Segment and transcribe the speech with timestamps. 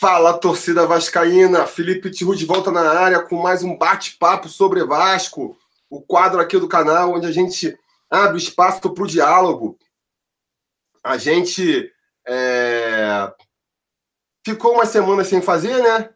[0.00, 1.66] Fala, torcida vascaína.
[1.66, 5.58] Felipe Tiru de volta na área com mais um bate-papo sobre Vasco.
[5.90, 9.78] O quadro aqui do canal onde a gente abre espaço para o diálogo.
[11.04, 11.92] A gente
[12.26, 13.30] é...
[14.42, 16.08] ficou uma semana sem fazer, né?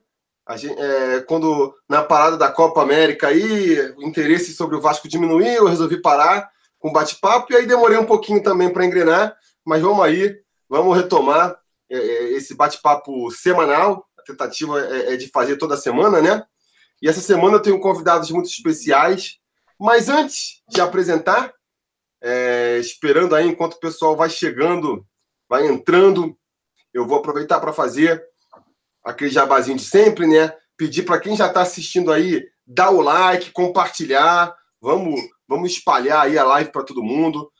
[0.57, 5.47] Gente, é, quando na parada da Copa América aí, o interesse sobre o Vasco diminuiu,
[5.47, 10.03] eu resolvi parar com bate-papo e aí demorei um pouquinho também para engrenar, mas vamos
[10.03, 10.41] aí,
[10.71, 14.07] vamos retomar esse bate-papo semanal.
[14.19, 16.45] A tentativa é, é, de fazer toda semana, né?
[17.03, 19.39] E essa semana eu tenho convidados muito especiais.
[19.79, 21.53] Mas antes de apresentar,
[22.23, 25.07] é, esperando aí enquanto o pessoal vai chegando,
[25.49, 26.37] vai entrando,
[26.93, 28.25] eu vou aproveitar para fazer
[29.05, 30.57] aquele jabazinho de sempre, né?
[30.77, 36.39] Pedir para quem já está assistindo aí, dar o like, compartilhar, vamos, vamos espalhar aí
[36.39, 37.53] a live para todo mundo.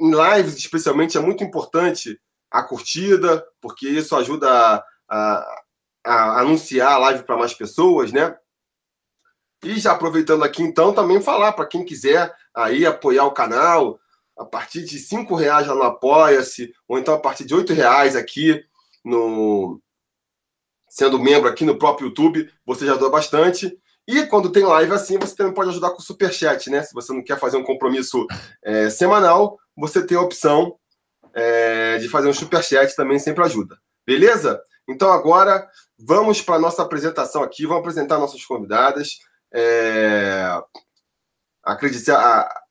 [0.00, 2.18] Em lives, especialmente, é muito importante
[2.54, 5.62] a curtida, porque isso ajuda a, a,
[6.06, 8.36] a anunciar a live para mais pessoas, né?
[9.64, 13.98] E já aproveitando aqui, então, também falar para quem quiser aí apoiar o canal,
[14.38, 18.14] a partir de cinco reais lá no Apoia-se, ou então a partir de oito reais
[18.14, 18.64] aqui
[19.04, 19.80] no
[20.88, 23.76] sendo membro aqui no próprio YouTube, você já ajuda bastante.
[24.06, 26.84] E quando tem live assim, você também pode ajudar com o Superchat, né?
[26.84, 28.24] Se você não quer fazer um compromisso
[28.62, 30.78] é, semanal, você tem a opção
[31.34, 33.76] é, de fazer um superchat também sempre ajuda.
[34.06, 34.62] Beleza?
[34.88, 35.68] Então agora
[35.98, 39.18] vamos para a nossa apresentação aqui, vamos apresentar nossas convidadas.
[39.52, 40.46] É,
[41.64, 42.64] a,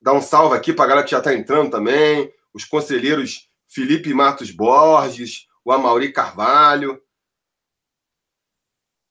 [0.00, 4.12] dar um salve aqui para a galera que já está entrando também, os conselheiros Felipe
[4.12, 7.00] Matos Borges, o Amauri Carvalho.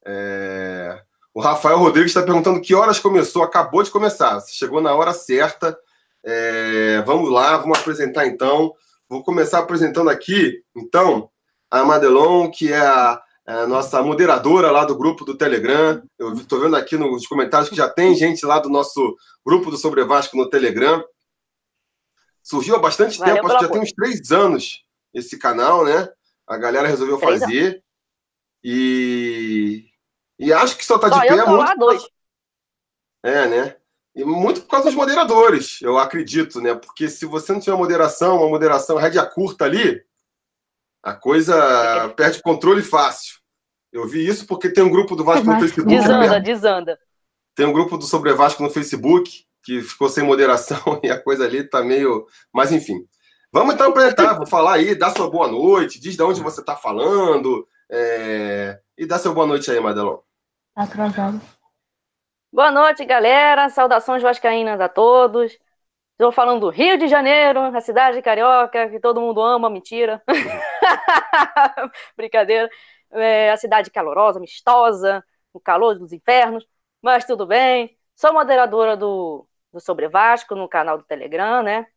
[0.06, 1.02] É,
[1.34, 3.44] o Rafael Rodrigues está perguntando que horas começou.
[3.44, 5.78] Acabou de começar, chegou na hora certa.
[6.24, 8.74] É, vamos lá, vamos apresentar então.
[9.10, 11.32] Vou começar apresentando aqui, então,
[11.70, 16.04] a Madelon, que é a, a nossa moderadora lá do grupo do Telegram.
[16.20, 19.78] Eu estou vendo aqui nos comentários que já tem gente lá do nosso grupo do
[19.78, 21.04] Sobre Vasco no Telegram.
[22.44, 26.08] Surgiu há bastante Valeu tempo, acho que já tem uns três anos esse canal, né?
[26.46, 27.84] A galera resolveu fazer.
[28.64, 29.86] E,
[30.38, 31.52] e acho que só tá de só pé muito.
[31.52, 32.04] Lá, dois.
[33.24, 33.79] É, né?
[34.20, 36.76] E muito por causa dos moderadores, eu acredito, né?
[36.76, 40.04] Porque se você não tiver moderação, uma moderação rédea curta ali,
[41.02, 43.40] a coisa perde controle fácil.
[43.94, 45.88] Eu vi isso porque tem um grupo do Vasco no Facebook.
[45.88, 46.40] Desanda, né?
[46.42, 47.00] desanda.
[47.56, 51.46] Tem um grupo do Sobre Vasco no Facebook que ficou sem moderação e a coisa
[51.46, 52.28] ali tá meio.
[52.54, 53.08] Mas enfim.
[53.54, 56.76] Vamos então apresentar, vou falar aí, dá sua boa noite, diz de onde você está
[56.76, 57.66] falando.
[57.90, 58.82] É...
[58.98, 60.18] E dá sua boa noite aí, Madelon.
[60.76, 61.42] Tá atrasado.
[62.52, 63.70] Boa noite, galera.
[63.70, 65.58] Saudações vascaínas a todos.
[66.14, 70.22] Estou falando do Rio de Janeiro, a cidade carioca, que todo mundo ama, mentira.
[72.18, 72.70] Brincadeira.
[73.12, 75.24] É a cidade calorosa, amistosa,
[75.54, 76.68] o calor dos infernos,
[77.02, 77.98] mas tudo bem.
[78.16, 81.88] Sou moderadora do, do Sobre Vasco no canal do Telegram, né?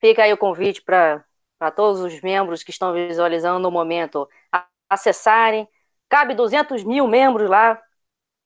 [0.00, 1.24] Fica aí o convite para
[1.76, 4.28] todos os membros que estão visualizando no momento
[4.90, 5.68] acessarem.
[6.08, 7.80] Cabe 200 mil membros lá,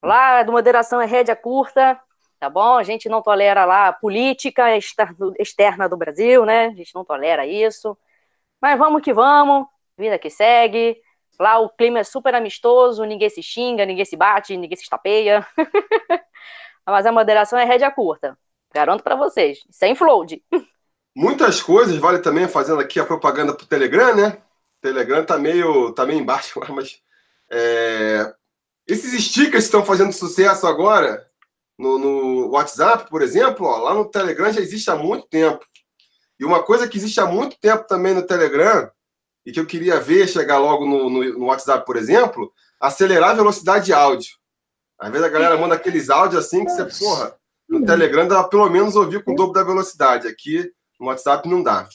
[0.02, 1.98] Lá a moderação é rédea curta,
[2.40, 2.76] tá bom?
[2.76, 4.76] A gente não tolera lá a política
[5.38, 6.66] externa do Brasil, né?
[6.66, 7.96] A gente não tolera isso.
[8.60, 11.00] Mas vamos que vamos, vida que segue.
[11.38, 15.46] Lá o clima é super amistoso, ninguém se xinga, ninguém se bate, ninguém se estapeia.
[16.86, 18.36] Mas a moderação é rédea curta.
[18.74, 20.42] Garanto para vocês, sem float.
[21.14, 24.38] Muitas coisas, vale também fazendo aqui a propaganda pro Telegram, né?
[24.78, 27.02] O Telegram tá meio, tá meio embaixo, mas
[27.50, 28.34] é,
[28.92, 31.26] esses stickers estão fazendo sucesso agora
[31.78, 35.64] no, no WhatsApp, por exemplo, ó, lá no Telegram já existe há muito tempo.
[36.38, 38.90] E uma coisa que existe há muito tempo também no Telegram,
[39.44, 43.34] e que eu queria ver chegar logo no, no, no WhatsApp, por exemplo, acelerar a
[43.34, 44.30] velocidade de áudio.
[44.98, 47.34] Às vezes a galera manda aqueles áudios assim que você, porra,
[47.68, 50.28] no Telegram dá pelo menos ouvir com o dobro da velocidade.
[50.28, 50.70] Aqui
[51.00, 51.88] no WhatsApp não dá.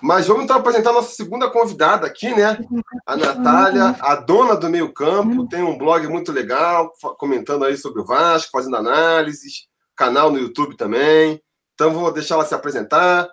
[0.00, 2.58] Mas vamos então apresentar a nossa segunda convidada aqui, né?
[3.04, 8.00] A Natália, a dona do meio campo, tem um blog muito legal, comentando aí sobre
[8.00, 11.42] o Vasco, fazendo análises, canal no YouTube também.
[11.74, 13.28] Então vou deixar ela se apresentar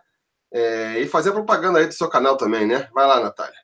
[0.52, 2.90] é, e fazer propaganda aí do seu canal também, né?
[2.94, 3.62] Vai lá, Natália.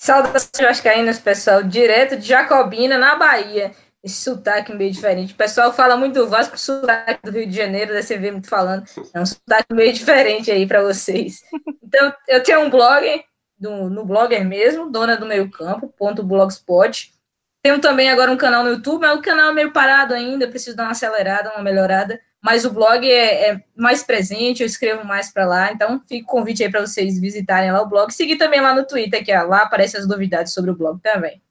[0.00, 5.34] Saudações vascaínas, pessoal, direto de Jacobina, na Bahia esse sotaque meio diferente.
[5.34, 8.48] O pessoal fala muito do Vasco, o sotaque do Rio de Janeiro, da CV muito
[8.48, 8.84] falando.
[9.12, 11.42] É um sotaque meio diferente aí para vocês.
[11.82, 13.24] Então, eu tenho um blog,
[13.58, 17.12] do, no Blogger mesmo, dona do meio campo, ponto blogspot.
[17.60, 20.76] Tenho também agora um canal no YouTube, mas o canal é meio parado ainda, preciso
[20.76, 22.20] dar uma acelerada, uma melhorada.
[22.40, 26.28] Mas o blog é, é mais presente, eu escrevo mais para lá, então fica o
[26.28, 28.12] convite aí para vocês visitarem lá o blog.
[28.12, 31.42] Seguir também lá no Twitter, que é, lá aparecem as novidades sobre o blog também.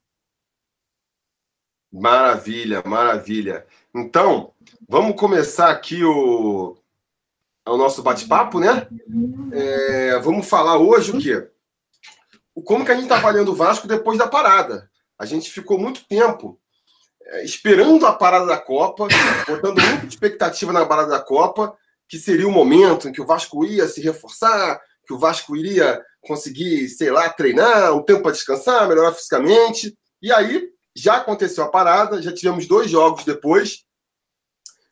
[1.91, 3.65] Maravilha, maravilha.
[3.95, 4.53] Então,
[4.87, 6.77] vamos começar aqui o,
[7.65, 8.87] o nosso bate-papo, né?
[9.51, 11.49] É, vamos falar hoje o quê?
[12.65, 14.89] Como que a gente está avaliando o Vasco depois da parada.
[15.17, 16.59] A gente ficou muito tempo
[17.25, 19.07] é, esperando a parada da Copa,
[19.47, 21.75] botando muita expectativa na parada da Copa,
[22.07, 26.01] que seria o momento em que o Vasco ia se reforçar, que o Vasco iria
[26.21, 29.97] conseguir, sei lá, treinar, um tempo para descansar, melhorar fisicamente.
[30.21, 33.83] E aí, já aconteceu a parada, já tivemos dois jogos depois.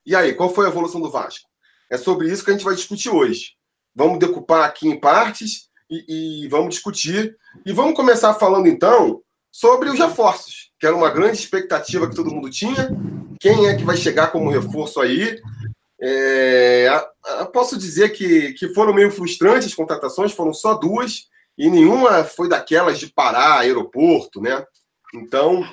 [0.05, 1.49] E aí, qual foi a evolução do Vasco?
[1.91, 3.53] É sobre isso que a gente vai discutir hoje.
[3.95, 7.35] Vamos decupar aqui em partes e, e vamos discutir.
[7.65, 9.21] E vamos começar falando, então,
[9.51, 12.89] sobre os reforços, que era uma grande expectativa que todo mundo tinha.
[13.39, 15.41] Quem é que vai chegar como reforço aí?
[15.99, 16.87] É,
[17.51, 22.47] posso dizer que, que foram meio frustrantes as contratações, foram só duas, e nenhuma foi
[22.47, 24.63] daquelas de parar aeroporto, né?
[25.21, 25.63] Então.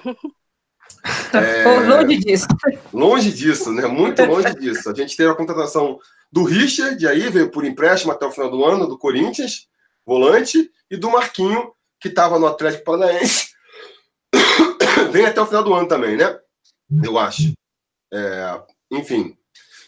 [1.33, 2.47] É, longe disso.
[2.93, 3.87] Longe disso, né?
[3.87, 4.91] Muito longe disso.
[4.91, 5.99] A gente teve a contratação
[6.31, 9.69] do Richard, aí veio por empréstimo até o final do ano, do Corinthians,
[10.07, 13.53] volante, e do Marquinho, que estava no Atlético Paranaense.
[15.11, 16.39] Vem até o final do ano também, né?
[17.03, 17.53] Eu acho.
[18.13, 18.61] É,
[18.91, 19.37] enfim,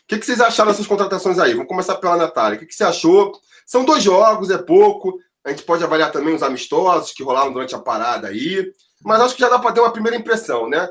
[0.05, 1.53] o que, que, vocês acharam dessas contratações aí?
[1.53, 2.56] Vamos começar pela Natália.
[2.56, 3.33] O que, que, você achou?
[3.67, 5.19] São dois jogos, é pouco.
[5.45, 8.71] A gente pode avaliar também os amistosos que rolaram durante a parada aí.
[9.05, 10.89] Mas acho que já dá para ter uma primeira impressão, né?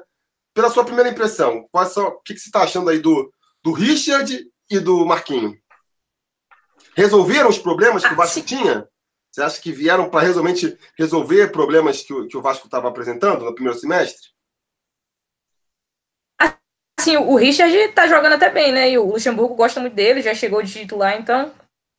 [0.54, 3.34] Pela sua primeira impressão, quais são, o que, que você está achando aí do,
[3.64, 5.58] do Richard e do Marquinho?
[6.96, 8.88] Resolveram os problemas que o Vasco tinha?
[9.32, 13.44] Você acha que vieram para realmente resolver problemas que o, que o Vasco estava apresentando
[13.44, 14.30] no primeiro semestre?
[17.00, 18.92] Assim, o Richard tá jogando até bem, né?
[18.92, 21.52] E o Luxemburgo gosta muito dele, já chegou de titular, então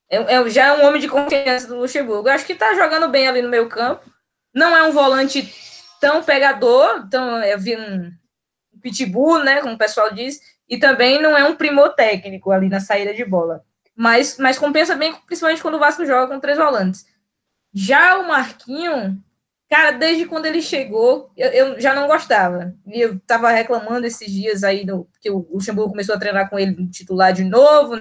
[0.09, 2.29] é, é, já é um homem de confiança do Luxemburgo.
[2.29, 4.09] Eu acho que tá jogando bem ali no meio campo.
[4.55, 5.53] Não é um volante
[6.05, 8.13] tão pegador, tão, é um
[8.83, 9.63] pitbull, né?
[9.63, 10.39] Como o pessoal diz.
[10.69, 13.65] E também não é um primor técnico ali na saída de bola.
[13.97, 17.07] Mas, mas compensa bem, principalmente quando o Vasco joga com três volantes.
[17.73, 19.19] Já o Marquinho,
[19.67, 22.75] Cara, desde quando ele chegou, eu, eu já não gostava.
[22.87, 26.59] E eu tava reclamando esses dias aí, no, que o Luxemburgo começou a treinar com
[26.59, 28.01] ele titular de novo,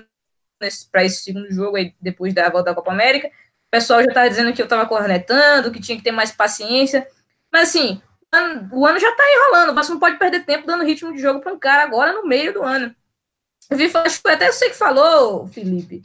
[0.92, 3.28] para esse segundo jogo, aí, depois da volta da Copa América.
[3.28, 7.08] O pessoal já tava dizendo que eu tava cornetando, que tinha que ter mais paciência.
[7.54, 8.02] Mas assim,
[8.72, 9.76] o ano já tá enrolando.
[9.76, 12.52] Você não pode perder tempo dando ritmo de jogo para um cara agora no meio
[12.52, 12.94] do ano.
[13.70, 16.02] Eu vi, acho que até você que falou, Felipe,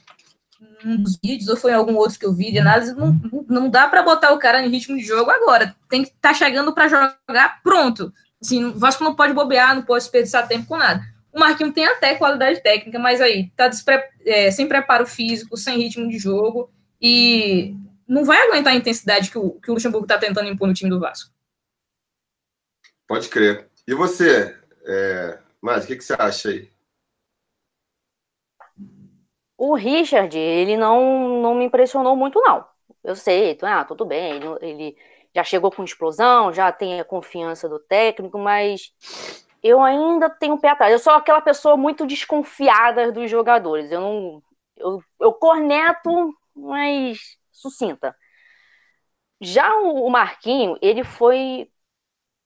[0.84, 3.18] um dos vídeos, ou foi em algum outro que eu vi de análise, não,
[3.48, 5.74] não dá para botar o cara em ritmo de jogo agora.
[5.88, 8.12] Tem que estar tá chegando para jogar pronto.
[8.40, 11.02] Assim, o Vasco não pode bobear, não pode desperdiçar tempo com nada.
[11.32, 14.02] O Marquinhos tem até qualidade técnica, mas aí tá despre...
[14.24, 17.74] é, sem preparo físico, sem ritmo de jogo e
[18.06, 20.90] não vai aguentar a intensidade que o, que o Luxemburgo está tentando impor no time
[20.90, 21.37] do Vasco.
[23.08, 23.68] Pode crer.
[23.86, 24.54] E você,
[24.86, 25.38] é...
[25.60, 26.70] Mas, o que, que você acha aí?
[29.56, 32.64] O Richard, ele não, não me impressionou muito, não.
[33.02, 34.96] Eu sei, ah, tudo bem, ele, ele
[35.34, 38.92] já chegou com explosão, já tem a confiança do técnico, mas
[39.62, 40.92] eu ainda tenho um pé atrás.
[40.92, 43.90] Eu sou aquela pessoa muito desconfiada dos jogadores.
[43.90, 44.42] Eu não.
[44.76, 47.18] Eu, eu corneto, mas
[47.50, 48.14] sucinta.
[49.40, 51.68] Já o Marquinho, ele foi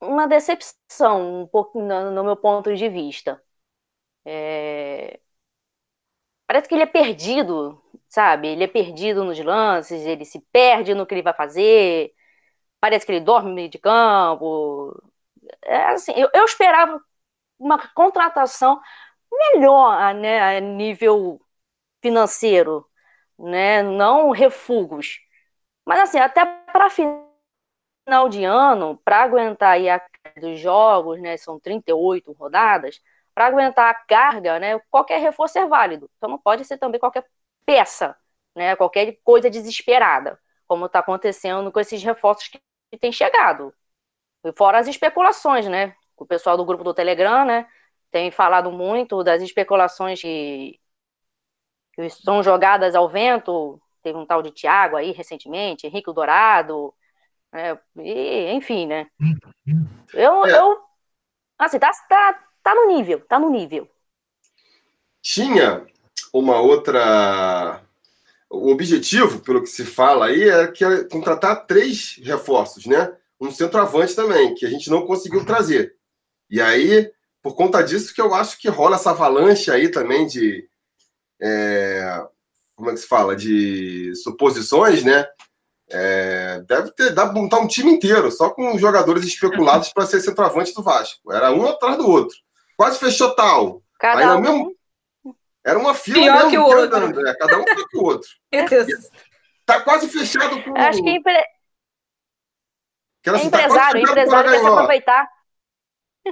[0.03, 3.43] uma decepção, um pouco no, no meu ponto de vista.
[4.25, 5.21] É,
[6.47, 8.49] Parece que ele é perdido, sabe?
[8.49, 12.13] Ele é perdido nos lances, ele se perde no que ele vai fazer.
[12.81, 14.95] Parece que ele dorme de campo.
[15.65, 17.01] É assim, eu, eu esperava
[17.59, 18.81] uma contratação
[19.33, 21.41] melhor, né, a nível
[22.03, 22.87] financeiro,
[23.39, 23.83] né?
[23.83, 25.21] Não refugos.
[25.87, 27.32] Mas assim, até para final
[28.31, 30.01] de ano, para aguentar aí a
[30.41, 33.01] dos jogos, né, são 38 rodadas,
[33.35, 36.11] para aguentar a carga, né, qualquer reforço é válido.
[36.17, 37.27] Então não pode ser também qualquer
[37.67, 38.17] peça,
[38.55, 43.75] né, qualquer coisa desesperada, como está acontecendo com esses reforços que, que têm chegado.
[44.45, 45.95] E fora as especulações, né?
[46.17, 47.69] O pessoal do grupo do Telegram, né,
[48.11, 50.81] tem falado muito das especulações que,
[51.95, 53.81] que são jogadas ao vento.
[54.03, 56.95] Teve um tal de Thiago aí recentemente, Henrique Dourado,
[57.53, 59.07] né, e, enfim, né?
[60.15, 60.59] Eu, é.
[60.59, 60.79] eu
[61.59, 63.89] assim, tá, tá, tá no nível, tá no nível.
[65.21, 65.87] Tinha
[66.33, 67.83] uma outra.
[68.51, 73.15] O objetivo, pelo que se fala aí, é que é contratar três reforços, né?
[73.41, 75.97] Um centroavante também, que a gente não conseguiu trazer.
[76.51, 77.11] E aí,
[77.43, 80.69] por conta disso, que eu acho que rola essa avalanche aí também de.
[81.41, 82.25] É,
[82.77, 83.35] como é que se fala?
[83.35, 85.27] De suposições, né?
[85.95, 90.73] É, deve ter dado montar um time inteiro, só com jogadores especulados para ser centroavante
[90.73, 91.31] do Vasco.
[91.31, 92.37] Era um atrás do outro.
[92.77, 93.83] Quase fechou tal.
[93.99, 94.41] Cada Aí, um.
[94.41, 94.77] mesmo,
[95.65, 96.81] era uma fila Pior que o outro.
[96.97, 98.29] andando, é, cada um pior que o outro.
[99.65, 100.71] Tá quase fechado com.
[100.71, 101.45] Eu acho que é empre-
[103.23, 105.29] que era é assim, tá empresário, o empresário aproveitar.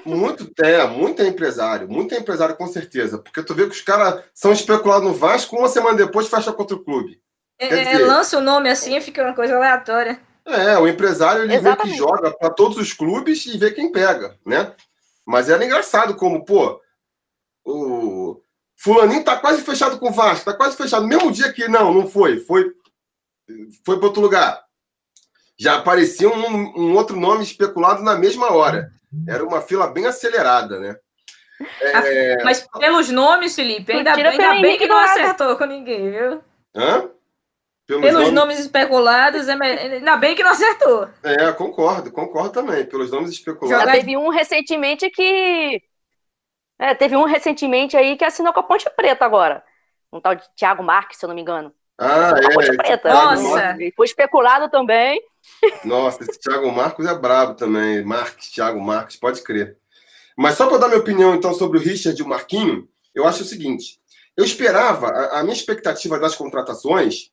[0.04, 3.18] Muito, é, muito é empresário, muito é empresário com certeza.
[3.18, 6.76] Porque tu vê que os caras são especulados no Vasco, uma semana depois fecha contra
[6.76, 7.20] o clube.
[7.60, 10.18] É, é, dizer- lança o nome assim e fica uma coisa aleatória.
[10.46, 14.36] É, o empresário ele meio que joga para todos os clubes e vê quem pega,
[14.44, 14.74] né?
[15.26, 16.80] Mas era engraçado como, pô,
[17.64, 18.40] o
[18.76, 21.06] fulaninho tá quase fechado com o Vasco, tá quase fechado.
[21.06, 22.72] Mesmo dia que não, não foi, foi
[23.84, 24.62] foi para outro lugar.
[25.58, 28.90] Já aparecia um, um outro nome especulado na mesma hora.
[29.28, 30.96] Era uma fila bem acelerada, né?
[31.80, 36.42] É, Mas pelos nomes, Felipe, ainda, ainda bem que não acertou com ninguém, viu?
[36.74, 37.10] hã?
[37.90, 41.08] Pelos Pelos nomes- nomes especulados, é ainda bem que não acertou.
[41.24, 42.84] É, concordo, concordo também.
[42.86, 43.84] Pelos nomes especulados.
[43.84, 45.82] Já teve um recentemente que.
[46.78, 49.62] É, teve um recentemente aí que assinou com a Ponte Preta agora.
[50.12, 51.72] Um tal de Thiago Marques, se eu não me engano.
[51.98, 52.76] Ah, A Ponte é.
[52.76, 53.08] Preta.
[53.10, 53.76] Thiago Nossa.
[53.96, 55.20] Foi especulado também.
[55.84, 58.04] Nossa, esse Thiago Marcos é brabo também.
[58.04, 59.76] Marques, Thiago Marques, pode crer.
[60.36, 63.42] Mas só para dar minha opinião, então, sobre o Richard e o Marquinho, eu acho
[63.42, 63.98] o seguinte:
[64.36, 67.30] eu esperava, a, a minha expectativa das contratações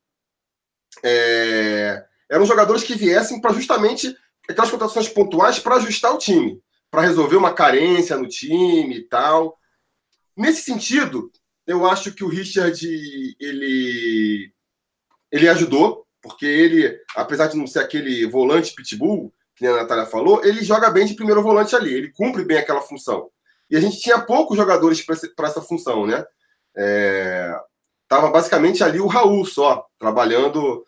[1.04, 4.16] é, eram jogadores que viessem para justamente
[4.50, 9.58] aquelas contratações pontuais para ajustar o time, para resolver uma carência no time e tal.
[10.36, 11.32] Nesse sentido,
[11.66, 12.80] eu acho que o Richard
[13.40, 14.52] ele,
[15.32, 20.46] ele ajudou, porque ele, apesar de não ser aquele volante pitbull, que a Natália falou,
[20.46, 23.30] ele joga bem de primeiro volante ali, ele cumpre bem aquela função.
[23.70, 26.24] E a gente tinha poucos jogadores para essa função, né?
[26.78, 27.54] É,
[28.08, 30.84] tava basicamente ali o Raul só, trabalhando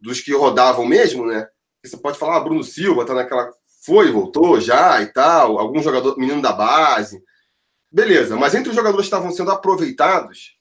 [0.00, 1.46] dos que rodavam mesmo, né?
[1.84, 3.50] Você pode falar, ah, Bruno Silva tá naquela.
[3.84, 7.22] Foi, voltou já e tal, algum jogador, menino da base.
[7.90, 10.56] Beleza, mas entre os jogadores que estavam sendo aproveitados,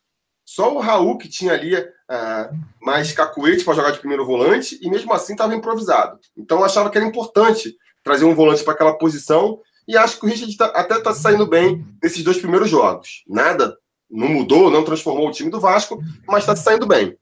[0.46, 1.76] só o Raul que tinha ali
[2.08, 2.50] ah,
[2.82, 6.20] mais cacuete para jogar de primeiro volante e mesmo assim estava improvisado.
[6.38, 10.26] Então eu achava que era importante trazer um volante para aquela posição e acho que
[10.26, 13.24] o Richard tá- até está saindo bem nesses dois primeiros jogos.
[13.28, 13.78] Nada
[14.10, 17.18] não mudou, não transformou o time do Vasco, mas está saindo bem.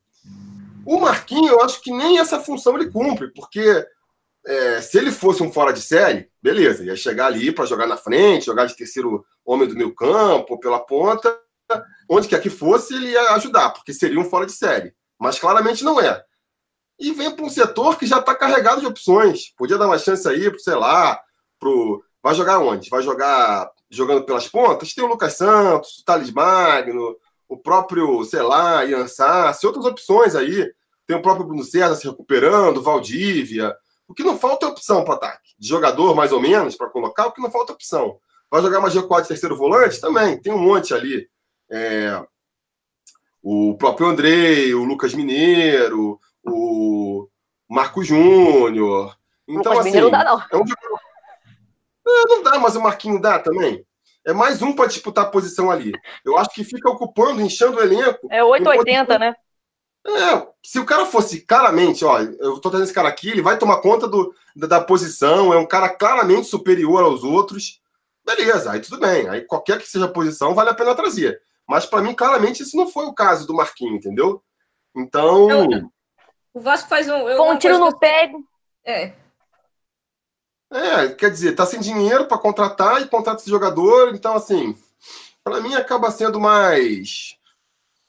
[0.85, 3.85] O Marquinhos, eu acho que nem essa função ele cumpre, porque
[4.45, 7.97] é, se ele fosse um fora de série, beleza, ia chegar ali para jogar na
[7.97, 11.35] frente, jogar de terceiro homem do meio campo, pela ponta,
[12.09, 14.93] onde quer que fosse, ele ia ajudar, porque seria um fora de série.
[15.19, 16.23] Mas claramente não é.
[16.99, 19.53] E vem para um setor que já está carregado de opções.
[19.57, 21.19] Podia dar uma chance aí, sei lá,
[21.59, 22.03] pro.
[22.23, 22.89] Vai jogar onde?
[22.89, 24.93] Vai jogar jogando pelas pontas?
[24.93, 27.15] Tem o Lucas Santos, o Thales Magno,
[27.47, 30.71] o próprio, sei lá, Ian Sassi, outras opções aí.
[31.07, 33.75] Tem o próprio Bruno César se recuperando, Valdívia.
[34.07, 35.53] O que não falta é opção para ataque.
[35.57, 38.17] De jogador, mais ou menos, para colocar, o que não falta é opção.
[38.49, 39.99] Vai jogar mais G4 de terceiro volante?
[40.01, 41.27] Também, tem um monte ali.
[41.71, 42.23] É,
[43.41, 47.27] o próprio Andrei, o Lucas Mineiro, o
[47.69, 49.15] Marco Júnior.
[49.47, 50.39] Então, Lucas assim, Mineiro não dá, não.
[50.51, 50.99] é um jogador-
[52.05, 53.85] Não, não dá, mas o Marquinho dá também.
[54.25, 55.91] É mais um para disputar a posição ali.
[56.24, 58.27] Eu acho que fica ocupando, inchando o elenco.
[58.31, 59.35] É 880, né?
[60.07, 63.57] É, se o cara fosse claramente, ó, eu tô trazendo esse cara aqui, ele vai
[63.57, 67.81] tomar conta do, da, da posição, é um cara claramente superior aos outros,
[68.24, 69.27] beleza, aí tudo bem.
[69.27, 71.41] Aí qualquer que seja a posição, vale a pena trazer.
[71.67, 74.43] Mas para mim, claramente, esse não foi o caso do Marquinhos, entendeu?
[74.95, 75.50] Então.
[75.50, 75.89] Eu-
[76.53, 77.27] O Vasco faz um.
[77.27, 78.31] eu- um tiro no pé.
[78.85, 79.12] É,
[80.72, 84.75] É, quer dizer, tá sem dinheiro para contratar e contrata esse jogador, então assim,
[85.43, 87.38] para mim acaba sendo mais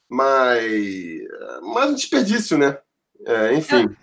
[0.08, 1.20] mais
[1.62, 2.78] mais um desperdício, né?
[3.26, 3.94] É, enfim.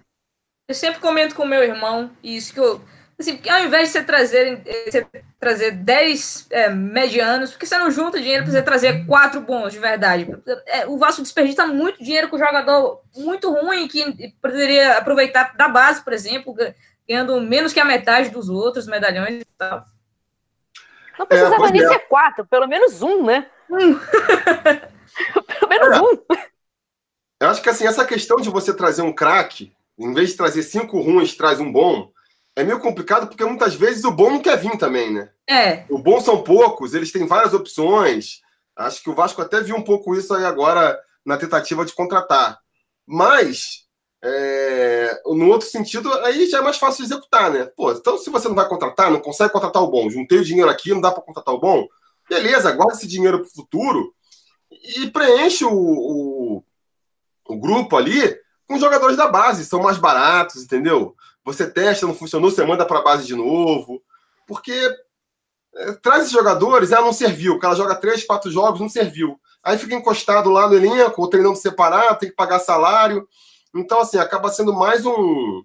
[0.67, 2.81] eu sempre comento com meu irmão isso que eu.
[3.19, 5.07] Assim, porque ao invés de você trazer, eh, você
[5.39, 9.79] trazer 10 é, medianos, porque você não junta dinheiro para você trazer quatro bons de
[9.79, 10.27] verdade.
[10.65, 16.03] É, o Vasco desperdiça muito dinheiro com jogador muito ruim que poderia aproveitar da base,
[16.03, 16.55] por exemplo,
[17.07, 19.85] ganhando menos que a metade dos outros medalhões e tal.
[21.17, 21.87] Não precisava pois nem é.
[21.87, 23.47] ser quatro, pelo menos um, né?
[23.69, 23.99] Hum.
[25.59, 26.01] pelo menos É.
[26.01, 26.17] um.
[27.39, 30.63] Eu acho que assim, essa questão de você trazer um craque, em vez de trazer
[30.63, 32.09] cinco ruins, traz um bom,
[32.55, 35.29] é meio complicado porque muitas vezes o bom não quer vir também, né?
[35.49, 38.41] É, O bom são poucos, eles têm várias opções.
[38.75, 42.59] Acho que o Vasco até viu um pouco isso aí agora na tentativa de contratar.
[43.05, 43.82] Mas,
[44.25, 47.65] é, no outro sentido, aí já é mais fácil executar, né?
[47.65, 50.69] Pô, então se você não vai contratar, não consegue contratar o bom, juntei o dinheiro
[50.69, 51.87] aqui, não dá para contratar o bom,
[52.29, 54.13] beleza, guarda esse dinheiro para o futuro
[54.71, 56.63] e preenche o, o,
[57.49, 58.37] o grupo ali
[58.67, 61.15] com jogadores da base, são mais baratos, entendeu?
[61.43, 64.01] Você testa, não funcionou, você manda para a base de novo.
[64.47, 64.73] Porque
[65.75, 67.53] é, traz esses jogadores, ah, não serviu.
[67.53, 69.39] O cara joga três, quatro jogos, não serviu.
[69.61, 73.27] Aí fica encostado lá no elenco, ou treinando separado, tem que pagar salário.
[73.75, 75.63] Então, assim, acaba sendo mais um.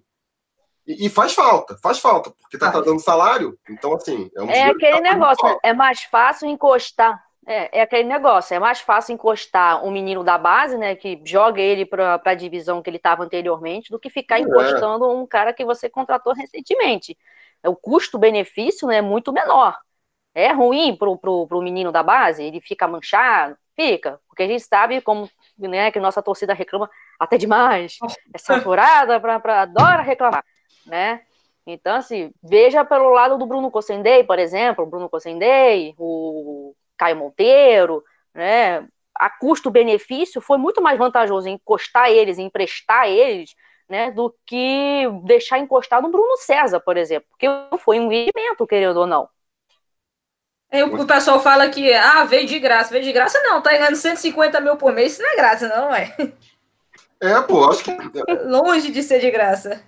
[0.87, 3.57] E, e faz falta, faz falta, porque tá, tá dando salário.
[3.69, 4.29] Então, assim.
[4.35, 7.23] É, um é aquele tá negócio, é mais fácil encostar.
[7.45, 11.59] É, é aquele negócio, é mais fácil encostar um menino da base, né, que joga
[11.59, 14.41] ele para a divisão que ele estava anteriormente, do que ficar é.
[14.41, 17.17] encostando um cara que você contratou recentemente.
[17.65, 19.75] O custo-benefício né, é muito menor.
[20.35, 24.63] É ruim pro, pro, pro menino da base, ele fica manchado, fica, porque a gente
[24.63, 26.87] sabe como né, que nossa torcida reclama
[27.19, 27.97] até demais,
[28.33, 30.43] é saturada, pra, pra, adora reclamar,
[30.85, 31.21] né?
[31.67, 37.17] Então, assim, veja pelo lado do Bruno Cossendei, por exemplo, o Bruno Cossendei, o Caio
[37.17, 38.87] Monteiro, né?
[39.13, 43.53] A custo-benefício foi muito mais vantajoso encostar eles, emprestar eles,
[43.89, 47.47] né, do que deixar encostar no Bruno César, por exemplo, porque
[47.79, 49.27] foi um investimento, querendo ou não.
[50.71, 52.91] O pessoal fala que, ah, veio de graça.
[52.91, 55.93] Veio de graça não, tá ganhando 150 mil por mês, isso não é graça, não,
[55.93, 56.15] é?
[57.21, 57.91] É, pô, acho que...
[58.47, 59.83] Longe de ser de graça.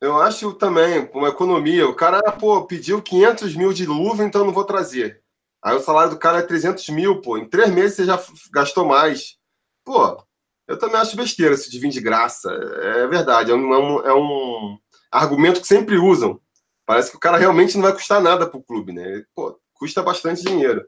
[0.00, 4.52] Eu acho também, uma economia, o cara, pô, pediu 500 mil de luva, então não
[4.52, 5.20] vou trazer.
[5.62, 7.36] Aí o salário do cara é 300 mil, pô.
[7.36, 9.36] Em três meses você já gastou mais.
[9.84, 10.22] Pô,
[10.68, 12.50] eu também acho besteira esse de vir de graça.
[12.50, 14.78] É verdade, é um, é um, é um
[15.10, 16.40] argumento que sempre usam.
[16.86, 19.24] Parece que o cara realmente não vai custar nada pro clube, né?
[19.34, 20.86] Pô, custa bastante dinheiro.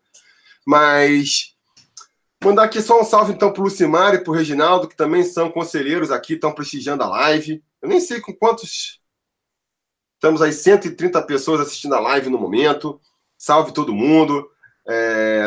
[0.66, 1.49] Mas
[2.42, 6.10] mandar aqui só um salve então pro Lucimar e pro Reginaldo, que também são conselheiros
[6.10, 7.62] aqui, estão prestigiando a live.
[7.82, 9.00] Eu nem sei com quantos.
[10.14, 13.00] Estamos aí 130 pessoas assistindo a live no momento.
[13.36, 14.50] Salve todo mundo.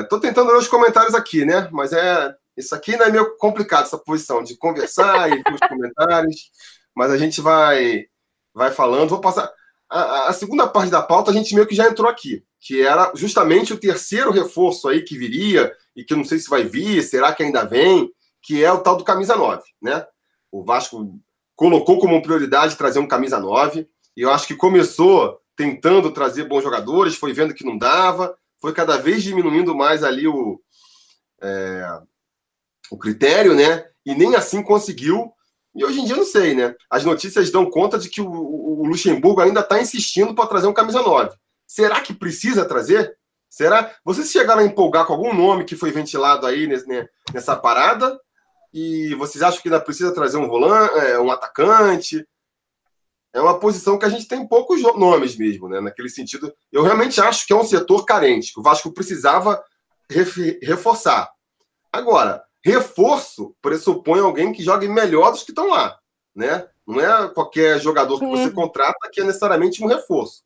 [0.02, 1.68] Estou é, tentando ler os comentários aqui, né?
[1.72, 5.68] Mas é isso aqui não é meio complicado, essa posição de conversar e ver os
[5.68, 6.52] comentários.
[6.96, 8.06] Mas a gente vai,
[8.54, 9.10] vai falando.
[9.10, 9.52] Vou passar.
[9.90, 13.12] A, a, segunda parte da pauta a gente meio que já entrou aqui, que era
[13.16, 17.34] justamente o terceiro reforço aí que viria, e que não sei se vai vir, será
[17.34, 20.06] que ainda vem, que é o tal do camisa 9, né?
[20.52, 21.20] O Vasco
[21.56, 26.64] colocou como prioridade trazer um camisa 9, e eu acho que começou tentando trazer bons
[26.64, 30.60] jogadores, foi vendo que não dava, foi cada vez diminuindo mais ali o,
[31.42, 32.02] é,
[32.90, 33.86] o critério, né?
[34.06, 35.32] E nem assim conseguiu.
[35.76, 36.76] E hoje em dia não sei, né?
[36.90, 40.74] As notícias dão conta de que o, o Luxemburgo ainda está insistindo para trazer um
[40.74, 41.36] camisa 9.
[41.68, 43.18] Será que precisa trazer?
[43.54, 43.96] Será?
[44.04, 46.68] Vocês chegaram a empolgar com algum nome que foi ventilado aí
[47.32, 48.20] nessa parada?
[48.74, 52.28] E vocês acham que ainda precisa trazer um volante, é, um atacante?
[53.32, 55.80] é uma posição que a gente tem poucos nomes mesmo, né?
[55.80, 59.64] Naquele sentido, eu realmente acho que é um setor carente, que o Vasco precisava
[60.62, 61.32] reforçar.
[61.92, 65.98] Agora, reforço pressupõe alguém que jogue melhor dos que estão lá,
[66.36, 66.68] né?
[66.88, 70.44] Não é qualquer jogador que você contrata que é necessariamente um reforço.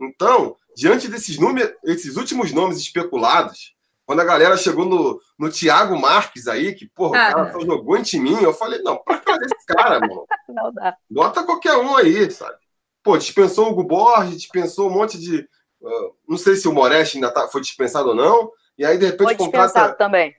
[0.00, 5.98] Então, diante desses números, esses últimos nomes especulados, quando a galera chegou no, no Thiago
[5.98, 9.18] Marques aí, que, porra, ah, o cara só jogou em mim, eu falei, não, pra
[9.18, 10.26] trazer esse cara, mano.
[10.48, 10.96] Não dá.
[11.10, 12.56] Bota qualquer um aí, sabe?
[13.02, 15.40] Pô, dispensou o Hugo Borges, dispensou um monte de.
[15.80, 18.50] Uh, não sei se o Moreste ainda tá, foi dispensado ou não.
[18.78, 19.66] E aí, de repente, foi contrata.
[19.66, 20.34] Dispensado também.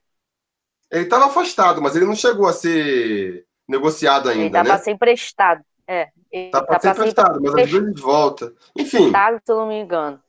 [0.90, 4.42] Ele estava afastado, mas ele não chegou a ser negociado ainda.
[4.42, 4.78] Ele estava né?
[4.78, 5.64] ser emprestado.
[5.88, 6.10] É.
[6.32, 8.54] Ele tá para ser emprestado, mas às vezes volta.
[8.76, 9.12] Enfim.
[9.12, 10.22] Se eu não me engano.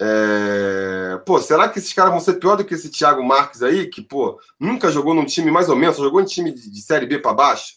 [0.00, 1.18] É...
[1.26, 4.00] Pô, será que esses caras vão ser pior do que esse Thiago Marques aí, que,
[4.00, 7.06] pô, nunca jogou num time mais ou menos, só jogou em time de, de Série
[7.06, 7.74] B para baixo?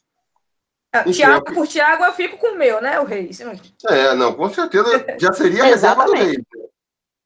[0.94, 1.54] Ah, Enfim, Thiago eu...
[1.54, 3.42] por Thiago, eu fico com o meu, né, o Reis?
[3.90, 6.38] É, não, com certeza já seria a reserva do Reis.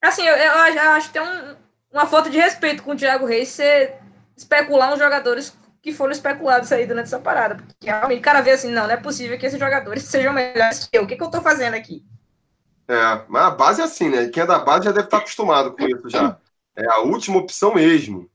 [0.01, 1.55] Assim, eu, eu, eu, acho que tem um,
[1.91, 3.93] uma falta de respeito com o Thiago Reis você
[4.35, 7.55] especular nos jogadores que foram especulados aí durante essa parada.
[7.55, 10.87] Porque realmente o cara vê assim, não, não é possível que esses jogadores sejam melhores
[10.87, 11.03] que eu.
[11.03, 12.03] O que, que eu tô fazendo aqui?
[12.87, 14.29] É, mas a base é assim, né?
[14.29, 16.39] Quem é da base já deve estar acostumado com isso já.
[16.75, 18.29] É a última opção mesmo.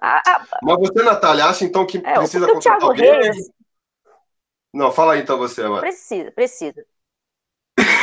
[0.00, 3.10] Ah, ah mas você, Natália, acha então que é, precisa contratar alguém?
[3.10, 3.50] Reis...
[4.72, 5.80] Não, fala aí então você, Amara.
[5.80, 6.86] Precisa, precisa.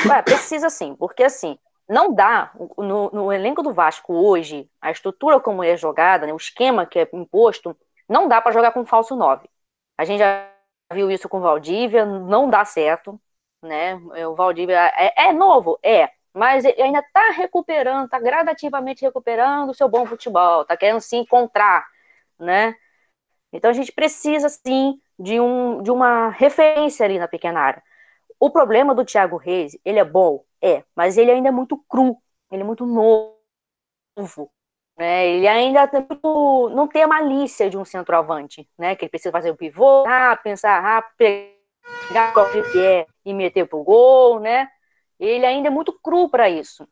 [0.10, 5.40] Ué, precisa sim, porque assim, não dá, no, no, elenco do Vasco hoje, a estrutura
[5.40, 7.78] como é jogada, né, o esquema que é imposto,
[8.10, 9.50] não dá para jogar com falso 9.
[9.98, 10.50] A gente já
[10.92, 13.20] viu isso com o Valdívia, não dá certo
[13.66, 13.96] né?
[14.28, 19.74] O Valdívia é, é novo, é, mas ele ainda está recuperando, está gradativamente recuperando o
[19.74, 21.86] seu bom futebol, está querendo se encontrar,
[22.38, 22.76] né?
[23.54, 27.84] Então a gente precisa sim de, um, de uma referência ali na pequena área.
[28.40, 32.18] O problema do Thiago Reis, ele é bom, é, mas ele ainda é muito cru,
[32.52, 34.52] ele é muito novo,
[34.98, 35.28] né?
[35.28, 36.06] Ele ainda tem
[36.74, 38.96] não tem a malícia de um centroavante, né?
[38.96, 41.56] Que ele precisa fazer o pivô, ah, pensar rápido,
[42.72, 44.70] que é e meter pro gol, né?
[45.20, 46.88] Ele ainda é muito cru para isso.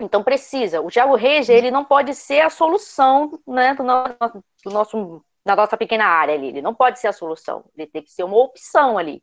[0.00, 0.80] Então precisa.
[0.80, 5.56] O Thiago Reis, ele não pode ser a solução, né, do nosso, do nosso da
[5.56, 6.48] nossa pequena área ali.
[6.48, 7.64] Ele não pode ser a solução.
[7.76, 9.22] Ele tem que ser uma opção ali,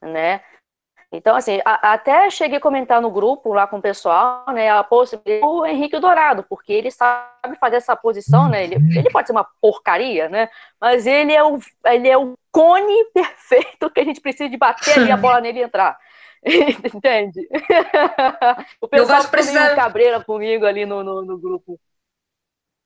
[0.00, 0.42] né?
[1.12, 4.84] Então, assim, a, até cheguei a comentar no grupo lá com o pessoal, né, a
[4.84, 9.32] possibilidade do Henrique Dourado, porque ele sabe fazer essa posição, né, ele, ele pode ser
[9.32, 10.48] uma porcaria, né,
[10.80, 14.98] mas ele é o, ele é o cone perfeito que a gente precisa de bater
[14.98, 15.98] ali a bola nele e entrar.
[16.94, 17.46] Entende?
[18.80, 19.74] o pessoal precisa...
[19.74, 21.78] cabreira comigo ali no, no, no grupo.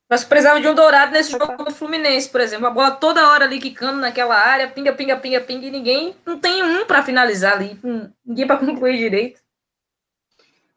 [0.09, 2.67] Nós precisávamos de um dourado nesse jogo do Fluminense, por exemplo.
[2.67, 6.37] A bola toda hora ali quicando naquela área, pinga, pinga, pinga, pinga, e ninguém não
[6.39, 7.79] tem um para finalizar ali,
[8.23, 9.41] ninguém para concluir direito.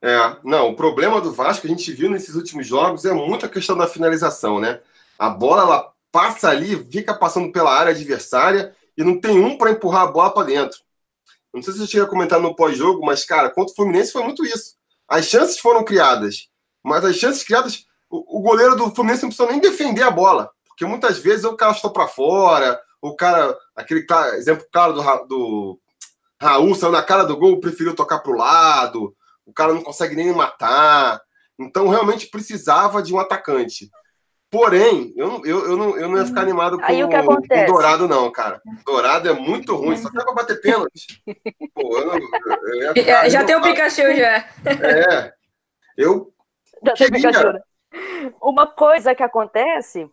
[0.00, 3.44] É, não, o problema do Vasco que a gente viu nesses últimos jogos é muito
[3.44, 4.80] a questão da finalização, né?
[5.18, 9.72] A bola ela passa ali, fica passando pela área adversária e não tem um para
[9.72, 10.78] empurrar a bola para dentro.
[11.52, 14.22] Não sei se você chega a comentar no pós-jogo, mas cara, contra o Fluminense foi
[14.22, 14.76] muito isso.
[15.06, 16.48] As chances foram criadas,
[16.82, 20.84] mas as chances criadas o, goleiro do Fluminense não precisa nem defender a bola, porque
[20.84, 25.80] muitas vezes o cara está para fora, o cara, aquele cara, exemplo claro do, do
[26.40, 30.14] Raul saiu na cara do gol, preferiu tocar para o lado, o cara não consegue
[30.14, 31.20] nem matar.
[31.58, 33.90] Então realmente precisava de um atacante.
[34.50, 38.62] Porém, eu, eu, eu, não, eu não ia ficar animado com, o Dourado, não, cara.
[38.84, 41.22] Dourado é muito ruim, só quer pra bater pênalti.
[41.74, 42.18] Pô, eu não,
[42.82, 44.48] eu ficar, já tem o Pikachu, já.
[44.64, 45.34] É.
[45.98, 46.32] Eu.
[46.82, 47.62] Já queria,
[48.40, 50.10] Uma coisa que acontece,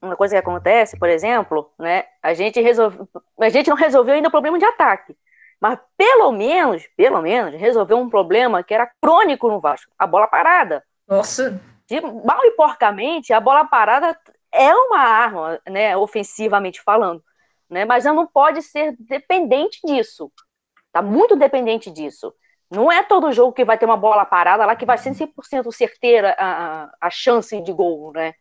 [0.00, 2.98] uma coisa que acontece, por exemplo, né, a gente resolve,
[3.40, 5.16] a gente não resolveu ainda o problema de ataque,
[5.60, 10.28] mas pelo menos, pelo menos, resolveu um problema que era crônico no Vasco, a bola
[10.28, 10.84] parada.
[11.08, 11.60] Nossa.
[11.88, 14.18] De, mal e porcamente, a bola parada
[14.52, 17.22] é uma arma, né, ofensivamente falando,
[17.68, 20.30] né, mas ela não pode ser dependente disso.
[20.92, 22.32] Tá muito dependente disso.
[22.70, 25.72] Não é todo jogo que vai ter uma bola parada lá que vai ser 100%
[25.72, 28.34] certeira a, a chance de gol, né?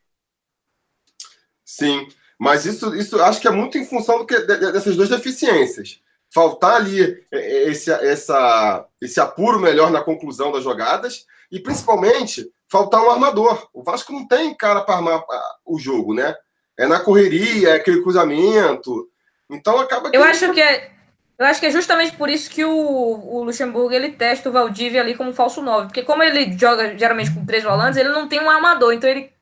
[1.63, 2.07] Sim,
[2.39, 6.01] mas isso, isso acho que é muito em função do que, dessas duas deficiências.
[6.33, 13.09] Faltar ali esse, essa, esse apuro melhor na conclusão das jogadas e, principalmente, faltar um
[13.09, 13.69] armador.
[13.73, 15.23] O Vasco não tem cara para armar
[15.65, 16.35] o jogo, né?
[16.77, 19.09] É na correria, é aquele cruzamento.
[19.49, 20.17] Então acaba que.
[20.17, 20.91] Eu acho que é,
[21.37, 25.01] eu acho que é justamente por isso que o, o Luxemburgo ele testa o Valdívia
[25.01, 25.87] ali como falso 9.
[25.87, 28.93] Porque como ele joga geralmente com três volantes, ele não tem um armador.
[28.93, 29.33] Então ele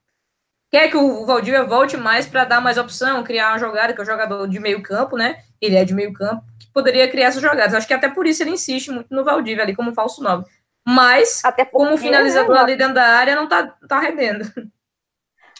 [0.72, 4.04] quer que o Valdívia volte mais para dar mais opção, criar uma jogada, que é
[4.04, 5.44] o jogador de meio campo, né?
[5.62, 7.76] Ele é de meio campo, que poderia criar essas jogadas.
[7.76, 10.46] Acho que até por isso ele insiste muito no Valdívia ali como falso 9.
[10.86, 14.52] Mas, até como finalizador ali dentro da área, não tá, tá rendendo.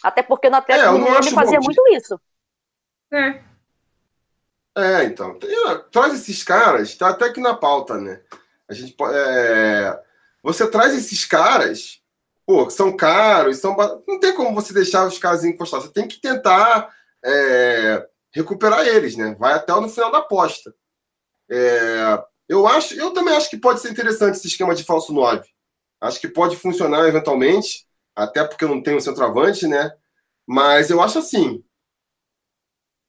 [0.02, 2.20] Até porque no Atlético é, ele fazia muito isso.
[3.10, 3.40] É.
[4.76, 5.38] É, então.
[5.90, 8.20] Traz esses caras, tá até aqui na pauta, né?
[8.68, 10.00] A gente é,
[10.42, 12.00] Você traz esses caras,
[12.46, 13.76] pô, são caros, são.
[14.06, 15.86] Não tem como você deixar os caras encostados.
[15.86, 16.92] Você tem que tentar
[17.24, 19.36] é, recuperar eles, né?
[19.38, 20.74] Vai até no final da aposta.
[21.50, 25.48] É, eu acho, eu também acho que pode ser interessante esse esquema de falso 9.
[26.00, 29.92] Acho que pode funcionar eventualmente, até porque eu não tenho centroavante, né?
[30.46, 31.64] Mas eu acho assim,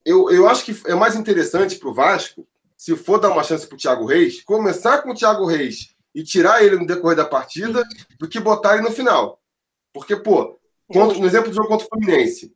[0.05, 3.65] eu, eu acho que é mais interessante para o Vasco, se for dar uma chance
[3.65, 7.25] para o Thiago Reis, começar com o Thiago Reis e tirar ele no decorrer da
[7.25, 7.83] partida,
[8.19, 9.41] do que botar ele no final.
[9.91, 12.53] Porque, pô, contra, no exemplo do jogo contra o Fluminense,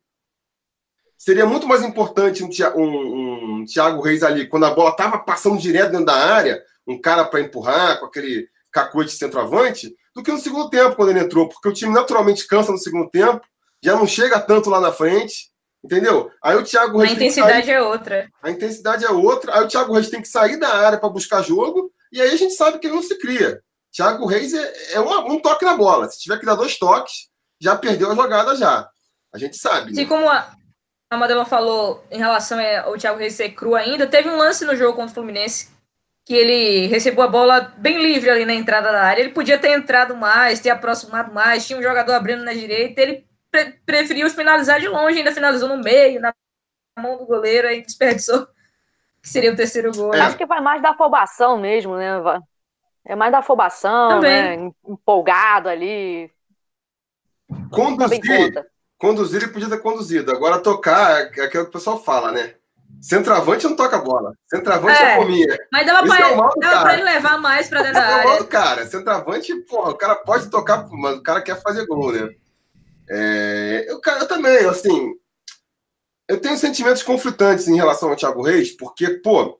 [1.18, 5.58] seria muito mais importante um, um, um Thiago Reis ali, quando a bola estava passando
[5.58, 10.38] direto dentro da área, um cara para empurrar com aquele cacoete centroavante, do que no
[10.38, 13.40] segundo tempo, quando ele entrou, porque o time naturalmente cansa no segundo tempo,
[13.82, 15.49] já não chega tanto lá na frente,
[15.82, 16.30] Entendeu?
[16.42, 17.12] Aí o Thiago Reis.
[17.12, 18.28] A intensidade sair, é outra.
[18.42, 19.56] A intensidade é outra.
[19.56, 21.90] Aí o Thiago Reis tem que sair da área para buscar jogo.
[22.12, 23.60] E aí a gente sabe que ele não se cria.
[23.92, 26.08] Thiago Reis é, é uma, um toque na bola.
[26.08, 27.28] Se tiver que dar dois toques,
[27.60, 28.88] já perdeu a jogada já.
[29.32, 29.92] A gente sabe.
[29.92, 30.04] Né?
[30.04, 30.54] como a,
[31.10, 34.76] a Madelon falou em relação ao Thiago Reis ser cru ainda, teve um lance no
[34.76, 35.68] jogo contra o Fluminense
[36.26, 39.20] que ele recebeu a bola bem livre ali na entrada da área.
[39.20, 43.00] Ele podia ter entrado mais, ter aproximado mais, tinha um jogador abrindo na direita.
[43.00, 46.32] Ele pre preferiu finalizar de longe, ainda finalizou no meio, na
[46.98, 48.46] mão do goleiro, aí desperdiçou,
[49.22, 50.14] que seria o terceiro gol.
[50.14, 50.20] É.
[50.20, 52.10] Acho que vai mais da afobação mesmo, né?
[53.04, 54.54] É mais da afobação, né?
[54.86, 56.30] Empolgado ali.
[57.70, 58.66] Conduzir,
[58.98, 60.30] conduzir ele podia ter conduzido.
[60.30, 62.54] Agora tocar é aquilo que o pessoal fala, né?
[63.00, 64.34] Centroavante não toca bola.
[64.46, 65.58] Centroavante é, é comia.
[65.72, 68.22] Mas dava, pra, é dava pra, ele levar mais pra dentro da área.
[68.22, 68.86] É o mal do cara.
[68.86, 72.28] Centroavante, porra, o cara pode tocar, mas o cara quer fazer gol, né?
[73.10, 75.14] É, eu, eu também, assim,
[76.28, 79.58] eu tenho sentimentos conflitantes em relação ao Thiago Reis, porque, pô,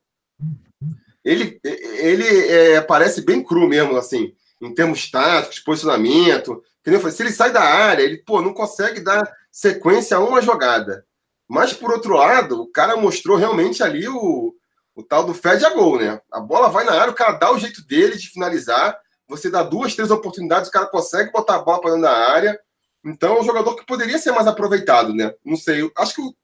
[1.24, 6.62] ele, ele é, parece bem cru mesmo, assim, em termos táticos, posicionamento.
[6.84, 11.04] Falei, se ele sai da área, ele pô, não consegue dar sequência a uma jogada.
[11.48, 14.54] Mas, por outro lado, o cara mostrou realmente ali o,
[14.94, 16.20] o tal do fed a gol, né?
[16.30, 18.96] A bola vai na área, o cara dá o jeito dele de finalizar.
[19.26, 22.60] Você dá duas, três oportunidades, o cara consegue botar a bola para dentro da área.
[23.04, 25.34] Então, é um jogador que poderia ser mais aproveitado, né?
[25.44, 26.34] Não sei, acho que o,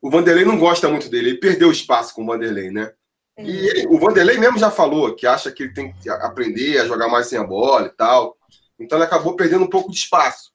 [0.00, 1.30] o Vanderlei não gosta muito dele.
[1.30, 2.92] Ele perdeu espaço com o Vanderlei, né?
[3.38, 6.86] E ele, o Vanderlei mesmo já falou que acha que ele tem que aprender a
[6.86, 8.36] jogar mais sem a bola e tal.
[8.78, 10.52] Então ele acabou perdendo um pouco de espaço.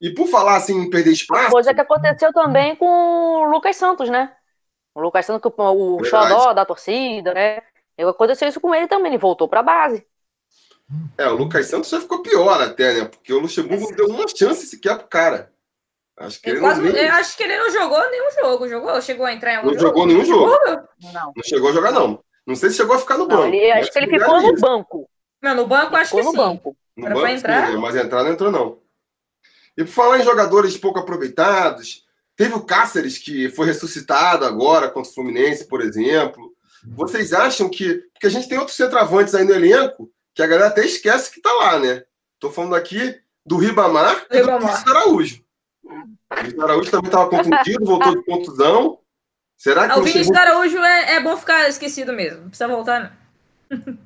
[0.00, 1.50] E por falar assim em perder espaço.
[1.50, 4.34] Coisa que aconteceu também com o Lucas Santos, né?
[4.92, 6.28] O Lucas Santos, o Verdade.
[6.30, 7.62] xodó da torcida, né?
[7.98, 10.04] Aconteceu isso com ele também, ele voltou para a base.
[11.16, 13.04] É, o Lucas Santos já ficou pior até, né?
[13.06, 15.52] Porque o Luxemburgo não deu uma chance sequer pro cara.
[16.16, 17.08] Acho que, ele quase, não, nem...
[17.08, 18.68] acho que ele não jogou nenhum jogo.
[18.68, 19.02] Jogou?
[19.02, 19.86] Chegou a entrar em algum não jogo?
[19.88, 20.56] jogou nenhum jogo.
[21.12, 21.32] Não.
[21.34, 22.22] não chegou a jogar, não.
[22.46, 23.54] Não sei se chegou a ficar no banco.
[23.54, 25.10] Ele, acho que ele ficou no banco.
[25.42, 26.36] Não, no banco acho que no sim.
[26.36, 26.76] Banco.
[26.96, 27.70] No banco, entrar?
[27.70, 28.78] Sim, mas entrar não entrou, não.
[29.76, 32.04] E por falar em jogadores pouco aproveitados,
[32.36, 36.52] teve o Cáceres, que foi ressuscitado agora contra o Fluminense, por exemplo.
[36.86, 38.04] Vocês acham que.
[38.12, 41.40] Porque a gente tem outros centroavantes aí no elenco, que a galera até esquece que
[41.40, 42.04] tá lá, né?
[42.38, 45.44] Tô falando aqui do Ribamar, e do Vinícius Araújo.
[45.84, 48.98] O Vinícius Araújo também estava contundido, voltou de contusão.
[49.56, 52.42] Será que ah, o Vinícius Araújo é, é bom ficar esquecido mesmo.
[52.42, 53.16] Não precisa voltar,
[53.70, 53.98] não.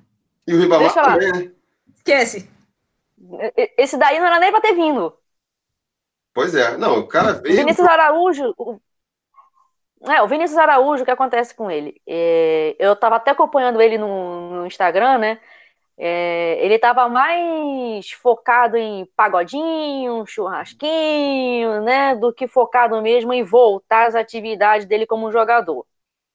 [0.47, 1.53] E o Ribamar também, né?
[1.97, 2.51] Esquece.
[3.77, 5.17] Esse daí não era nem para ter vindo.
[6.33, 6.77] Pois é.
[6.77, 7.55] Não, o cara veio.
[7.55, 8.55] O Vinícius Araújo.
[8.57, 8.81] O...
[10.03, 12.01] É, o Vinícius Araújo, o que acontece com ele?
[12.07, 15.41] É, eu estava até acompanhando ele no, no Instagram, né?
[16.01, 24.07] É, ele estava mais focado em pagodinho, churrasquinho, né, do que focado mesmo em voltar
[24.07, 25.85] às atividades dele como jogador.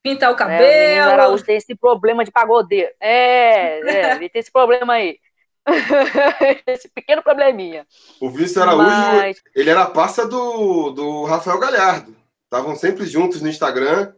[0.04, 0.66] Pintar o cabelo.
[0.66, 2.92] É, o Araújo tem esse problema de pagodeiro.
[3.00, 5.18] É, é ele tem esse problema aí.
[6.68, 7.88] esse pequeno probleminha.
[8.20, 9.42] O Vinícius Araújo, Mas...
[9.56, 12.14] ele era parça do, do Rafael Galhardo.
[12.44, 14.14] Estavam sempre juntos no Instagram,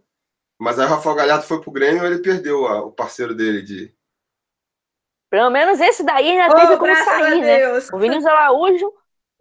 [0.60, 3.62] mas aí o Rafael Galhardo foi pro Grêmio e ele perdeu a, o parceiro dele
[3.62, 3.95] de,
[5.36, 7.68] pelo menos esse daí ainda oh, teve como sair, né?
[7.92, 8.90] O Vinícius Araújo.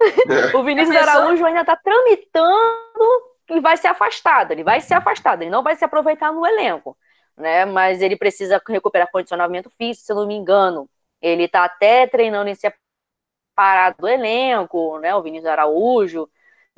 [0.53, 4.51] O Vinícius Araújo ainda está tramitando e vai ser afastado.
[4.51, 6.99] Ele vai ser afastado, ele não vai se aproveitar no elenco.
[7.37, 7.65] Né?
[7.65, 10.91] Mas ele precisa recuperar condicionamento físico, se eu não me engano.
[11.23, 15.15] Ele está até treinando em separado do elenco, né?
[15.15, 16.29] O Vinícius Araújo.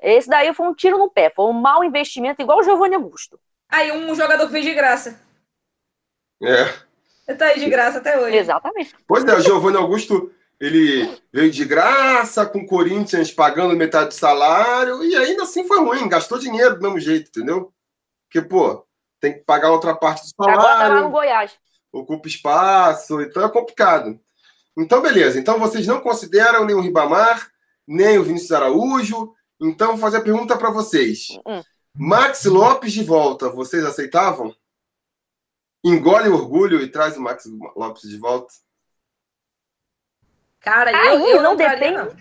[0.00, 3.40] Esse daí foi um tiro no pé, foi um mau investimento, igual o Giovanni Augusto.
[3.70, 5.18] Aí, um jogador que fez de graça.
[6.42, 6.86] É.
[7.34, 8.36] Tá aí de graça até hoje.
[8.36, 8.94] Exatamente.
[9.06, 14.14] Pois é, o Giovanni Augusto, ele veio de graça, com o Corinthians pagando metade do
[14.14, 17.72] salário, e ainda assim foi ruim, gastou dinheiro do mesmo jeito, entendeu?
[18.28, 18.86] Porque, pô,
[19.20, 20.60] tem que pagar outra parte do salário.
[20.60, 21.52] Agora tá lá no Goiás.
[21.92, 24.18] Ocupa espaço, então é complicado.
[24.78, 25.38] Então, beleza.
[25.38, 27.50] Então, vocês não consideram nem o Ribamar,
[27.86, 29.32] nem o Vinícius Araújo.
[29.60, 31.28] Então, vou fazer a pergunta para vocês.
[31.46, 31.62] Uhum.
[31.94, 34.54] Max Lopes de volta, vocês aceitavam?
[35.88, 37.44] Engole o orgulho e traz o Max
[37.77, 38.53] Lopes de volta?
[40.61, 41.96] Cara, eu, Aí, eu não, não depende.
[41.96, 42.16] Não.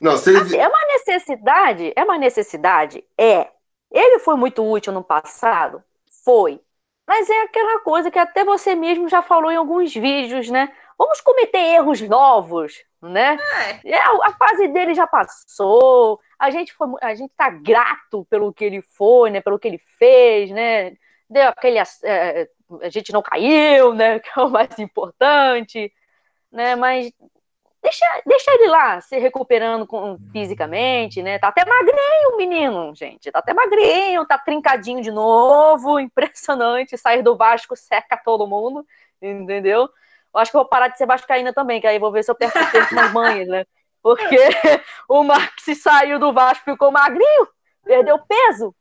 [0.00, 0.38] não ele...
[0.38, 3.50] assim, é uma necessidade, é uma necessidade, é.
[3.90, 5.82] Ele foi muito útil no passado,
[6.24, 6.60] foi.
[7.06, 10.70] Mas é aquela coisa que até você mesmo já falou em alguns vídeos, né?
[10.98, 13.38] Vamos cometer erros novos, né?
[13.82, 13.92] É.
[13.92, 18.64] é a fase dele já passou a gente foi, a gente tá grato pelo que
[18.64, 19.40] ele foi, né?
[19.40, 20.92] Pelo que ele fez, né?
[21.28, 22.48] Deu aquele, é,
[22.82, 24.20] a gente não caiu, né?
[24.20, 25.92] Que é o mais importante,
[26.52, 26.76] né?
[26.76, 27.12] Mas
[27.82, 31.38] deixa, deixa ele lá se recuperando com, fisicamente, né?
[31.38, 33.30] Tá até magrinho o menino, gente.
[33.32, 36.96] Tá até magrinho, tá trincadinho de novo, impressionante.
[36.96, 38.86] Sair do Vasco seca todo mundo,
[39.20, 39.88] entendeu?
[40.34, 42.30] Eu acho que eu vou parar de ser vascaína também, que aí vou ver se
[42.30, 43.64] eu perco tempo nas manhas, né?
[44.08, 44.38] Porque
[45.06, 47.46] o Max saiu do Vasco, ficou magrinho,
[47.84, 48.74] perdeu peso.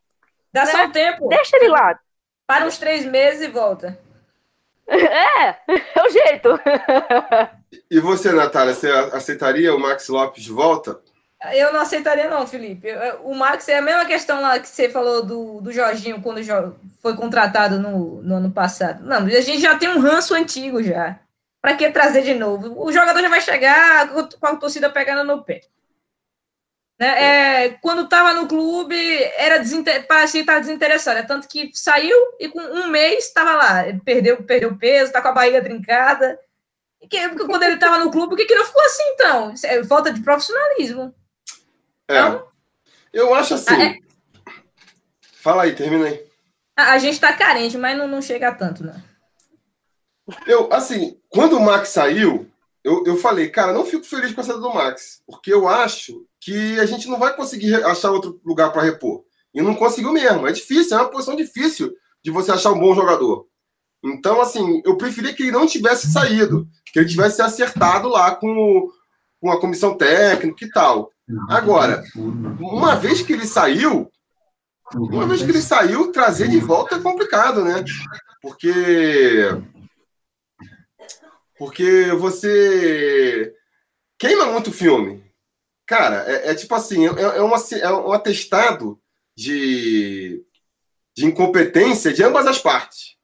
[0.54, 0.72] Dá né?
[0.72, 1.28] só um tempo.
[1.28, 2.00] Deixa ele lá.
[2.46, 4.00] Para uns três meses e volta.
[4.90, 6.50] É, é o jeito.
[7.92, 11.02] E você, Natália, você aceitaria o Max Lopes de volta?
[11.52, 12.88] Eu não aceitaria, não, Felipe.
[13.24, 16.40] O Max é a mesma questão lá que você falou do, do Jorginho quando
[17.02, 19.04] foi contratado no, no ano passado.
[19.04, 21.20] Não, a gente já tem um ranço antigo já.
[21.68, 22.82] Para que trazer de novo?
[22.82, 25.60] O jogador já vai chegar com a torcida pegando no pé.
[26.98, 27.66] Né?
[27.66, 28.96] É, quando estava no clube,
[29.36, 30.08] era desinter...
[30.08, 31.20] parecia estar desinteressado.
[31.20, 33.84] É tanto que saiu e com um mês estava lá.
[34.06, 36.40] Perdeu, perdeu peso, está com a barriga trincada.
[37.02, 39.54] E que, quando ele estava no clube, por que, que não ficou assim, então?
[39.66, 41.14] É falta de profissionalismo.
[42.08, 42.18] É.
[42.18, 42.48] Então,
[43.12, 43.76] eu acho assim.
[43.76, 43.96] Ah, é...
[45.42, 46.26] Fala aí, termina aí.
[46.78, 49.04] A gente tá carente, mas não, não chega a tanto, né?
[50.46, 52.48] Eu, assim, quando o Max saiu,
[52.84, 56.26] eu, eu falei, cara, não fico feliz com a saída do Max, porque eu acho
[56.40, 59.24] que a gente não vai conseguir achar outro lugar para repor.
[59.54, 60.48] E não conseguiu mesmo.
[60.48, 63.48] É difícil, é uma posição difícil de você achar um bom jogador.
[64.04, 68.90] Então, assim, eu preferia que ele não tivesse saído, que ele tivesse acertado lá com,
[69.42, 71.12] com a comissão técnica e tal.
[71.50, 74.10] Agora, uma vez que ele saiu,
[74.94, 77.84] uma vez que ele saiu, trazer de volta é complicado, né?
[78.42, 79.50] Porque
[81.58, 83.54] porque você
[84.17, 85.24] queima muito filme.
[85.86, 89.00] Cara, é, é tipo assim, é, é, uma, é um atestado
[89.36, 90.43] de,
[91.15, 93.15] de incompetência de ambas as partes.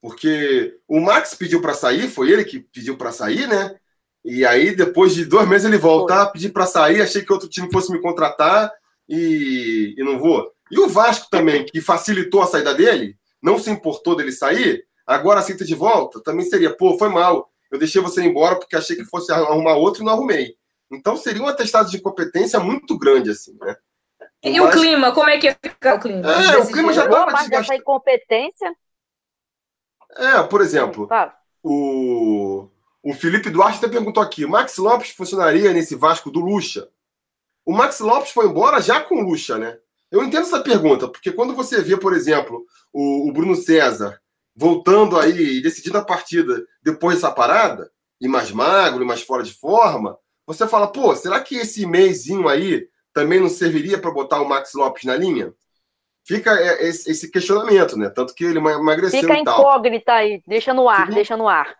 [0.00, 3.76] Porque o Max pediu para sair, foi ele que pediu para sair, né?
[4.24, 7.00] E aí, depois de dois meses, ele volta a pedir para sair.
[7.00, 8.72] Achei que outro time fosse me contratar
[9.08, 10.52] e, e não vou.
[10.70, 15.40] E o Vasco também, que facilitou a saída dele, não se importou dele sair, agora
[15.40, 17.50] aceita de volta, também seria, pô, foi mal.
[17.70, 20.56] Eu deixei você embora porque achei que fosse arrumar outro e não arrumei.
[20.90, 23.76] Então seria um atestado de incompetência muito grande, assim, né?
[24.42, 24.74] E Mas...
[24.74, 26.30] o clima, como é que ia ficar o clima?
[26.30, 27.50] É, o clima já estava desgastado.
[27.50, 28.76] dessa incompetência.
[30.16, 31.08] É, por exemplo,
[31.62, 32.68] o,
[33.02, 36.88] o Felipe Duarte até perguntou aqui: Max Lopes funcionaria nesse Vasco do Lucha?
[37.64, 39.78] O Max Lopes foi embora já com o Lucha, né?
[40.10, 44.20] Eu entendo essa pergunta, porque quando você vê, por exemplo, o, o Bruno César
[44.56, 47.90] voltando aí e decidindo a partida depois dessa parada,
[48.20, 52.48] e mais magro, e mais fora de forma, você fala, pô, será que esse mêsinho
[52.48, 55.52] aí também não serviria para botar o Max Lopes na linha?
[56.24, 58.08] Fica é, esse questionamento, né?
[58.08, 59.60] Tanto que ele emagreceu Fica e tal.
[59.60, 61.76] incógnita aí, deixa no ar, deixa no ar.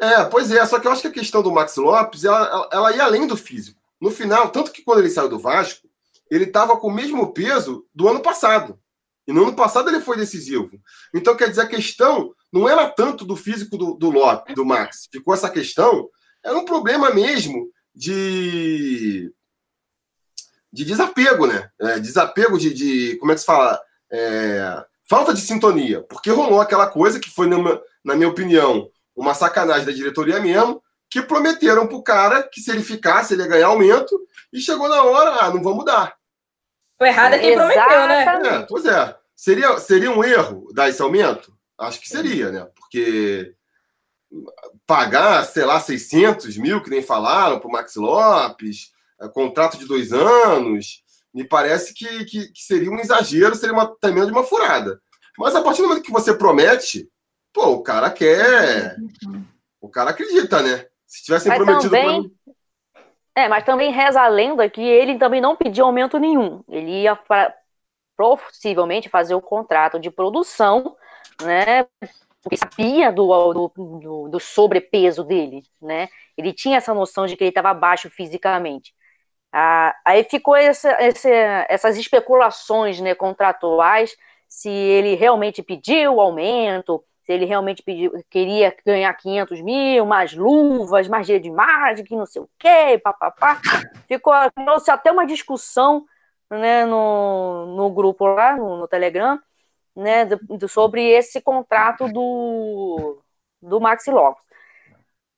[0.00, 2.96] É, pois é, só que eu acho que a questão do Max Lopes, ela, ela
[2.96, 3.80] ia além do físico.
[4.00, 5.88] No final, tanto que quando ele saiu do Vasco,
[6.30, 8.78] ele estava com o mesmo peso do ano passado.
[9.26, 10.70] E no ano passado ele foi decisivo.
[11.14, 15.08] Então, quer dizer, a questão não era tanto do físico do, do Lopes, do Max.
[15.10, 16.08] Ficou essa questão,
[16.44, 19.32] era um problema mesmo de,
[20.72, 21.68] de desapego, né?
[21.80, 23.80] É, desapego de, de, Como é que se fala?
[24.12, 26.02] É, falta de sintonia.
[26.02, 30.82] Porque rolou aquela coisa que foi, numa, na minha opinião, uma sacanagem da diretoria mesmo,
[31.10, 34.14] que prometeram pro cara que se ele ficasse, ele ia ganhar aumento,
[34.52, 36.14] e chegou na hora, ah, não vamos dar.
[37.00, 38.24] O errado é quem prometeu, né?
[38.24, 39.16] É, pois é.
[39.34, 41.54] Seria, seria um erro dar esse aumento?
[41.78, 42.66] Acho que seria, né?
[42.74, 43.54] Porque
[44.86, 49.86] pagar, sei lá, 600 mil, que nem falaram, para o Max Lopes, é, contrato de
[49.86, 51.02] dois anos,
[51.34, 55.00] me parece que, que, que seria um exagero, seria uma, também de uma furada.
[55.38, 57.10] Mas a partir do momento que você promete,
[57.52, 58.96] pô, o cara quer.
[59.80, 60.86] O cara acredita, né?
[61.06, 62.35] Se tivessem Mas prometido também...
[63.36, 66.64] É, mas também reza a lenda que ele também não pediu aumento nenhum.
[66.68, 67.54] Ele ia pra,
[68.16, 70.96] possivelmente fazer o contrato de produção,
[71.42, 71.86] né?
[72.42, 76.08] Porque sabia do, do, do, sobrepeso dele, né?
[76.36, 78.94] Ele tinha essa noção de que ele estava baixo fisicamente.
[79.52, 81.28] Ah, aí ficou essa, essa,
[81.68, 84.16] essas especulações né, contratuais
[84.48, 90.32] se ele realmente pediu o aumento, se ele realmente pediu, queria ganhar 500 mil, mais
[90.32, 93.60] luvas, mais dia de margem, que não sei o quê, papapá.
[94.06, 96.06] Ficou até uma discussão
[96.48, 99.40] né, no, no grupo lá, no, no Telegram,
[99.94, 103.20] né, do, sobre esse contrato do,
[103.60, 104.44] do Maxi Lopes.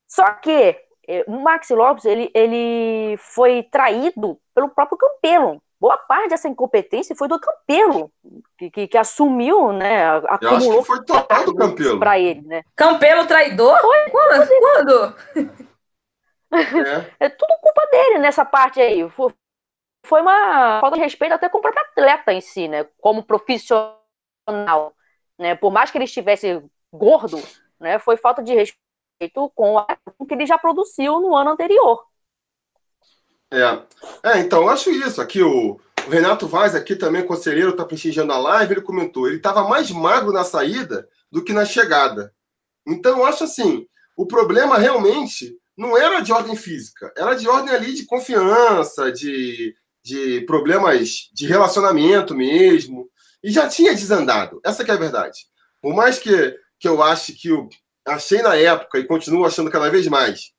[0.07, 0.77] Só que
[1.09, 7.15] é, o Maxi Lopes ele, ele foi traído pelo próprio Campelo boa parte dessa incompetência
[7.15, 8.13] foi do Campelo,
[8.57, 10.17] que, que, que assumiu, né?
[10.27, 11.99] Acumulou Eu acho que foi total do Campelo.
[11.99, 12.63] Para ele, né?
[12.75, 13.81] Campelo traidor?
[13.81, 14.49] Foi, quando?
[14.49, 15.17] quando?
[16.53, 17.15] É.
[17.27, 19.09] é tudo culpa dele nessa parte aí.
[19.11, 19.33] Foi,
[20.05, 22.85] foi uma falta de respeito até com o próprio atleta em si, né?
[23.01, 24.95] Como profissional,
[25.39, 25.55] né?
[25.55, 26.63] Por mais que ele estivesse
[26.93, 27.39] gordo,
[27.79, 27.99] né?
[27.99, 29.77] Foi falta de respeito com
[30.19, 32.08] o que ele já produziu no ano anterior.
[33.51, 34.31] É.
[34.31, 35.21] é, então, eu acho isso.
[35.21, 39.37] Aqui o, o Renato Vaz, aqui também, conselheiro, está prestigiando a live, ele comentou, ele
[39.37, 42.33] estava mais magro na saída do que na chegada.
[42.87, 47.75] Então, eu acho assim, o problema realmente não era de ordem física, era de ordem
[47.75, 53.09] ali de confiança, de, de problemas de relacionamento mesmo,
[53.43, 55.47] e já tinha desandado, essa é a verdade.
[55.81, 57.69] Por mais que, que eu ache que eu
[58.05, 60.53] achei na época e continuo achando cada vez mais,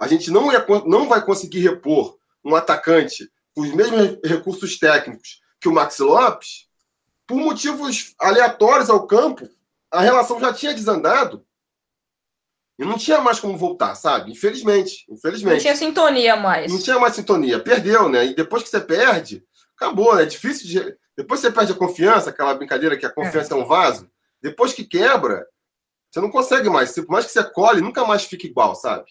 [0.00, 5.42] a gente não, ia, não vai conseguir repor um atacante com os mesmos recursos técnicos
[5.60, 6.66] que o Max Lopes,
[7.26, 9.46] por motivos aleatórios ao campo,
[9.90, 11.44] a relação já tinha desandado
[12.78, 14.32] e não tinha mais como voltar, sabe?
[14.32, 15.56] Infelizmente, infelizmente.
[15.56, 16.72] Não tinha sintonia mais.
[16.72, 17.60] Não tinha mais sintonia.
[17.60, 18.24] Perdeu, né?
[18.24, 19.44] E depois que você perde,
[19.76, 20.22] acabou, né?
[20.22, 23.60] É difícil de, Depois você perde a confiança, aquela brincadeira que a confiança é, é
[23.60, 24.10] um vaso.
[24.40, 25.46] Depois que quebra,
[26.10, 26.94] você não consegue mais.
[26.94, 29.04] Por mais que você colhe, nunca mais fica igual, sabe?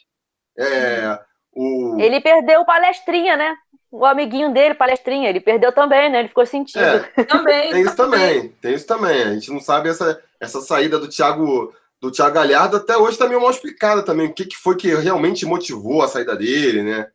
[0.59, 1.19] É,
[1.53, 1.97] o...
[1.99, 3.55] Ele perdeu o palestrinha, né?
[3.91, 6.19] O amiguinho dele, palestrinha, ele perdeu também, né?
[6.19, 6.83] Ele ficou sentindo.
[6.83, 7.71] É, também.
[7.71, 8.49] Tem isso também.
[8.61, 9.23] Tem isso também.
[9.23, 13.27] A gente não sabe essa, essa saída do Thiago do Thiago Galhardo até hoje está
[13.27, 14.27] meio mal explicada também.
[14.27, 17.09] O que, que foi que realmente motivou a saída dele, né?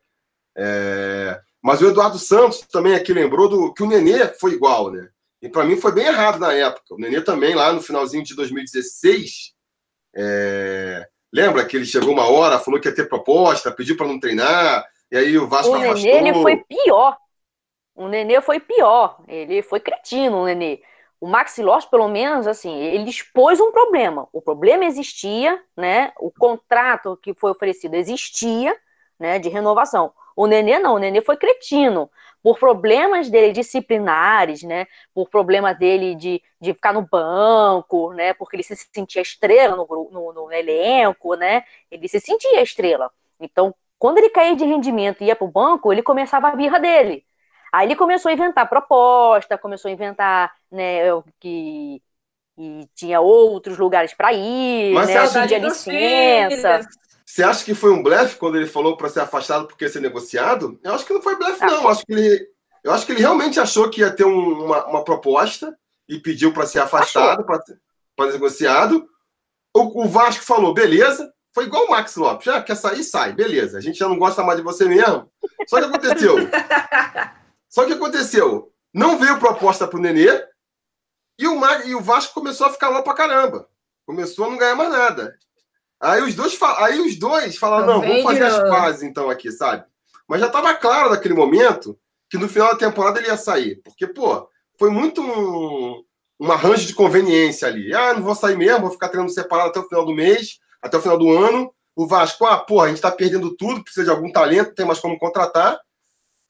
[0.55, 1.39] É...
[1.61, 5.09] Mas o Eduardo Santos também aqui lembrou do que o Nenê foi igual, né?
[5.41, 6.93] E para mim foi bem errado na época.
[6.93, 9.53] O Nenê também, lá no finalzinho de 2016,
[10.15, 11.07] é...
[11.35, 14.85] lembra que ele chegou uma hora, falou que ia ter proposta, pediu para não treinar,
[15.11, 16.09] e aí o Vasco o afastou.
[16.09, 17.17] O Nenê ele foi pior.
[17.93, 19.17] O Nenê foi pior.
[19.27, 20.81] Ele foi cretino, o Nenê.
[21.19, 24.29] O Maxi Lopes, pelo menos, assim, ele expôs um problema.
[24.31, 26.13] O problema existia, né?
[26.19, 28.73] O contrato que foi oferecido existia,
[29.19, 29.37] né?
[29.37, 30.13] De renovação.
[30.37, 32.09] O Nenê não, o Nenê foi cretino.
[32.45, 34.85] Por problemas dele disciplinares, né?
[35.15, 38.35] Por problema dele de, de ficar no banco, né?
[38.35, 41.63] Porque ele se sentia estrela no, no, no elenco, né?
[41.89, 43.09] Ele se sentia estrela.
[43.39, 46.79] Então, quando ele caía de rendimento e ia para o banco, ele começava a birra
[46.79, 47.25] dele.
[47.73, 50.99] Aí ele começou a inventar proposta, começou a inventar né,
[51.39, 51.99] que,
[52.55, 56.87] que tinha outros lugares para ir, Mas né, pedia licença.
[57.35, 59.99] Você acha que foi um blefe quando ele falou para ser afastado porque ia ser
[59.99, 60.79] negociado?
[60.81, 61.81] Eu acho que não foi blefe, ah, não.
[61.81, 62.49] Eu acho que ele,
[62.81, 65.77] eu acho que ele realmente achou que ia ter um, uma, uma proposta
[66.07, 67.45] e pediu para ser afastado,
[68.15, 69.05] para negociado.
[69.75, 71.29] O, o, Vasco falou, beleza.
[71.53, 72.45] Foi igual o Max Lopes.
[72.45, 73.33] Já quer sair, sai.
[73.33, 73.79] Beleza.
[73.79, 75.29] A gente já não gosta mais de você mesmo.
[75.67, 76.37] Só que aconteceu.
[77.67, 78.71] Só que aconteceu?
[78.93, 80.41] Não veio proposta para o Nenê
[81.37, 83.67] e o, e o Vasco começou a ficar mal para caramba.
[84.05, 85.37] Começou a não ganhar mais nada.
[86.05, 89.51] Aí os dois, aí os dois falaram: não, não vamos fazer as pazes então aqui,
[89.51, 89.83] sabe?
[90.27, 91.97] Mas já estava claro naquele momento
[92.29, 93.81] que no final da temporada ele ia sair.
[93.83, 94.47] Porque, pô,
[94.77, 96.03] foi muito um,
[96.39, 97.91] um arranjo de conveniência ali.
[97.91, 100.95] Ah, não vou sair mesmo, vou ficar treinando separado até o final do mês, até
[100.95, 101.73] o final do ano.
[101.95, 104.85] O Vasco, ah, porra, a gente está perdendo tudo, precisa de algum talento, não tem
[104.85, 105.79] mais como contratar.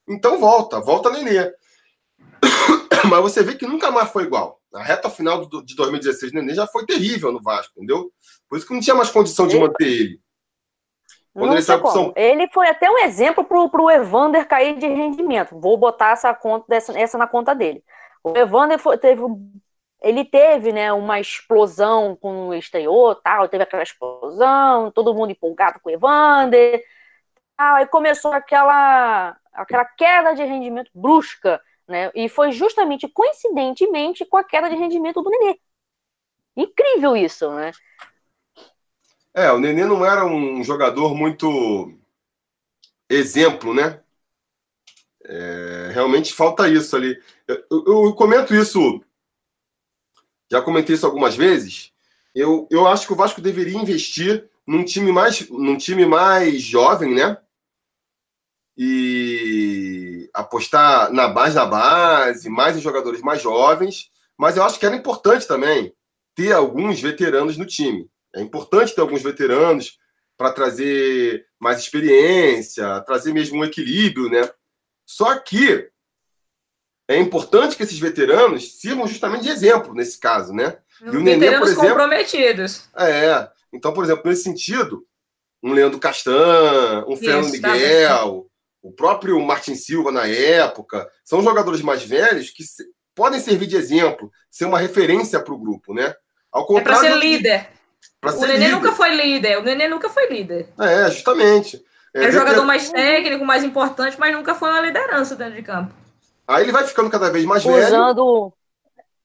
[0.05, 1.53] Então volta, volta Nenê.
[3.09, 4.59] Mas você vê que nunca mais foi igual.
[4.73, 8.11] A reta final de 2016 Nenê já foi terrível no Vasco, entendeu?
[8.55, 10.21] Por isso que não tinha mais condição de manter ele.
[11.33, 12.13] Quando ele, saiu São...
[12.15, 15.59] ele foi até um exemplo para o Evander cair de rendimento.
[15.59, 17.83] Vou botar essa conta dessa, essa na conta dele.
[18.23, 19.21] O Evander foi, teve
[20.01, 25.81] ele teve né, uma explosão com o estreou, tal, teve aquela explosão, todo mundo empolgado
[25.81, 26.81] com o Evander.
[27.57, 32.09] Tal, e começou aquela aquela queda de rendimento brusca, né?
[32.15, 35.59] E foi justamente coincidentemente com a queda de rendimento do Nenê.
[36.55, 37.73] Incrível isso, né?
[39.35, 41.93] É, o Nenê não era um jogador muito
[43.09, 44.01] exemplo, né?
[45.25, 47.21] É, realmente falta isso ali.
[47.47, 49.03] Eu, eu, eu, comento isso,
[50.49, 51.91] já comentei isso algumas vezes.
[52.33, 57.13] Eu, eu acho que o Vasco deveria investir num time mais, num time mais jovem,
[57.13, 57.37] né?
[58.77, 64.85] e apostar na base da base, mais em jogadores mais jovens, mas eu acho que
[64.85, 65.93] era importante também
[66.35, 68.09] ter alguns veteranos no time.
[68.35, 69.97] É importante ter alguns veteranos
[70.37, 74.49] para trazer mais experiência, trazer mesmo um equilíbrio, né?
[75.05, 75.89] Só que
[77.07, 80.77] é importante que esses veteranos sirvam justamente de exemplo nesse caso, né?
[81.01, 82.89] E o Nenê, por exemplo, comprometidos.
[82.97, 83.49] É.
[83.71, 85.05] Então, por exemplo, nesse sentido,
[85.61, 88.47] um Leandro Castan, um Fernando tá Miguel,
[88.81, 92.63] o próprio Martin Silva na época, são jogadores mais velhos que
[93.13, 96.13] podem servir de exemplo, ser uma referência para o grupo, né?
[96.51, 97.69] Ao contrário, é para ser líder.
[98.21, 98.71] Pra ser o Nenê líder.
[98.71, 100.69] nunca foi líder, o Nenê nunca foi líder.
[100.79, 101.83] É, justamente.
[102.13, 105.61] É, é o jogador mais técnico, mais importante, mas nunca foi uma liderança dentro de
[105.61, 105.93] campo.
[106.47, 107.85] Aí ele vai ficando cada vez mais velho.
[107.85, 108.53] Usando.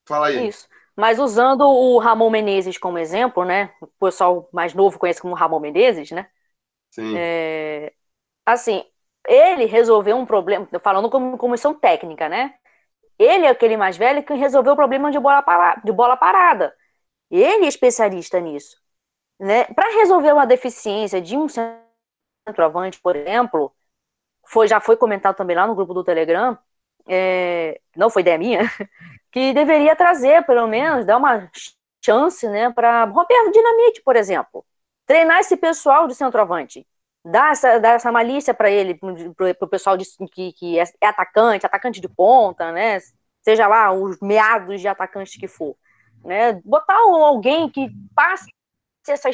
[0.07, 0.49] Fala aí.
[0.49, 0.67] Isso.
[0.97, 3.71] Mas usando o Ramon Menezes como exemplo, né?
[3.81, 6.27] O pessoal mais novo conhece como Ramon Menezes, né?
[6.91, 7.15] Sim.
[7.17, 7.93] É...
[8.45, 8.85] Assim,
[9.27, 12.55] ele resolveu um problema, falando como comissão técnica, né?
[13.19, 16.75] Ele é aquele mais velho que resolveu o problema de bola, parada, de bola parada.
[17.31, 18.77] Ele é especialista nisso.
[19.39, 19.65] Né?
[19.65, 23.73] Para resolver uma deficiência de um centroavante, por exemplo,
[24.47, 26.59] foi, já foi comentado também lá no grupo do Telegram,
[27.09, 28.61] é, não foi ideia minha,
[29.33, 31.51] que deveria trazer, pelo menos, dar uma
[32.05, 34.65] chance né, para Roberto Dinamite, por exemplo.
[35.07, 36.87] Treinar esse pessoal de centroavante
[37.25, 41.07] dá essa, dá essa malícia para ele, para o pessoal de, que, que é, é
[41.07, 42.99] atacante, atacante de ponta, né?
[43.43, 45.77] Seja lá os meados de atacante que for.
[46.25, 46.61] Né?
[46.65, 48.51] Botar alguém que passe
[49.09, 49.31] essa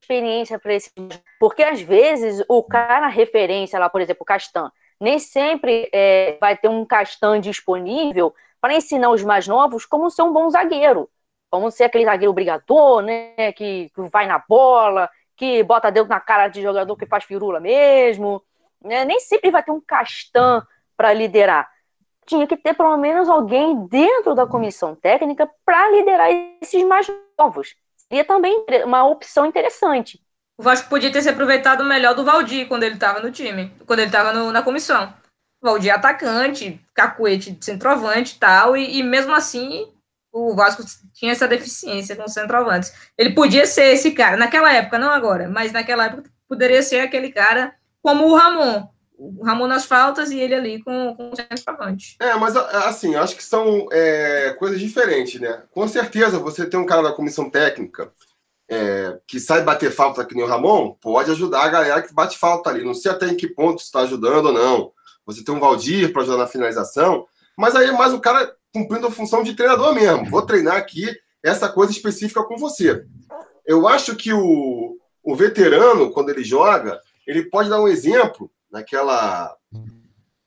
[0.00, 0.90] experiência para esse.
[1.38, 4.70] Porque às vezes o cara referência lá, por exemplo, Castan,
[5.00, 10.22] nem sempre é, vai ter um Castan disponível para ensinar os mais novos como ser
[10.22, 11.10] um bom zagueiro,
[11.50, 16.20] como ser aquele zagueiro brigador, né, que, que vai na bola, que bota dedo na
[16.20, 18.42] cara de jogador que faz firula mesmo,
[18.82, 19.04] né?
[19.04, 20.64] Nem sempre vai ter um castan
[20.96, 21.68] para liderar.
[22.26, 27.76] Tinha que ter pelo menos alguém dentro da comissão técnica para liderar esses mais novos.
[27.96, 30.20] Seria também uma opção interessante.
[30.58, 33.98] O Vasco podia ter se aproveitado melhor do Valdir quando ele estava no time, quando
[33.98, 35.12] ele estava na comissão.
[35.60, 39.92] O Valdir é atacante, cacuete de centroavante e tal, e, e mesmo assim
[40.32, 42.92] o Vasco tinha essa deficiência com os centroavantes.
[43.16, 47.30] Ele podia ser esse cara, naquela época, não agora, mas naquela época poderia ser aquele
[47.30, 48.88] cara como o Ramon.
[49.16, 52.16] O Ramon nas faltas e ele ali com, com o centroavante.
[52.20, 55.62] É, mas assim, acho que são é, coisas diferentes, né?
[55.70, 58.12] Com certeza, você tem um cara da comissão técnica
[58.68, 62.38] é, que sai bater falta que nem o Ramon, pode ajudar a galera que bate
[62.38, 62.84] falta ali.
[62.84, 64.92] Não sei até em que ponto está ajudando ou não.
[65.26, 69.06] Você tem um Valdir para ajudar na finalização, mas aí é mais o cara cumprindo
[69.06, 70.28] a função de treinador mesmo.
[70.28, 71.06] Vou treinar aqui
[71.42, 73.04] essa coisa específica com você.
[73.66, 79.56] Eu acho que o, o veterano, quando ele joga, ele pode dar um exemplo naquela.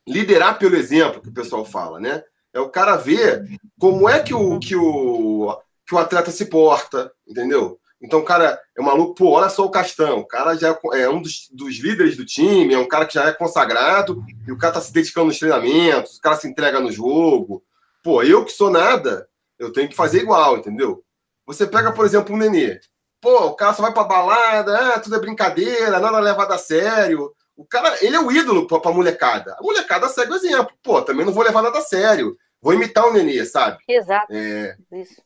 [0.06, 2.22] liderar pelo exemplo que o pessoal fala, né?
[2.52, 3.44] É o cara ver
[3.78, 7.78] como é que o, que o, que o atleta se porta, entendeu?
[8.00, 10.20] Então, o cara é maluco, pô, olha só o Castão.
[10.20, 13.24] O cara já é um dos, dos, líderes do time, é um cara que já
[13.24, 16.92] é consagrado, e o cara tá se dedicando nos treinamentos, o cara se entrega no
[16.92, 17.64] jogo,
[18.02, 21.04] Pô, eu que sou nada, eu tenho que fazer igual, entendeu?
[21.46, 22.80] Você pega, por exemplo, um nenê.
[23.20, 27.34] Pô, o cara só vai pra balada, ah, tudo é brincadeira, nada levado a sério.
[27.58, 29.56] O cara, ele é o ídolo pra, pra molecada.
[29.58, 30.72] A molecada segue o exemplo.
[30.80, 32.38] Pô, também não vou levar nada a sério.
[32.62, 33.78] Vou imitar o nenê, sabe?
[33.88, 34.32] Exato.
[34.32, 34.76] É,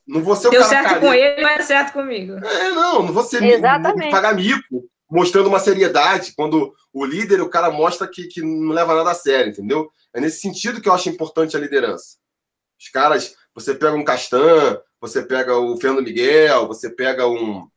[0.05, 1.05] não vou ser o Deu cara certo careca.
[1.05, 2.33] com ele, mas é certo comigo.
[2.43, 4.09] É, não, não vou ser Exatamente.
[4.09, 8.95] pagar mico, mostrando uma seriedade, quando o líder, o cara mostra que, que não leva
[8.95, 9.91] nada a sério, entendeu?
[10.11, 12.17] É nesse sentido que eu acho importante a liderança.
[12.79, 17.67] Os caras, você pega um Castan, você pega o Fernando Miguel, você pega um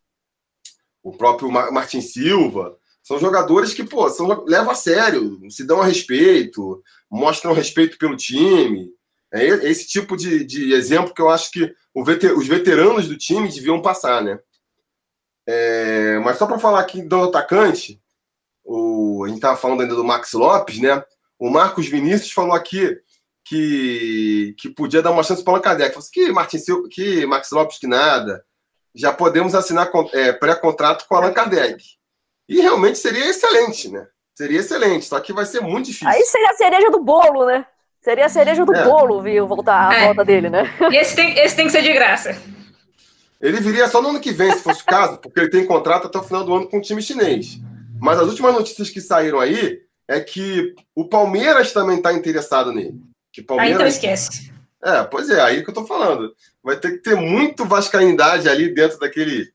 [1.03, 2.77] o próprio Martin Silva,
[3.07, 8.17] são jogadores que, pô, são, levam a sério, se dão a respeito, mostram respeito pelo
[8.17, 8.91] time.
[9.33, 11.73] É esse tipo de, de exemplo que eu acho que
[12.05, 14.41] veter, os veteranos do time deviam passar, né?
[15.47, 18.03] É, mas só para falar aqui do atacante,
[18.65, 21.01] o, a gente estava falando ainda do Max Lopes, né?
[21.39, 22.99] O Marcos Vinícius falou aqui
[23.45, 25.93] que, que podia dar uma chance para o Allan.
[25.93, 28.45] Falei assim, que Martin Silva, que Max Lopes, que nada.
[28.93, 31.85] Já podemos assinar é, pré-contrato com o Allan Kardec.
[32.49, 34.07] E realmente seria excelente, né?
[34.35, 36.09] Seria excelente, só que vai ser muito difícil.
[36.09, 37.67] Aí seria a cereja do bolo, né?
[38.01, 38.85] Seria a cereja do é.
[38.85, 39.49] bolo, viu?
[39.49, 40.05] Voltar a é.
[40.05, 40.63] volta dele, né?
[40.93, 42.37] E esse tem, esse tem que ser de graça.
[43.41, 46.07] Ele viria só no ano que vem, se fosse o caso, porque ele tem contrato
[46.07, 47.59] até o final do ano com o time chinês.
[48.01, 53.01] Mas as últimas notícias que saíram aí é que o Palmeiras também está interessado nele.
[53.33, 53.71] Que Palmeiras...
[53.71, 54.53] Aí então esquece.
[54.83, 56.33] É, pois é, aí que eu tô falando.
[56.63, 59.51] Vai ter que ter muito vascaindade ali dentro daquele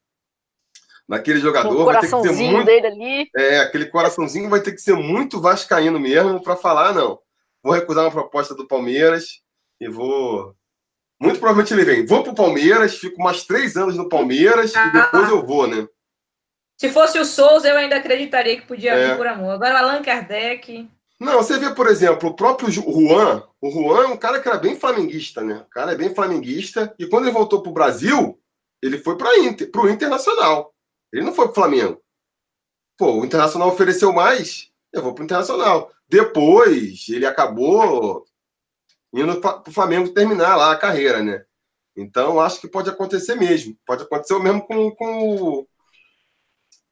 [1.12, 1.84] naquele jogador.
[1.84, 3.30] Vai ter que ter muito, dele ali.
[3.36, 7.20] É, aquele coraçãozinho vai ter que ser muito vascaíno mesmo para falar, não.
[7.62, 9.41] Vou recusar uma proposta do Palmeiras
[9.80, 10.55] e vou.
[11.20, 12.05] Muito provavelmente ele vem.
[12.05, 14.88] Vou pro Palmeiras, fico mais três anos no Palmeiras ah.
[14.88, 15.86] e depois eu vou, né?
[16.80, 19.09] Se fosse o Souza, eu ainda acreditaria que podia é.
[19.09, 19.51] vir por amor.
[19.51, 20.89] Agora o Allan Kardec.
[21.20, 23.43] Não, você vê, por exemplo, o próprio Juan.
[23.59, 25.57] O Juan é um cara que era bem flamenguista, né?
[25.68, 26.95] O cara é bem flamenguista.
[26.97, 28.39] E quando ele voltou para o Brasil,
[28.82, 30.70] ele foi para Inter, o Internacional.
[31.12, 32.01] Ele não foi para o Flamengo.
[32.97, 35.91] Pô, o Internacional ofereceu mais, eu vou para o Internacional.
[36.07, 38.26] Depois, ele acabou
[39.14, 41.43] indo para o Flamengo terminar lá a carreira, né?
[41.95, 43.78] Então, acho que pode acontecer mesmo.
[43.86, 45.68] Pode acontecer o mesmo com, com,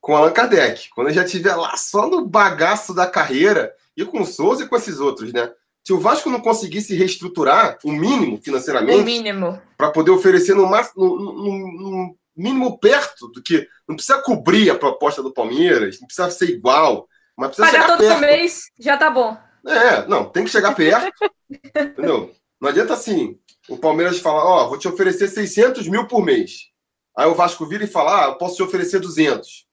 [0.02, 0.90] com Allan Kardec.
[0.90, 4.68] Quando ele já estiver lá só no bagaço da carreira, e com o Souza e
[4.68, 5.52] com esses outros, né?
[5.86, 10.68] Se o Vasco não conseguisse reestruturar o mínimo financeiramente, o mínimo, para poder oferecer no,
[10.68, 16.00] máximo, no, no, no, mínimo perto do que não precisa cobrir a proposta do Palmeiras,
[16.00, 18.22] não precisa ser igual, mas precisa Pagar todo perto.
[18.22, 19.38] mês já tá bom.
[19.68, 21.12] É, não, tem que chegar perto,
[21.50, 22.34] entendeu?
[22.60, 23.38] Não adianta assim,
[23.68, 26.70] o Palmeiras falar, ó, oh, vou te oferecer 600 mil por mês.
[27.18, 29.68] Aí o Vasco vira e fala, ah, eu posso te oferecer 200.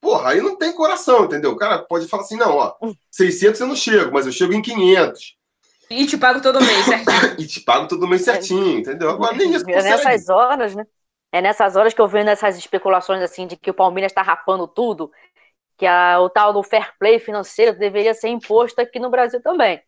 [0.00, 1.52] Porra, aí não tem coração, entendeu?
[1.52, 2.74] O cara pode falar assim, não, ó,
[3.10, 5.36] 600 eu não chego, mas eu chego em 500.
[5.88, 7.36] E te pago todo mês certinho.
[7.38, 9.10] e te pago todo mês certinho, entendeu?
[9.10, 10.84] Agora nem isso É nessas horas, né?
[11.36, 14.66] É nessas horas que eu vejo essas especulações assim de que o Palmeiras está rapando
[14.66, 15.12] tudo,
[15.76, 19.82] que a, o tal do fair play financeiro deveria ser imposto aqui no Brasil também.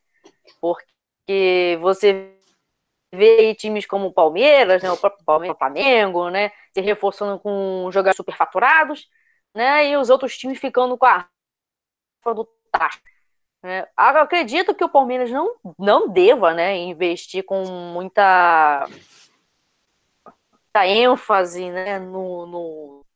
[0.61, 2.37] Porque você
[3.11, 7.89] vê times como o Palmeiras, né, o próprio Palmeiras, o Flamengo, né, se reforçando com
[7.91, 9.09] jogadores superfaturados,
[9.55, 9.89] né?
[9.89, 11.27] E os outros times ficando com a
[12.27, 12.47] do.
[13.63, 13.89] Né?
[13.97, 18.87] Acredito que o Palmeiras não, não deva né, investir com muita,
[20.69, 23.07] muita ênfase né, no, no,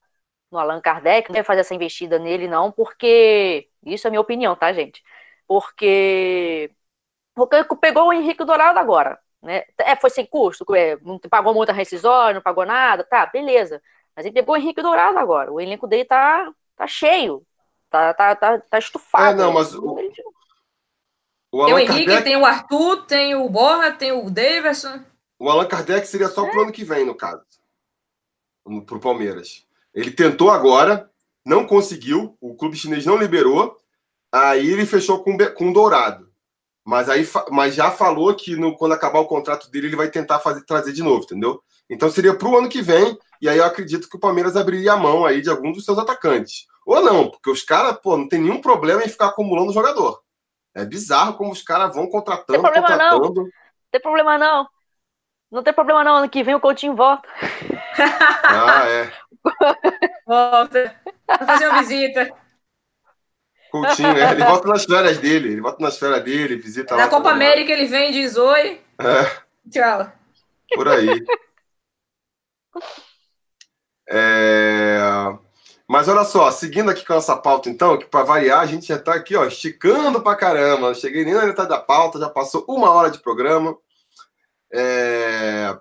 [0.50, 3.68] no Allan Kardec, não deve fazer essa investida nele, não, porque.
[3.84, 5.02] Isso é minha opinião, tá, gente?
[5.46, 6.70] Porque.
[7.34, 9.18] Porque pegou o Henrique Dourado agora.
[9.40, 9.64] Né?
[9.78, 13.82] É, foi sem custo, é, não pagou muita rescisória, não pagou nada, tá, beleza.
[14.14, 15.52] Mas ele pegou o Henrique Dourado agora.
[15.52, 17.44] O elenco dele tá, tá cheio.
[17.90, 19.40] Tá, tá, tá, tá estufado.
[19.40, 19.96] É, não, mas o,
[21.50, 22.24] o tem o Henrique, Kardec...
[22.24, 25.02] tem o Arthur, tem o Borra, tem o Davidson.
[25.42, 26.50] O Allan Kardec seria só é.
[26.50, 27.42] pro ano que vem, no caso.
[28.86, 29.66] Pro Palmeiras.
[29.92, 31.10] Ele tentou agora,
[31.44, 33.76] não conseguiu, o clube chinês não liberou,
[34.30, 36.30] aí ele fechou com, com o Dourado.
[36.84, 40.38] Mas aí mas já falou que no, quando acabar o contrato dele, ele vai tentar
[40.38, 41.60] fazer, trazer de novo, entendeu?
[41.90, 44.92] Então seria para o ano que vem, e aí eu acredito que o Palmeiras abriria
[44.92, 46.68] a mão aí de algum dos seus atacantes.
[46.86, 50.22] Ou não, porque os caras, pô, não tem nenhum problema em ficar acumulando jogador.
[50.72, 53.42] É bizarro como os caras vão contratando, tem problema contratando.
[53.42, 53.50] Não.
[53.90, 54.68] Tem problema não.
[55.52, 57.28] Não tem problema não, ano que vem o Coutinho volta.
[58.42, 59.12] Ah, é.
[60.26, 60.96] Volta.
[61.26, 62.32] Vai fazer uma visita.
[63.70, 67.04] Coutinho, é, ele volta nas férias dele, ele volta nas férias dele, visita Na lá.
[67.04, 68.80] Na Copa América ele vem e diz oi.
[68.98, 69.42] É.
[69.70, 70.10] Tchau.
[70.74, 71.22] Por aí.
[74.08, 74.98] É...
[75.86, 78.96] Mas olha só, seguindo aqui com essa pauta, então, que para variar, a gente já
[78.96, 80.88] está aqui, ó, esticando para caramba.
[80.88, 83.76] Não cheguei nem na metade da pauta, já passou uma hora de programa.
[84.72, 85.78] É...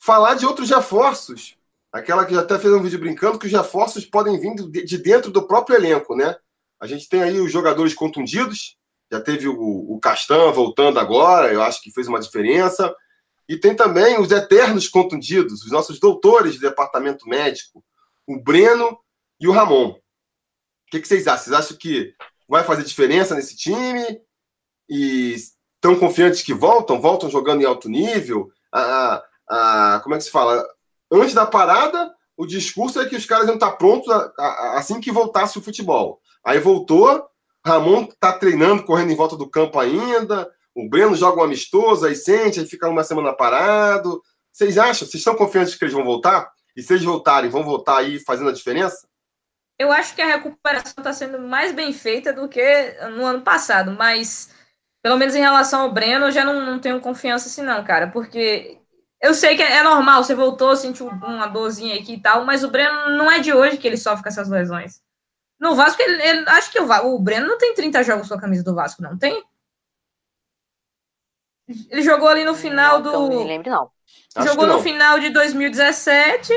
[0.00, 1.56] Falar de outros reforços.
[1.92, 4.54] Aquela que até fez um vídeo brincando que os reforços podem vir
[4.84, 6.36] de dentro do próprio elenco, né?
[6.80, 8.76] A gente tem aí os jogadores contundidos,
[9.10, 12.94] já teve o, o Castan voltando agora, eu acho que fez uma diferença.
[13.48, 17.82] E tem também os eternos contundidos, os nossos doutores do departamento médico,
[18.26, 18.98] o Breno
[19.40, 19.92] e o Ramon.
[19.92, 21.44] O que, que vocês acham?
[21.44, 22.14] Vocês acham que
[22.46, 24.20] vai fazer diferença nesse time?
[24.88, 25.34] E
[25.78, 27.00] estão confiantes que voltam?
[27.00, 28.50] Voltam jogando em alto nível?
[28.72, 30.64] A, a, como é que se fala?
[31.10, 34.08] Antes da parada, o discurso é que os caras iam estar prontos
[34.74, 36.20] assim que voltasse o futebol.
[36.44, 37.26] Aí voltou,
[37.64, 40.50] Ramon está treinando, correndo em volta do campo ainda.
[40.74, 44.22] O Breno joga um amistoso, aí sente, aí fica uma semana parado.
[44.52, 45.06] Vocês acham?
[45.06, 46.50] Vocês estão confiantes que eles vão voltar?
[46.76, 49.08] E se eles voltarem, vão voltar aí fazendo a diferença?
[49.78, 53.92] Eu acho que a recuperação está sendo mais bem feita do que no ano passado,
[53.92, 54.50] mas
[55.02, 58.08] pelo menos em relação ao Breno, eu já não, não tenho confiança assim, não, cara,
[58.08, 58.78] porque
[59.20, 62.70] eu sei que é normal, você voltou, sentiu uma dorzinha aqui e tal, mas o
[62.70, 65.02] Breno não é de hoje que ele sofre com essas lesões.
[65.58, 68.40] No Vasco, ele, ele acho que o, o Breno não tem 30 jogos com a
[68.40, 69.42] camisa do Vasco, não tem?
[71.90, 73.12] Ele jogou ali no final não, do.
[73.12, 73.90] Não me lembro, não.
[74.42, 76.52] Jogou no final de 2017.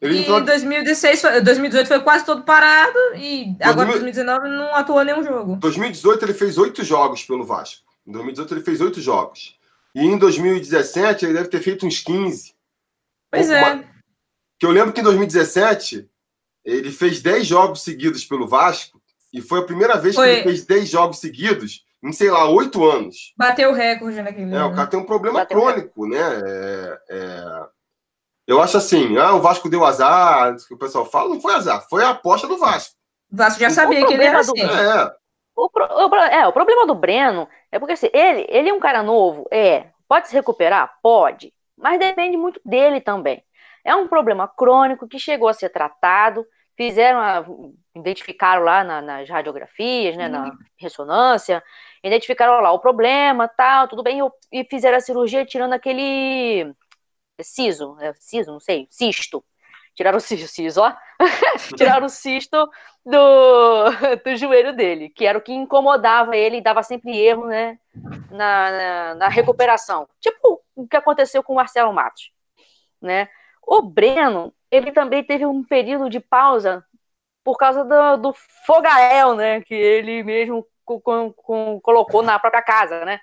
[0.00, 0.40] Ele e entrou...
[0.40, 2.98] 2016, 2018 foi quase todo parado.
[3.16, 3.56] E 2000...
[3.62, 5.56] agora 2019 não atuou nenhum jogo.
[5.56, 7.82] 2018 ele fez oito jogos pelo Vasco.
[8.06, 9.58] Em 2018 ele fez oito jogos.
[9.94, 12.54] E em 2017 ele deve ter feito uns 15.
[13.30, 13.84] Pois é.
[14.58, 16.08] Que eu lembro que em 2017
[16.64, 19.00] ele fez 10 jogos seguidos pelo Vasco.
[19.32, 20.26] E foi a primeira vez foi...
[20.26, 23.34] que ele fez 10 jogos seguidos em, sei lá, oito anos.
[23.36, 26.18] Bateu o recorde naquele É, o cara tem um problema Bateu crônico, né?
[26.18, 27.66] É, é...
[28.48, 31.86] Eu acho assim, ah, o Vasco deu azar, que o pessoal fala, não foi azar,
[31.86, 32.94] foi a aposta do Vasco.
[33.30, 34.58] O Vasco já sabia que ele era assim.
[34.58, 35.12] É.
[35.54, 38.80] O, pro, o, é, o problema do Breno é porque assim, ele, ele é um
[38.80, 40.94] cara novo, é, pode se recuperar?
[41.02, 43.44] Pode, mas depende muito dele também.
[43.84, 47.44] É um problema crônico que chegou a ser tratado, fizeram, a,
[47.94, 50.52] identificaram lá na, nas radiografias, né, na uhum.
[50.78, 51.62] ressonância,
[52.02, 54.20] identificaram lá o problema, tal, tudo bem,
[54.50, 56.72] e fizeram a cirurgia tirando aquele
[57.42, 58.12] siso, é,
[58.46, 59.44] não sei, cisto.
[59.94, 60.94] Tiraram o cisto, ó.
[61.76, 62.70] Tiraram o cisto
[63.04, 63.84] do,
[64.24, 67.78] do joelho dele, que era o que incomodava ele e dava sempre erro, né,
[68.30, 70.08] na, na, na recuperação.
[70.20, 72.30] Tipo o que aconteceu com o Marcelo Matos,
[73.02, 73.28] né.
[73.66, 76.84] O Breno, ele também teve um período de pausa
[77.44, 78.34] por causa do, do
[78.66, 83.20] fogaréu, né, que ele mesmo com, com, colocou na própria casa, né?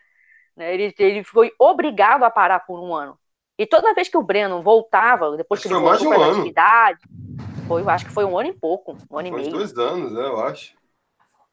[0.58, 3.18] Ele, ele foi obrigado a parar por um ano.
[3.58, 7.00] E toda vez que o Breno voltava, depois que ele voltou para um atividade,
[7.68, 9.52] foi, eu acho que foi um ano e pouco, um ano foi e meio.
[9.52, 10.76] dois anos, né, eu acho.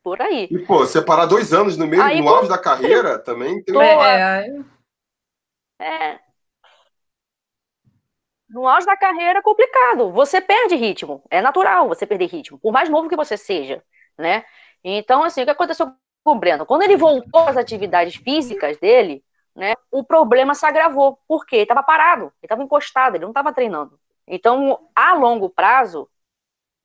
[0.03, 0.49] Por aí.
[0.51, 3.81] E, pô, separar dois anos no meio, aí, no auge da carreira, também tem...
[3.81, 4.47] É,
[5.81, 6.19] é,
[8.53, 10.13] no auge da carreira é complicado.
[10.13, 11.23] Você perde ritmo.
[11.31, 13.83] É natural você perder ritmo, por mais novo que você seja,
[14.19, 14.45] né?
[14.85, 15.87] Então, assim, o que aconteceu
[16.23, 16.67] com o Breno?
[16.67, 19.25] Quando ele voltou às atividades físicas dele,
[19.55, 21.19] né, o problema se agravou.
[21.29, 21.57] Por quê?
[21.57, 23.99] Ele estava parado, ele estava encostado, ele não estava treinando.
[24.27, 26.09] Então, a longo prazo,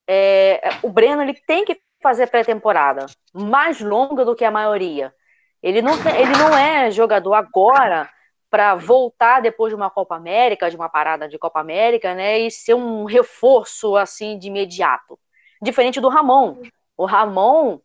[0.07, 5.13] é, o Breno ele tem que fazer pré-temporada mais longa do que a maioria.
[5.61, 8.09] Ele não, ele não é jogador agora
[8.49, 12.51] para voltar depois de uma Copa América, de uma parada de Copa América, né, e
[12.51, 15.19] ser um reforço assim de imediato.
[15.61, 16.61] Diferente do Ramon.
[16.95, 17.79] O Ramon,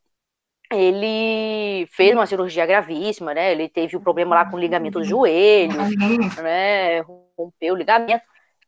[0.75, 3.53] ele fez uma cirurgia gravíssima, né?
[3.53, 5.77] Ele teve um problema lá com o ligamento do joelho,
[6.43, 7.01] né?
[7.37, 8.23] Rompeu o ligamento.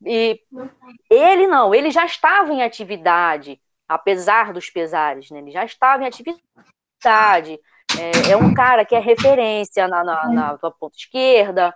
[0.05, 0.41] E
[1.11, 5.39] ele não, ele já estava em atividade, apesar dos pesares, né?
[5.39, 7.59] Ele já estava em atividade.
[7.99, 11.73] É, é um cara que é referência na, na, na, ponta esquerda,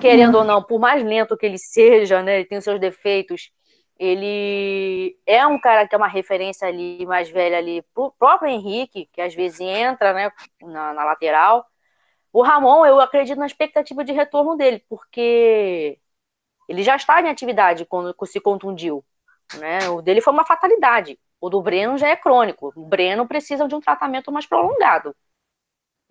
[0.00, 2.36] querendo ou não, por mais lento que ele seja, né?
[2.36, 3.50] Ele tem seus defeitos.
[3.98, 9.08] Ele é um cara que é uma referência ali, mais velha ali, pro próprio Henrique,
[9.12, 10.32] que às vezes entra, né,
[10.62, 11.66] na, na lateral.
[12.32, 15.98] O Ramon, eu acredito na expectativa de retorno dele, porque
[16.68, 19.04] ele já estava em atividade quando se contundiu.
[19.58, 19.88] Né?
[19.88, 21.18] O dele foi uma fatalidade.
[21.40, 22.72] O do Breno já é crônico.
[22.76, 25.14] O Breno precisa de um tratamento mais prolongado.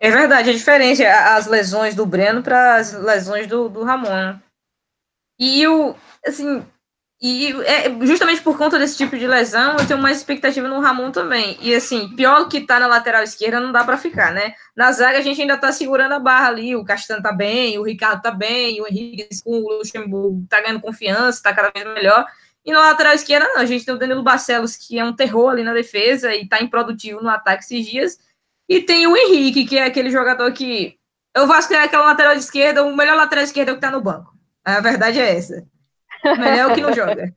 [0.00, 1.02] É verdade, a diferença
[1.34, 4.38] as lesões do Breno para as lesões do, do Ramon.
[5.38, 6.64] E o assim,
[7.20, 11.10] e é, justamente por conta desse tipo de lesão, eu tenho mais expectativa no Ramon
[11.10, 11.58] também.
[11.60, 14.54] E assim, pior que tá na lateral esquerda, não dá para ficar, né?
[14.76, 17.82] Na zaga a gente ainda tá segurando a barra ali, o Castan tá bem, o
[17.82, 22.24] Ricardo tá bem, o Henrique com o Luxemburgo tá ganhando confiança, tá cada vez melhor.
[22.64, 25.50] E na lateral esquerda, não, a gente tem o Danilo Barcelos, que é um terror
[25.50, 28.18] ali na defesa e tá improdutivo no ataque esses dias.
[28.68, 30.96] E tem o Henrique, que é aquele jogador que.
[31.34, 34.32] Eu Vasco é aquela lateral esquerda, o melhor lateral esquerda que tá no banco.
[34.64, 35.66] A verdade é essa.
[36.24, 37.34] Melhor que não joga.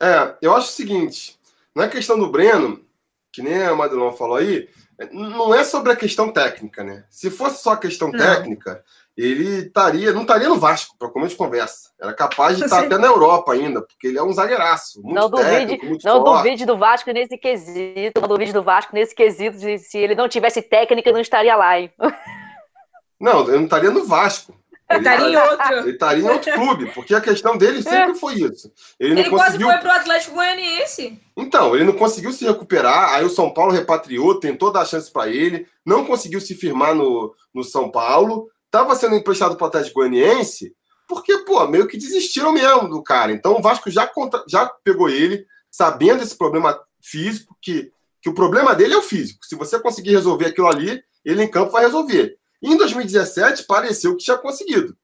[0.00, 1.38] É, eu acho o seguinte:
[1.74, 2.84] na questão do Breno,
[3.32, 4.68] que nem a Madelon falou aí,
[5.12, 7.04] não é sobre a questão técnica, né?
[7.10, 8.18] Se fosse só a questão não.
[8.18, 8.84] técnica,
[9.16, 11.90] ele estaria, não estaria no Vasco, para começo de conversa.
[12.00, 15.02] Era capaz de estar até na Europa ainda, porque ele é um zagueiraço.
[15.02, 18.94] Muito não técnico, duvide, muito não duvide do Vasco nesse quesito, não duvide do Vasco
[18.94, 21.90] nesse quesito, de, se ele não tivesse técnica, não estaria lá, hein?
[23.20, 24.54] Não, ele não estaria no Vasco.
[24.94, 25.74] Ele estaria em outro.
[25.74, 28.14] Ele estaria em outro clube, porque a questão dele sempre é.
[28.14, 28.72] foi isso.
[28.98, 29.66] Ele, ele conseguiu...
[29.66, 31.20] quase foi pro Atlético Goianiense.
[31.36, 35.30] Então, ele não conseguiu se recuperar, aí o São Paulo repatriou, tentou dar chance para
[35.30, 40.00] ele, não conseguiu se firmar no, no São Paulo, estava sendo emprestado para o Atlético
[40.00, 40.74] Goianiense,
[41.06, 43.32] porque, pô, meio que desistiram mesmo do cara.
[43.32, 44.42] Então o Vasco já, contra...
[44.48, 47.90] já pegou ele, sabendo esse problema físico, que,
[48.22, 49.44] que o problema dele é o físico.
[49.44, 52.36] Se você conseguir resolver aquilo ali, ele em campo vai resolver.
[52.64, 54.96] Em 2017, pareceu que tinha conseguido.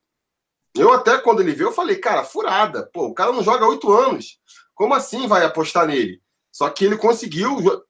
[0.75, 2.89] Eu até, quando ele veio, eu falei, cara, furada.
[2.91, 4.41] Pô, o cara não joga oito anos.
[4.75, 6.23] Como assim vai apostar nele?
[6.51, 7.85] Só que ele conseguiu,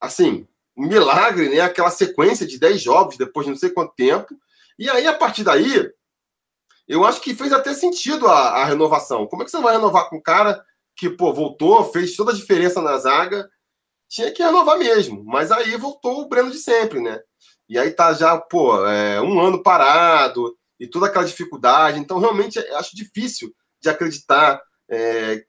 [0.00, 1.60] assim, um milagre, né?
[1.60, 4.34] Aquela sequência de dez jogos depois de não sei quanto tempo.
[4.78, 5.92] E aí, a partir daí,
[6.88, 9.26] eu acho que fez até sentido a, a renovação.
[9.26, 10.64] Como é que você vai renovar com um cara
[10.96, 13.50] que, pô, voltou, fez toda a diferença na zaga?
[14.08, 15.22] Tinha que renovar mesmo.
[15.26, 17.20] Mas aí voltou o Breno de sempre, né?
[17.68, 21.98] E aí tá já, pô, é, um ano parado e toda aquela dificuldade.
[21.98, 25.44] Então, realmente, acho difícil de acreditar, é,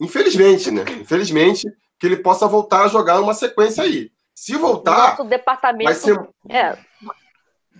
[0.00, 0.84] infelizmente, né?
[1.00, 1.66] Infelizmente,
[1.98, 4.10] que ele possa voltar a jogar uma sequência aí.
[4.34, 5.10] Se voltar.
[5.10, 5.84] Nosso departamento.
[5.84, 6.28] Vai ser...
[6.48, 6.78] É.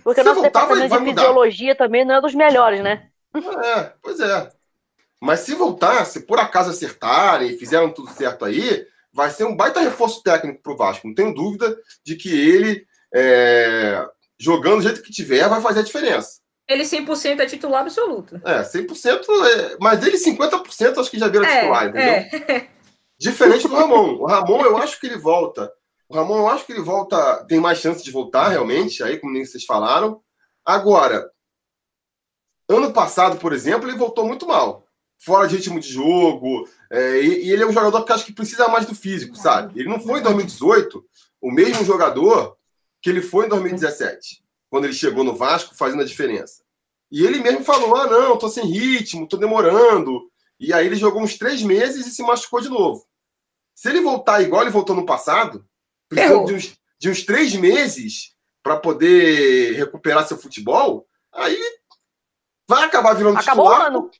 [0.05, 3.09] Porque o nosso voltar, departamento vai, vai de fisiologia também não é dos melhores, né?
[3.35, 4.51] É, pois é.
[5.20, 9.57] Mas se voltar, se por acaso acertarem e fizeram tudo certo aí, vai ser um
[9.57, 11.07] baita reforço técnico para o Vasco.
[11.07, 14.07] Não tenho dúvida de que ele é,
[14.39, 16.41] jogando do jeito que tiver, vai fazer a diferença.
[16.69, 18.41] Ele 100% é titular absoluto.
[18.45, 22.15] É, 100%, é, mas dele 50% acho que já vira é, titular, entendeu?
[22.49, 22.69] É.
[23.19, 24.17] Diferente do Ramon.
[24.17, 25.73] O Ramon, eu acho que ele volta.
[26.09, 29.33] O Ramon, eu acho que ele volta, tem mais chance de voltar, realmente, aí, como
[29.33, 30.21] nem vocês falaram.
[30.65, 31.31] Agora,
[32.69, 34.87] ano passado, por exemplo, ele voltou muito mal.
[35.19, 36.69] Fora de ritmo de jogo.
[36.91, 39.79] É, e, e, ele é um jogador que acho que precisa mais do físico, sabe?
[39.79, 41.05] Ele não foi em 2018
[41.41, 42.57] o mesmo jogador
[43.03, 46.62] que ele foi em 2017, quando ele chegou no Vasco fazendo a diferença.
[47.11, 50.30] E ele mesmo falou: ah, não, tô sem ritmo, tô demorando.
[50.59, 53.05] E aí ele jogou uns três meses e se machucou de novo.
[53.74, 55.66] Se ele voltar igual ele voltou no passado,
[56.09, 58.32] precisando de uns, de uns três meses
[58.62, 61.61] para poder recuperar seu futebol, aí
[62.68, 63.86] vai acabar virando acabou titular.
[63.88, 64.11] Acabou,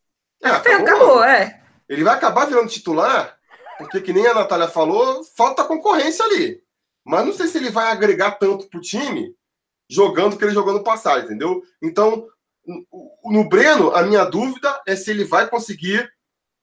[0.43, 1.63] é, acabou, acabou é.
[1.89, 3.39] Ele vai acabar virando titular,
[3.79, 6.63] porque, que nem a Natália falou, falta concorrência ali.
[7.05, 9.35] Mas não sei se ele vai agregar tanto pro time
[9.89, 11.63] jogando que ele jogou no passado, entendeu?
[11.83, 12.27] Então,
[13.25, 16.09] no Breno, a minha dúvida é se ele vai conseguir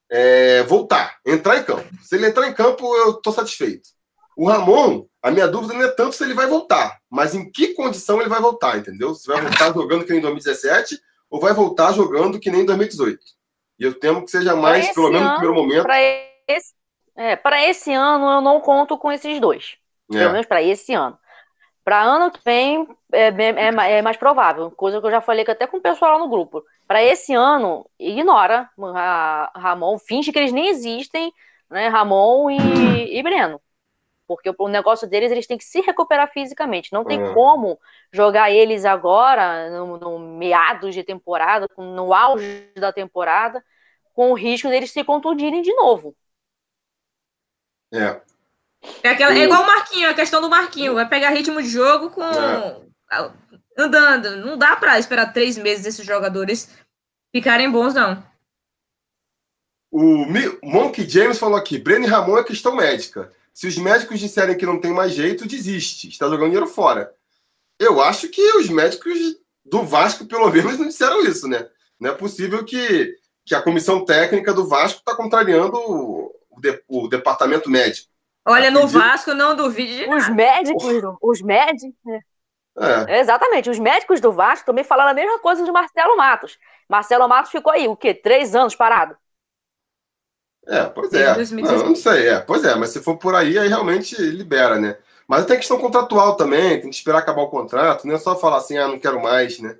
[0.09, 1.87] é, voltar, entrar em campo.
[2.01, 3.89] Se ele entrar em campo, eu estou satisfeito.
[4.35, 7.73] O Ramon, a minha dúvida não é tanto se ele vai voltar, mas em que
[7.73, 9.13] condição ele vai voltar, entendeu?
[9.13, 10.97] Se vai voltar jogando que nem em 2017
[11.29, 13.19] ou vai voltar jogando que nem em 2018.
[13.77, 15.83] E eu temo que seja mais, pelo menos no primeiro momento.
[15.83, 16.01] Para
[16.47, 16.73] esse
[17.15, 19.77] É, para esse ano eu não conto com esses dois.
[20.11, 20.17] É.
[20.17, 21.17] Pelo menos para esse ano.
[21.83, 25.65] Para ano que vem é, é, é, mais provável, coisa que eu já falei até
[25.65, 26.63] com o pessoal lá no grupo.
[26.87, 28.69] Para esse ano, ignora
[29.55, 31.33] Ramon, finge que eles nem existem,
[31.69, 31.87] né?
[31.87, 33.61] Ramon e, e Breno.
[34.27, 36.93] Porque o negócio deles, eles têm que se recuperar fisicamente.
[36.93, 37.33] Não tem é.
[37.33, 37.79] como
[38.11, 43.63] jogar eles agora, no, no meados de temporada, no auge da temporada,
[44.13, 46.15] com o risco deles se contundirem de novo.
[47.91, 48.21] É.
[49.03, 50.93] É, aquela, é igual o Marquinho, a questão do Marquinho.
[50.93, 52.23] Vai pegar ritmo de jogo com.
[52.23, 53.31] É.
[53.77, 54.37] andando.
[54.37, 56.69] Não dá para esperar três meses esses jogadores
[57.31, 58.23] ficarem bons, não.
[59.91, 60.25] O
[60.63, 63.31] Monk James falou aqui: Breno Ramon é questão médica.
[63.53, 66.07] Se os médicos disserem que não tem mais jeito, desiste.
[66.07, 67.13] Está jogando dinheiro fora.
[67.77, 69.17] Eu acho que os médicos
[69.65, 71.67] do Vasco, pelo menos, não disseram isso, né?
[71.99, 73.15] Não é possível que,
[73.45, 76.33] que a comissão técnica do Vasco está contrariando o,
[76.87, 78.08] o departamento médico.
[78.49, 80.09] Olha, no Vasco, não duvide.
[80.09, 80.83] Os médicos,
[81.21, 81.93] os médicos.
[82.77, 83.13] É.
[83.15, 83.19] é.
[83.19, 86.57] Exatamente, os médicos do Vasco também falaram a mesma coisa de Marcelo Matos.
[86.87, 88.13] Marcelo Matos ficou aí, o quê?
[88.13, 89.15] Três anos parado?
[90.67, 91.35] É, pois é.
[91.61, 94.97] Não, não sei, é, pois é, mas se for por aí, aí realmente libera, né?
[95.27, 98.57] Mas tem questão contratual também, tem que esperar acabar o contrato, não é só falar
[98.57, 99.77] assim, ah, não quero mais, né?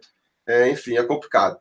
[0.47, 1.59] É, enfim, é complicado.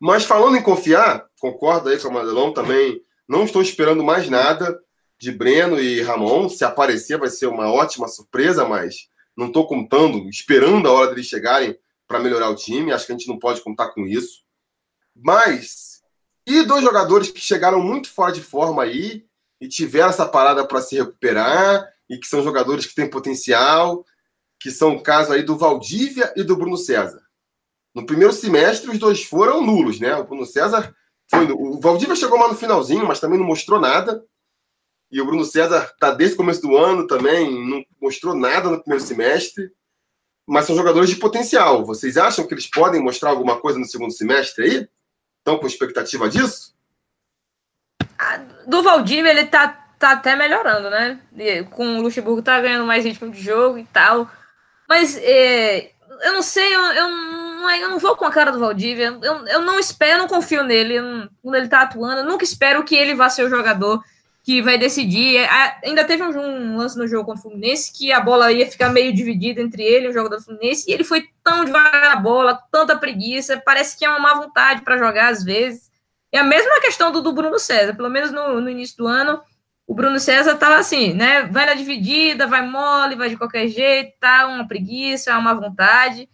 [0.00, 4.80] Mas falando em confiar, concordo aí com a Madelon também, não estou esperando mais nada
[5.18, 6.48] de Breno e Ramon.
[6.48, 11.26] Se aparecer, vai ser uma ótima surpresa, mas não estou contando, esperando a hora deles
[11.26, 12.92] chegarem para melhorar o time.
[12.92, 14.42] Acho que a gente não pode contar com isso.
[15.16, 16.02] Mas,
[16.46, 19.24] e dois jogadores que chegaram muito fora de forma aí
[19.60, 24.04] e tiveram essa parada para se recuperar e que são jogadores que têm potencial,
[24.60, 27.22] que são o caso aí do Valdívia e do Bruno César.
[27.94, 30.14] No primeiro semestre, os dois foram nulos, né?
[30.16, 30.94] O Bruno César
[31.30, 31.50] foi.
[31.52, 34.24] O Valdívia chegou mais no finalzinho, mas também não mostrou nada.
[35.14, 38.80] E o Bruno César está desde o começo do ano também, não mostrou nada no
[38.80, 39.70] primeiro semestre.
[40.44, 41.84] Mas são jogadores de potencial.
[41.84, 44.88] Vocês acham que eles podem mostrar alguma coisa no segundo semestre aí?
[45.38, 46.74] Estão com expectativa disso?
[48.66, 49.68] Do Valdívia, ele tá,
[50.00, 51.20] tá até melhorando, né?
[51.70, 54.28] Com o Luxemburgo tá ganhando mais ritmo de jogo e tal.
[54.88, 55.92] Mas é,
[56.24, 59.16] eu não sei, eu, eu, não, eu não vou com a cara do Valdívia.
[59.22, 60.94] Eu, eu não espero, eu não confio nele.
[60.94, 64.02] Eu, quando ele tá atuando, eu nunca espero que ele vá ser o jogador
[64.44, 65.38] que vai decidir.
[65.38, 68.90] É, ainda teve um, lance no jogo contra o Fluminense que a bola ia ficar
[68.90, 72.16] meio dividida entre ele e o jogador do Fluminense, e ele foi tão devagar a
[72.16, 75.90] bola, tanta preguiça, parece que é uma má vontade para jogar às vezes.
[76.30, 79.40] É a mesma questão do, do Bruno César, pelo menos no, no início do ano,
[79.86, 81.44] o Bruno César tava assim, né?
[81.44, 86.28] Vai na dividida, vai mole, vai de qualquer jeito, tá uma preguiça, uma má vontade.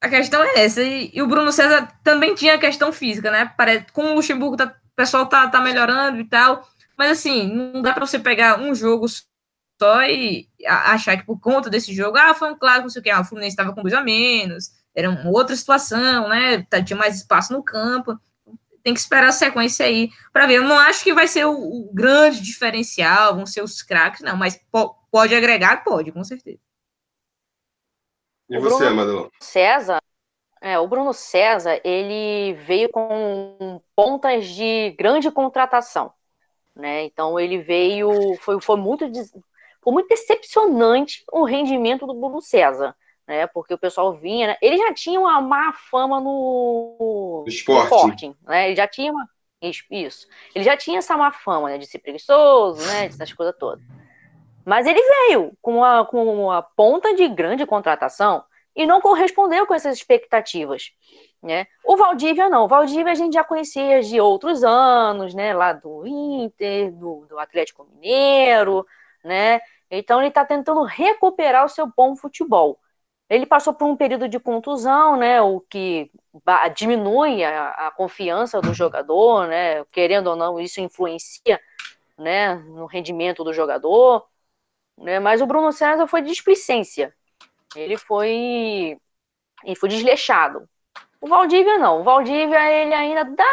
[0.00, 0.82] A questão é essa.
[0.82, 3.52] E, e, o Bruno César também tinha a questão física, né?
[3.56, 6.66] Parece, com o Luxemburgo tá pessoal tá, tá melhorando e tal.
[6.96, 9.06] Mas assim, não dá para você pegar um jogo
[9.80, 13.02] só e achar que por conta desse jogo, ah, foi um clássico, não sei o
[13.02, 16.62] que, ah, o Fluminense estava com dois a menos, era uma outra situação, né?
[16.70, 18.16] Tá, tinha mais espaço no campo.
[18.84, 20.54] Tem que esperar a sequência aí para ver.
[20.54, 24.36] Eu não acho que vai ser o, o grande diferencial, vão ser os craques, não,
[24.36, 26.58] mas po pode agregar, pode, com certeza.
[28.48, 29.28] E você, Madelon?
[29.40, 30.01] César,
[30.62, 36.12] é, o Bruno César, ele veio com pontas de grande contratação,
[36.72, 37.02] né?
[37.02, 39.04] Então ele veio, foi, foi muito
[39.82, 42.94] foi muito decepcionante o rendimento do Bruno César,
[43.26, 43.48] né?
[43.48, 44.56] Porque o pessoal vinha, né?
[44.62, 47.90] ele já tinha uma má fama no, esporte.
[47.90, 48.68] no Sporting, né?
[48.68, 49.28] Ele já tinha uma,
[49.90, 51.78] isso, ele já tinha essa má fama, né?
[51.78, 53.08] De ser preguiçoso, né?
[53.08, 53.84] Dessas coisas todas.
[54.64, 58.44] Mas ele veio com uma, com uma ponta de grande contratação
[58.74, 60.92] e não correspondeu com essas expectativas.
[61.42, 61.66] Né?
[61.84, 62.64] O Valdívia não.
[62.64, 65.52] O Valdívia a gente já conhecia de outros anos, né?
[65.52, 68.86] Lá do Inter, do, do Atlético Mineiro,
[69.24, 69.60] né?
[69.90, 72.78] Então ele está tentando recuperar o seu bom futebol.
[73.28, 75.42] Ele passou por um período de contusão, né?
[75.42, 76.10] O que
[76.76, 79.84] diminui a, a confiança do jogador, né?
[79.86, 81.60] Querendo ou não, isso influencia,
[82.16, 82.54] né?
[82.54, 84.24] No rendimento do jogador.
[84.98, 85.18] Né?
[85.18, 87.14] Mas o Bruno César foi displicência,
[87.76, 88.96] ele foi.
[89.64, 90.68] Ele foi desleixado.
[91.20, 92.00] O Valdívia não.
[92.00, 93.44] O Valdívia, ele ainda dá,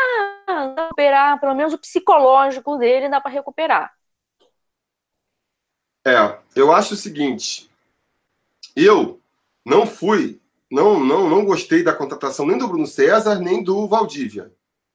[0.46, 3.94] pra recuperar, pelo menos o psicológico dele dá para recuperar.
[6.06, 7.70] É, eu acho o seguinte.
[8.76, 9.22] Eu
[9.64, 10.42] não fui,
[10.72, 14.52] não, não, não gostei da contratação nem do Bruno César, nem do Valdívia.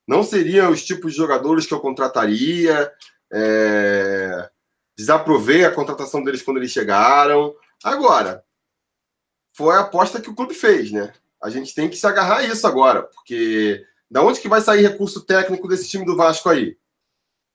[0.07, 2.93] Não seriam os tipos de jogadores que eu contrataria.
[3.33, 4.51] É,
[4.97, 7.55] desaprovei a contratação deles quando eles chegaram.
[7.83, 8.45] Agora,
[9.57, 11.13] foi a aposta que o clube fez, né?
[11.43, 14.83] A gente tem que se agarrar a isso agora, porque da onde que vai sair
[14.83, 16.77] recurso técnico desse time do Vasco aí?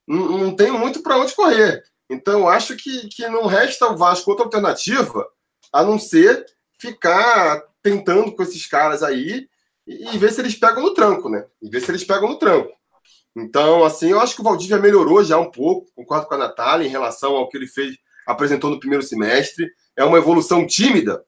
[0.10, 1.84] não, não tem muito para onde correr.
[2.10, 5.28] Então, acho que, que não resta o Vasco outra alternativa
[5.72, 6.44] a não ser
[6.80, 9.48] ficar tentando com esses caras aí
[9.86, 11.46] e, e ver se eles pegam no tranco, né?
[11.62, 12.72] E ver se eles pegam no tranco.
[13.36, 16.88] Então, assim, eu acho que o Valdívia melhorou já um pouco, concordo com a Natália,
[16.88, 17.96] em relação ao que ele fez,
[18.26, 19.72] apresentou no primeiro semestre.
[19.96, 21.24] É uma evolução tímida,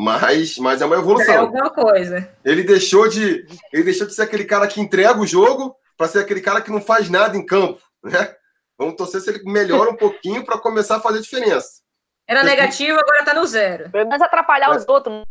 [0.00, 1.34] mas, mas é uma evolução.
[1.34, 2.26] É alguma coisa.
[2.42, 6.20] Ele deixou de, ele deixou de ser aquele cara que entrega o jogo para ser
[6.20, 8.34] aquele cara que não faz nada em campo, né?
[8.78, 11.82] Vamos torcer se ele melhora um pouquinho para começar a fazer diferença.
[12.26, 13.90] Era negativo, agora está no zero.
[13.90, 14.76] Pelo menos atrapalhar é.
[14.78, 15.22] os outros.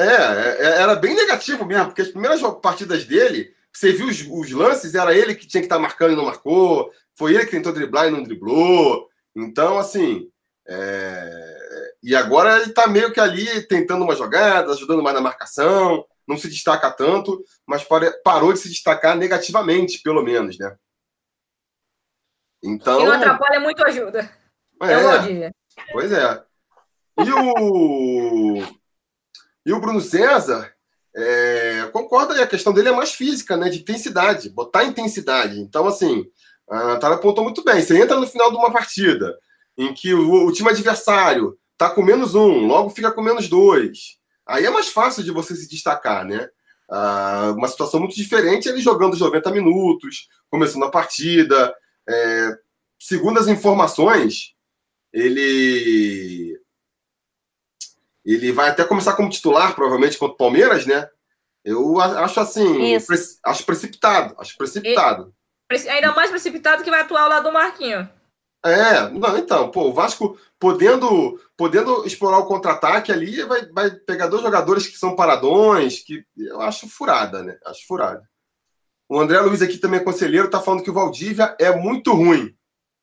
[0.00, 4.50] É, é, era bem negativo mesmo, porque as primeiras partidas dele, você viu os, os
[4.50, 7.52] lances, era ele que tinha que estar tá marcando e não marcou, foi ele que
[7.52, 9.06] tentou driblar e não driblou.
[9.36, 10.28] Então, assim,
[10.66, 11.57] é...
[12.02, 16.36] e agora ele está meio que ali tentando uma jogada, ajudando mais na marcação, não
[16.36, 17.86] se destaca tanto, mas
[18.22, 20.76] parou de se destacar negativamente, pelo menos, né?
[22.62, 23.00] Então.
[23.00, 24.30] E não atrapalha muito ajuda.
[24.82, 25.50] É, é
[25.92, 26.42] Pois é.
[27.18, 28.78] E o.
[29.66, 30.72] E o Bruno César,
[31.14, 33.68] é, concorda aí, a questão dele é mais física, né?
[33.68, 35.60] De intensidade, botar intensidade.
[35.60, 36.24] Então, assim,
[36.70, 37.82] a Natália apontou muito bem.
[37.82, 39.38] Você entra no final de uma partida
[39.76, 44.18] em que o, o time adversário tá com menos um, logo fica com menos dois.
[44.44, 46.48] Aí é mais fácil de você se destacar, né?
[46.90, 51.74] Ah, uma situação muito diferente ele jogando os 90 minutos, começando a partida.
[52.08, 52.58] É,
[52.98, 54.54] segundo as informações,
[55.12, 56.58] ele
[58.24, 61.08] ele vai até começar como titular, provavelmente, contra o Palmeiras, né?
[61.64, 65.34] Eu acho assim, pre acho precipitado, acho precipitado.
[65.70, 68.08] E, ainda mais precipitado que vai atuar ao lado do Marquinho.
[68.64, 74.26] É, não, então, pô, o Vasco podendo, podendo explorar o contra-ataque ali, vai, vai pegar
[74.26, 77.56] dois jogadores que são paradões, que eu acho furada, né?
[77.64, 78.28] Acho furada.
[79.08, 82.54] O André Luiz aqui também é conselheiro, tá falando que o Valdívia é muito ruim.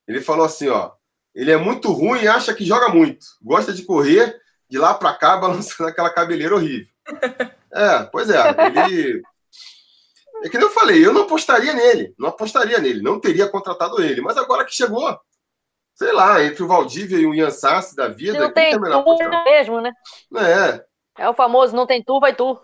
[0.08, 0.92] Ele falou assim, ó,
[1.34, 3.26] ele é muito ruim e acha que joga muito.
[3.42, 4.40] Gosta de correr
[4.70, 6.94] de lá para cá, balançando aquela cabeleira horrível.
[7.78, 8.40] É, pois é.
[8.88, 9.22] Ele.
[10.42, 12.16] É que nem eu falei, eu não apostaria nele.
[12.18, 13.02] Não apostaria nele.
[13.02, 14.22] Não teria contratado ele.
[14.22, 15.20] Mas agora que chegou,
[15.96, 18.38] sei lá, entre o Valdívia e o Ian Sassi da vida.
[18.38, 19.92] Não tem é tu mesmo, né?
[20.36, 20.84] É.
[21.18, 22.60] É o famoso, não tem tu, vai tu.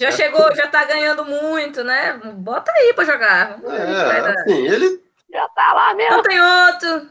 [0.00, 2.14] Já chegou, já tá ganhando muito, né?
[2.36, 3.60] Bota aí pra jogar.
[3.64, 5.02] É, assim, ele.
[5.30, 6.16] Já tá lá mesmo.
[6.16, 7.08] Não tem outro.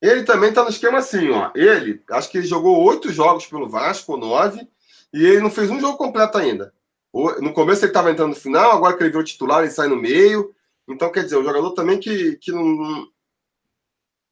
[0.00, 1.50] Ele também tá no esquema assim, ó.
[1.54, 4.66] Ele, acho que ele jogou oito jogos pelo Vasco, ou nove,
[5.12, 6.72] e ele não fez um jogo completo ainda.
[7.12, 9.96] No começo ele estava entrando no final, agora que ele virou titular, ele sai no
[9.96, 10.54] meio.
[10.88, 13.08] Então, quer dizer, o jogador também que, que não,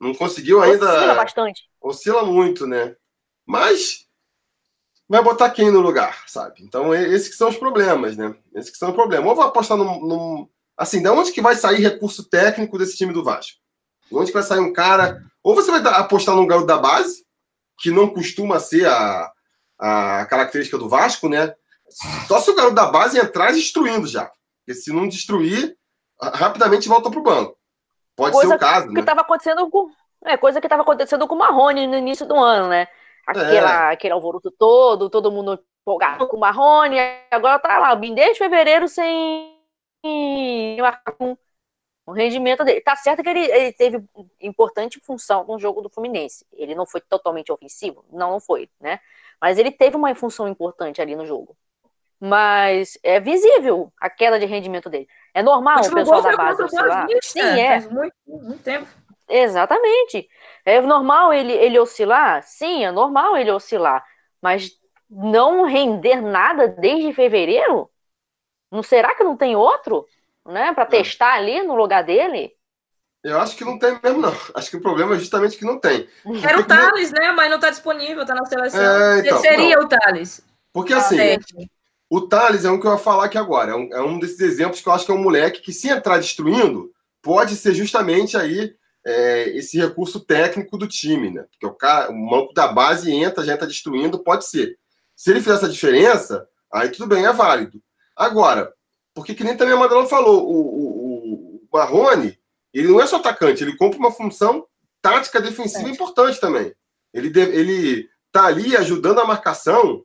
[0.00, 0.86] não conseguiu ainda.
[0.86, 1.62] Oscila bastante.
[1.80, 2.94] Oscila muito, né?
[3.46, 4.06] Mas
[5.08, 6.62] vai botar quem no lugar, sabe?
[6.62, 8.34] Então, esses que são os problemas, né?
[8.54, 9.26] Esses que são os problemas.
[9.26, 10.48] Ou vai apostar num, num.
[10.76, 13.58] Assim, da onde que vai sair recurso técnico desse time do Vasco?
[14.10, 17.24] De onde que vai sair um cara ou você vai apostar num garoto da base,
[17.78, 19.30] que não costuma ser a,
[19.78, 21.54] a característica do Vasco, né?
[22.26, 24.28] Só se o garoto da base entrar destruindo já.
[24.58, 25.78] Porque se não destruir,
[26.20, 27.56] rapidamente volta para o banco.
[28.16, 28.88] Pode coisa ser o caso.
[28.88, 29.02] Que né?
[29.02, 29.90] tava acontecendo com,
[30.24, 32.88] é, coisa que estava acontecendo com o Marrone no início do ano, né?
[33.26, 33.92] Aquela, é.
[33.92, 36.96] Aquele alvoroço todo, todo mundo empolgado com o Marrone.
[37.30, 39.54] Agora tá lá, desde fevereiro sem
[40.80, 41.36] marcar com
[42.06, 42.80] o rendimento dele.
[42.80, 44.02] Tá certo que ele, ele teve
[44.40, 46.46] importante função no jogo do Fluminense.
[46.52, 48.04] Ele não foi totalmente ofensivo?
[48.10, 49.00] Não, não foi, né?
[49.40, 51.56] Mas ele teve uma função importante ali no jogo.
[52.20, 55.06] Mas é visível a queda de rendimento dele.
[55.34, 57.06] É normal o pessoal da base oscilar?
[57.22, 57.80] Sim, é.
[57.80, 58.86] Muito, muito tempo.
[59.28, 60.28] Exatamente.
[60.64, 62.42] É normal ele, ele oscilar?
[62.42, 64.04] Sim, é normal ele oscilar.
[64.40, 64.70] Mas
[65.10, 67.90] não render nada desde fevereiro?
[68.70, 70.06] Não será que não tem outro?
[70.46, 70.72] né?
[70.72, 72.52] Para testar ali no lugar dele?
[73.22, 74.32] Eu acho que não tem mesmo, não.
[74.54, 76.08] Acho que o problema é justamente que não tem.
[76.44, 77.32] Era o Thales, né?
[77.32, 78.80] Mas não está disponível, está na seleção.
[78.80, 79.84] É, então, Seria não.
[79.84, 80.46] o Thales.
[80.72, 81.66] Porque assim, ah,
[82.08, 83.72] o Thales é um que eu vou falar aqui agora.
[83.72, 85.88] É um, é um, desses exemplos que eu acho que é um moleque que, se
[85.88, 91.44] entrar destruindo, pode ser justamente aí é, esse recurso técnico do time, né?
[91.50, 94.78] Porque o, cara, o manco da base entra, já entra destruindo, pode ser.
[95.14, 97.82] Se ele fizer essa diferença, aí tudo bem, é válido.
[98.14, 98.72] Agora,
[99.14, 102.38] porque que nem também a Madalena falou, o, o, o Marrone,
[102.72, 104.66] ele não é só atacante, ele cumpre uma função
[105.00, 105.92] tática defensiva é.
[105.92, 106.74] importante também.
[107.12, 110.04] Ele, ele tá ali ajudando a marcação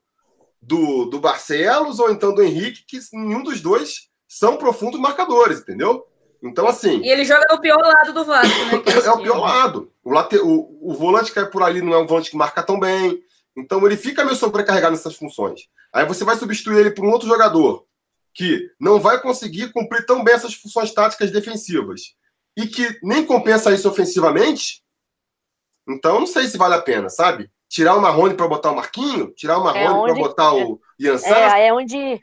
[0.62, 6.06] do, do Barcelos ou então do Henrique, que nenhum dos dois são profundos marcadores, entendeu?
[6.44, 7.02] Então, assim.
[7.02, 8.84] E ele joga no pior lado do Vasco, né?
[8.86, 9.92] É, é o pior lado.
[10.04, 12.64] O, late, o, o volante que é por ali não é um volante que marca
[12.64, 13.22] tão bem.
[13.56, 15.68] Então, ele fica meio sobrecarregado nessas funções.
[15.94, 17.86] Aí você vai substituir ele por um outro jogador
[18.34, 22.16] que não vai conseguir cumprir tão bem essas funções táticas defensivas.
[22.58, 24.84] e que nem compensa isso ofensivamente,
[25.88, 27.50] então não sei se vale a pena, sabe?
[27.72, 31.18] Tirar o Marrone para botar o Marquinho, tirar o Marrone é para botar o Ian
[31.18, 31.56] Sassi.
[31.56, 32.22] É, é onde.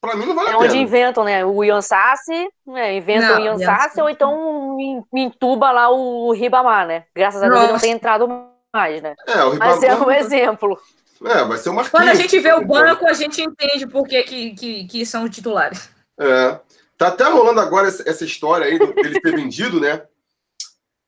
[0.00, 0.66] Para mim não vale é a pena.
[0.66, 1.44] É onde inventam, né?
[1.46, 2.96] O Ian Sassi, né?
[2.96, 4.76] inventam não, o Ian Sassi, ou então
[5.14, 7.04] entuba lá o Ribamar, né?
[7.14, 8.28] Graças a Deus ele não tem entrado
[8.74, 9.14] mais, né?
[9.28, 9.76] É, o Ribamar...
[9.76, 10.76] Mas é um exemplo.
[11.24, 11.90] É, vai ser o Marquinhos.
[11.90, 15.28] Quando a gente vê o banco, a gente entende por que, que, que, que são
[15.28, 15.88] titulares.
[16.18, 16.58] É.
[16.98, 20.02] Tá até rolando agora essa história aí dele ter vendido, né?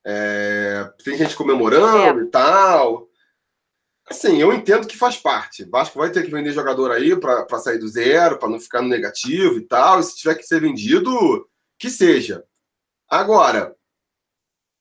[0.07, 2.23] É, tem gente comemorando é.
[2.23, 3.09] e tal.
[4.09, 5.65] Assim, eu entendo que faz parte.
[5.65, 8.89] Vasco vai ter que vender jogador aí para sair do zero, para não ficar no
[8.89, 9.99] negativo e tal.
[9.99, 11.49] E se tiver que ser vendido,
[11.79, 12.45] que seja.
[13.09, 13.75] Agora,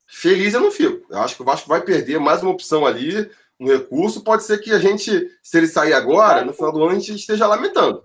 [0.06, 1.06] feliz eu não fico.
[1.10, 4.22] Eu acho que o Vasco vai perder mais uma opção ali, um recurso.
[4.22, 7.14] Pode ser que a gente, se ele sair agora, no final do ano, a gente
[7.14, 8.04] esteja lamentando.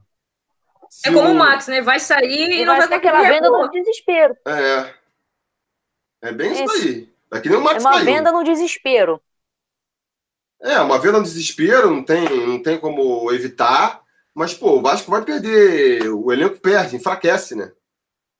[0.89, 1.81] Se é como o Max, né?
[1.81, 4.35] Vai sair e, não vai ter aquela venda no desespero.
[4.47, 4.93] É.
[6.21, 7.09] É bem isso, isso aí.
[7.31, 9.21] É que nem o Max É uma venda no desespero.
[10.61, 14.01] É, uma venda no desespero, não tem, não tem como evitar.
[14.33, 17.71] Mas, pô, o Vasco vai perder, o elenco perde, enfraquece, né?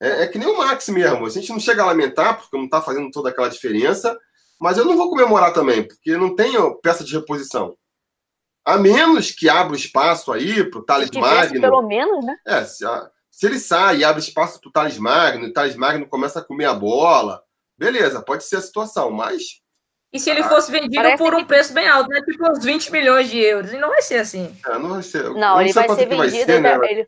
[0.01, 1.25] É, é, que nem o Max mesmo.
[1.25, 4.17] A gente não chega a lamentar, porque não tá fazendo toda aquela diferença.
[4.59, 7.77] Mas eu não vou comemorar também, porque não tenho peça de reposição.
[8.65, 11.61] A menos que abra espaço aí para o Thales Magno.
[11.61, 12.37] Pelo menos, né?
[12.45, 12.85] É, se,
[13.31, 16.39] se ele sai e abre espaço para o Thales Magno, e o Thales Magno começa
[16.39, 17.41] a comer a bola,
[17.77, 19.61] beleza, pode ser a situação, mas.
[20.11, 21.45] E se ele ah, fosse vendido por um que...
[21.45, 22.21] preço bem alto, né?
[22.21, 23.71] Tipo uns 20 milhões de euros.
[23.71, 24.55] E não vai ser assim.
[24.65, 25.23] É, não vai ser.
[25.23, 26.17] Não, não ele vai ser vendido.
[26.17, 26.79] Vai ser, né?
[26.89, 27.07] ele...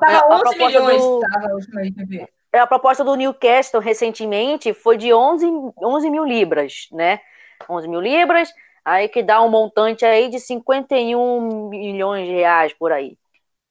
[0.00, 1.02] Tava é, 11 milhões.
[1.02, 1.20] Do...
[1.20, 5.46] Tava a última vez é, a proposta do Newcastle recentemente foi de 11,
[5.82, 7.20] 11 mil libras, né?
[7.68, 8.48] 11 mil libras,
[8.84, 13.18] aí que dá um montante aí de 51 milhões de reais por aí,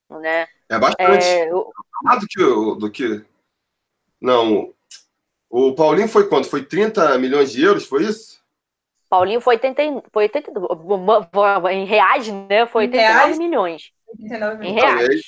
[0.10, 0.48] né?
[0.70, 1.26] É bastante.
[1.26, 1.72] É, o...
[2.06, 2.40] Ah, do que,
[2.80, 3.26] do que...
[4.22, 4.74] Não,
[5.50, 6.50] o Paulinho foi quanto?
[6.50, 8.37] Foi 30 milhões de euros, foi isso?
[9.10, 10.52] Paulinho foi 80, foi 80
[11.72, 12.66] em reais, né?
[12.66, 13.38] Foi 89 reais?
[13.38, 13.92] milhões.
[14.10, 14.72] 89 milhões.
[14.72, 15.22] Em reais.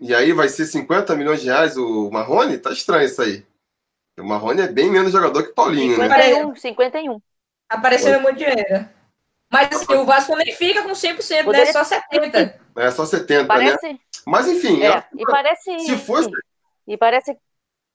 [0.00, 2.58] E aí vai ser 50 milhões de reais o Marrone?
[2.58, 3.44] Tá estranho isso aí.
[4.18, 6.54] O Marrone é bem menos jogador que o Paulinho, 51, né?
[6.56, 7.22] 51.
[7.68, 8.88] Apareceu muito dinheiro.
[9.50, 11.60] Mas assim, o Vasco nem fica com 100%, né?
[11.60, 12.54] É só 70%.
[12.76, 13.88] É só 70%, parece...
[13.88, 13.98] né?
[14.26, 14.82] Mas enfim.
[14.82, 15.04] É, é...
[15.16, 15.78] E parece.
[15.80, 16.28] Se fosse.
[16.86, 17.36] E parece.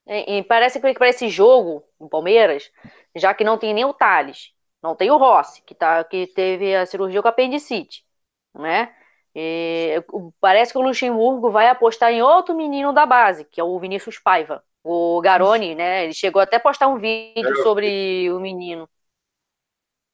[0.08, 2.72] E parece que para esse jogo, no Palmeiras,
[3.16, 4.52] já que não tem nem o Thales,
[4.82, 8.06] não tem o Rossi, que, tá, que teve a cirurgia com apendicite,
[8.54, 8.94] né?
[9.36, 10.04] E,
[10.40, 14.18] parece que o Luxemburgo vai apostar em outro menino da base, que é o Vinícius
[14.18, 14.64] Paiva.
[14.84, 16.06] O Garoni, né?
[16.06, 18.90] Ele chegou até a postar um vídeo é, sobre o menino.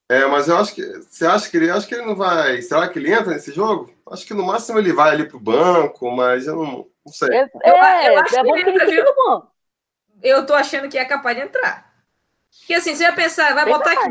[0.10, 0.82] É, mas eu acho que.
[0.82, 1.70] Você acha que ele.
[1.70, 2.62] Acho que ele não vai.
[2.62, 3.94] Será que ele entra nesse jogo?
[4.12, 7.30] Acho que no máximo ele vai ali pro banco, mas eu não, não sei.
[7.30, 9.52] É, é, eu, acho é bom que ele, no banco.
[10.22, 11.92] Eu tô achando que é capaz de entrar.
[12.60, 14.10] Porque assim, você vai pensar, vai botar aqui.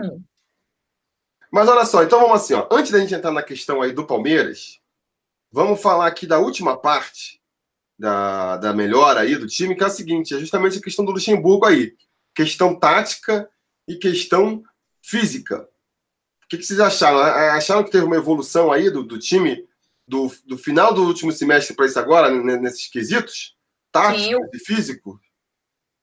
[1.54, 2.66] Mas olha só, então vamos assim, ó.
[2.68, 4.80] Antes da gente entrar na questão aí do Palmeiras,
[5.52, 7.40] vamos falar aqui da última parte
[7.96, 11.12] da, da melhora aí do time, que é a seguinte: é justamente a questão do
[11.12, 11.94] Luxemburgo aí.
[12.34, 13.48] Questão tática
[13.86, 14.64] e questão
[15.00, 15.60] física.
[16.42, 17.20] O que, que vocês acharam?
[17.20, 19.64] Acharam que teve uma evolução aí do, do time
[20.08, 23.56] do, do final do último semestre para isso agora, nesses quesitos?
[23.92, 25.20] Tático e físico?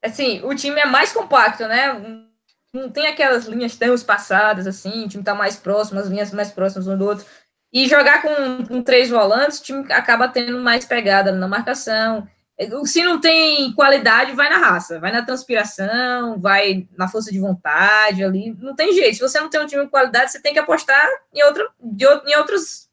[0.02, 2.31] Assim, o time é mais compacto, né?
[2.74, 6.52] Não tem aquelas linhas tão espaçadas assim, o time está mais próximo, as linhas mais
[6.52, 7.26] próximas um do outro.
[7.74, 12.28] E jogar com, com três volantes, o time acaba tendo mais pegada na marcação.
[12.86, 18.24] Se não tem qualidade, vai na raça, vai na transpiração, vai na força de vontade
[18.24, 18.56] ali.
[18.60, 19.16] Não tem jeito.
[19.16, 22.06] Se você não tem um time de qualidade, você tem que apostar em, outra, de,
[22.06, 22.90] em outros,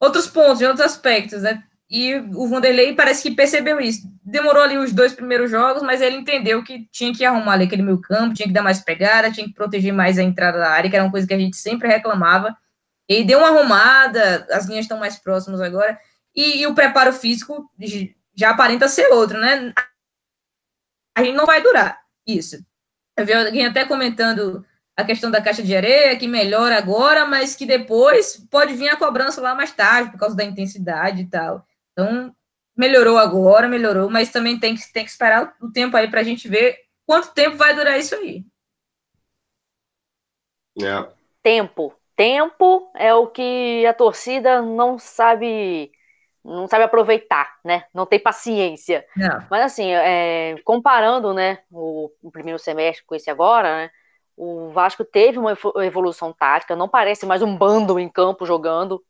[0.00, 1.62] outros pontos, em outros aspectos, né?
[1.88, 4.08] E o Vanderlei parece que percebeu isso.
[4.24, 7.82] Demorou ali os dois primeiros jogos, mas ele entendeu que tinha que arrumar ali aquele
[7.82, 10.88] meio campo, tinha que dar mais pegada, tinha que proteger mais a entrada da área,
[10.88, 12.56] que era uma coisa que a gente sempre reclamava.
[13.08, 15.98] Ele deu uma arrumada, as linhas estão mais próximas agora,
[16.34, 17.70] e, e o preparo físico
[18.34, 19.72] já aparenta ser outro, né?
[21.16, 22.56] A gente não vai durar isso.
[23.16, 24.64] Eu vi alguém até comentando
[24.96, 28.96] a questão da caixa de areia, que melhora agora, mas que depois pode vir a
[28.96, 31.66] cobrança lá mais tarde, por causa da intensidade e tal.
[31.94, 32.34] Então,
[32.76, 36.24] melhorou agora, melhorou, mas também tem que, tem que esperar o tempo aí para a
[36.24, 36.76] gente ver
[37.06, 38.44] quanto tempo vai durar isso aí.
[40.82, 41.08] É.
[41.42, 41.94] Tempo.
[42.16, 45.90] Tempo é o que a torcida não sabe
[46.44, 47.84] não sabe aproveitar, né?
[47.94, 49.06] Não tem paciência.
[49.16, 49.46] Não.
[49.50, 53.90] Mas assim, é, comparando, né, o, o, primeiro semestre com esse agora, né,
[54.36, 59.02] o Vasco teve uma evolução tática, não parece mais um bando em campo jogando,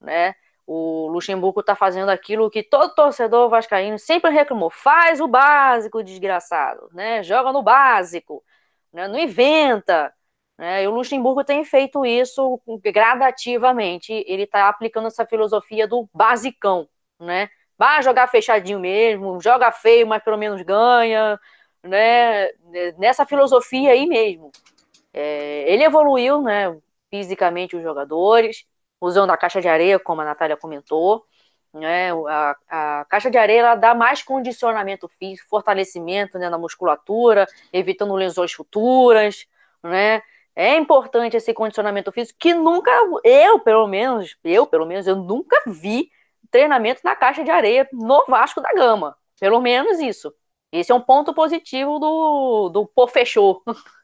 [0.00, 0.34] né?
[0.70, 6.90] O Luxemburgo está fazendo aquilo que todo torcedor vascaíno sempre reclamou: faz o básico, desgraçado,
[6.92, 7.22] né?
[7.22, 8.44] Joga no básico,
[8.92, 9.08] né?
[9.08, 10.12] não inventa.
[10.58, 10.84] Né?
[10.84, 14.12] E o Luxemburgo tem feito isso gradativamente.
[14.26, 16.86] Ele está aplicando essa filosofia do basicão,
[17.18, 17.48] né?
[17.78, 21.40] Vai jogar fechadinho mesmo, joga feio, mas pelo menos ganha,
[21.82, 22.50] né?
[22.98, 24.50] Nessa filosofia aí mesmo.
[25.14, 26.76] É, ele evoluiu, né?
[27.10, 28.66] Fisicamente os jogadores
[29.00, 31.24] usando a caixa de areia, como a Natália comentou.
[31.72, 32.10] Né?
[32.28, 32.56] A,
[33.00, 38.52] a caixa de areia ela dá mais condicionamento físico, fortalecimento né, na musculatura, evitando lesões
[38.52, 39.46] futuras.
[39.82, 40.22] Né?
[40.56, 42.90] É importante esse condicionamento físico que nunca,
[43.24, 46.10] eu pelo menos, eu pelo menos, eu nunca vi
[46.50, 49.16] treinamento na caixa de areia no Vasco da Gama.
[49.38, 50.34] Pelo menos isso.
[50.72, 53.62] Esse é um ponto positivo do, do Pô Fechou.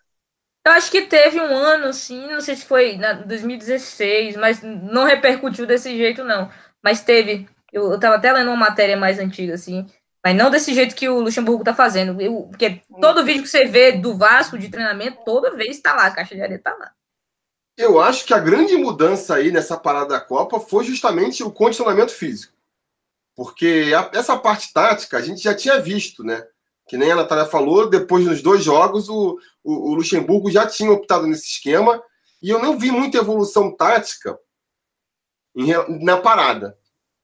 [0.67, 5.05] Eu acho que teve um ano, sim, não sei se foi na 2016, mas não
[5.05, 6.51] repercutiu desse jeito, não.
[6.83, 7.47] Mas teve.
[7.71, 9.87] Eu, eu tava até lendo uma matéria mais antiga, assim,
[10.25, 12.19] mas não desse jeito que o Luxemburgo tá fazendo.
[12.19, 16.07] Eu, porque todo vídeo que você vê do Vasco de treinamento, toda vez tá lá,
[16.07, 16.93] a caixa de areia tá lá.
[17.77, 22.13] Eu acho que a grande mudança aí nessa parada da Copa foi justamente o condicionamento
[22.13, 22.55] físico.
[23.37, 26.47] Porque a, essa parte tática a gente já tinha visto, né?
[26.87, 30.91] Que nem a Natália falou, depois dos dois jogos, o, o, o Luxemburgo já tinha
[30.93, 32.03] optado nesse esquema
[32.43, 34.39] e eu não vi muita evolução tática
[35.57, 35.73] em,
[36.05, 36.77] na parada.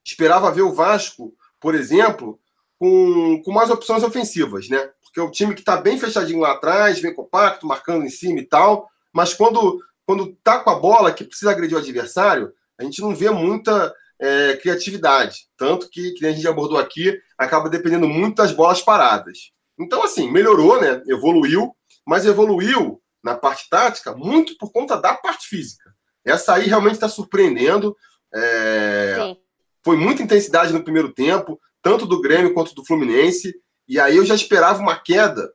[0.04, 2.40] Esperava ver o Vasco, por exemplo,
[2.78, 4.90] com, com mais opções ofensivas, né?
[5.02, 8.40] Porque é o time que está bem fechadinho lá atrás, bem compacto, marcando em cima
[8.40, 12.84] e tal, mas quando, quando tá com a bola, que precisa agredir o adversário, a
[12.84, 15.48] gente não vê muita é, criatividade.
[15.56, 19.52] Tanto que, que a gente abordou aqui, acaba dependendo muito das bolas paradas.
[19.78, 21.02] Então, assim, melhorou, né?
[21.08, 21.74] Evoluiu,
[22.06, 25.90] mas evoluiu na parte tática muito por conta da parte física.
[26.24, 27.96] Essa aí realmente está surpreendendo.
[28.34, 29.34] É...
[29.82, 33.54] Foi muita intensidade no primeiro tempo, tanto do Grêmio quanto do Fluminense.
[33.88, 35.50] E aí eu já esperava uma queda.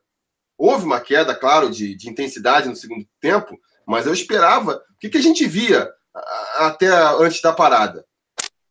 [0.58, 3.56] Houve uma queda, claro, de, de intensidade no segundo tempo,
[3.86, 4.74] mas eu esperava.
[4.74, 5.88] O que, que a gente via
[6.56, 8.04] até antes da parada?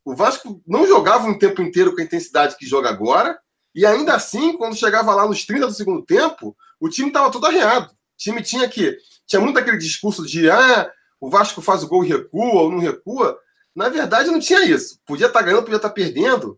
[0.06, 3.38] O Vasco não jogava um tempo inteiro com a intensidade que joga agora,
[3.74, 7.48] e ainda assim, quando chegava lá nos 30 do segundo tempo, o time estava todo
[7.48, 7.88] arreado.
[7.88, 8.98] O time tinha que.
[9.28, 12.80] Tinha muito aquele discurso de ah, o Vasco faz o gol e recua ou não
[12.80, 13.38] recua.
[13.76, 15.00] Na verdade, não tinha isso.
[15.06, 16.58] Podia estar tá ganhando, podia estar tá perdendo.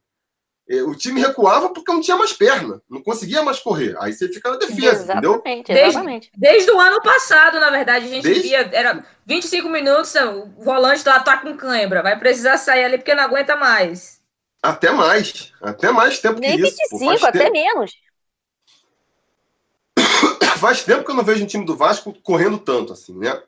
[0.70, 3.96] É, o time recuava porque não tinha mais perna, não conseguia mais correr.
[4.02, 5.88] Aí você fica na defesa, exatamente, entendeu?
[5.88, 6.32] Exatamente.
[6.36, 8.42] Desde, desde o ano passado, na verdade, a gente desde...
[8.42, 13.16] via, era 25 minutos, o volante lá tá com cãibra, vai precisar sair ali porque
[13.16, 14.20] não aguenta mais.
[14.62, 16.76] Até mais, até mais tempo Nem que isso.
[16.92, 17.54] 25, até tempo.
[17.54, 17.94] menos.
[20.60, 23.42] Faz tempo que eu não vejo um time do Vasco correndo tanto assim, né?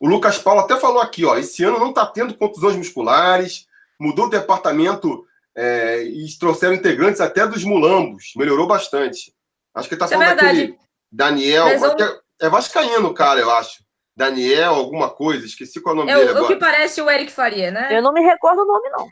[0.00, 3.66] O Lucas Paulo até falou aqui, ó, esse ano não tá tendo contusões musculares,
[3.98, 5.26] mudou o departamento
[5.56, 9.32] é, e trouxeram integrantes até dos mulambos, melhorou bastante.
[9.74, 10.78] Acho que ele tá é falando é daquele
[11.10, 12.22] Daniel, eu...
[12.40, 13.84] é, vascaíno, cara, eu acho.
[14.16, 16.44] Daniel, alguma coisa, esqueci qual é o nome é dele agora.
[16.44, 17.96] O que parece o Eric Faria, né?
[17.96, 19.08] Eu não me recordo o nome, não.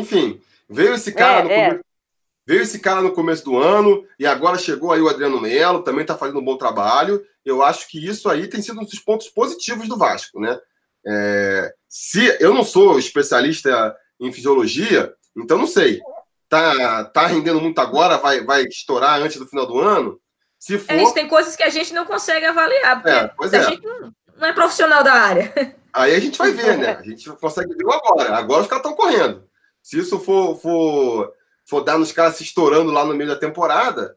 [0.00, 1.80] Enfim, veio esse cara, é, no, é.
[2.46, 6.02] veio esse cara no começo do ano e agora chegou aí o Adriano Melo, também
[6.02, 7.22] está fazendo um bom trabalho.
[7.44, 10.58] Eu acho que isso aí tem sido um dos pontos positivos do Vasco, né?
[11.06, 16.00] É, se eu não sou especialista em fisiologia, então não sei.
[16.48, 20.20] Tá, tá rendendo muito agora, vai, vai estourar antes do final do ano.
[20.58, 20.92] Se for...
[20.92, 23.70] É isso, tem coisas que a gente não consegue avaliar, porque é, a é.
[23.70, 23.82] gente
[24.36, 25.52] não é profissional da área.
[25.92, 26.92] Aí a gente vai ver, né?
[26.92, 28.36] A gente consegue ver agora.
[28.36, 29.48] Agora os caras estão correndo.
[29.82, 31.32] Se isso for, for,
[31.66, 34.16] for dar nos caras se estourando lá no meio da temporada,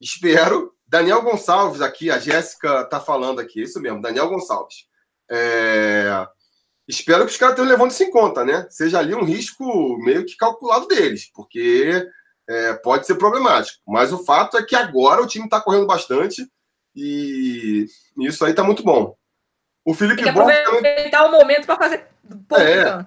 [0.00, 0.74] espero.
[0.86, 4.86] Daniel Gonçalves aqui, a Jéssica tá falando aqui, isso mesmo, Daniel Gonçalves.
[5.30, 6.26] É...
[6.88, 8.66] Espero que os caras tenham levando isso em conta, né?
[8.70, 12.08] Seja ali um risco meio que calculado deles, porque
[12.48, 13.78] é, pode ser problemático.
[13.86, 16.50] Mas o fato é que agora o time está correndo bastante
[16.96, 17.86] e
[18.16, 19.14] isso aí tá muito bom.
[19.84, 21.10] O Felipe Tem que aproveitar também...
[21.10, 22.06] o momento para fazer
[22.48, 23.06] ponto, é, então.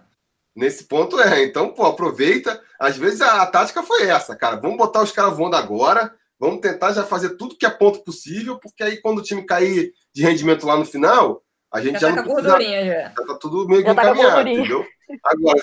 [0.56, 1.44] Nesse ponto é.
[1.44, 2.62] Então, pô, aproveita.
[2.80, 4.58] Às vezes a, a tática foi essa, cara.
[4.58, 6.14] Vamos botar os caras voando agora.
[6.40, 9.94] Vamos tentar já fazer tudo que é ponto possível, porque aí quando o time cair
[10.14, 12.61] de rendimento lá no final, a gente já, já tá não precisa.
[12.61, 13.03] Já.
[13.03, 14.85] já tá tudo meio que tá encaminhado, entendeu?
[15.23, 15.61] Agora,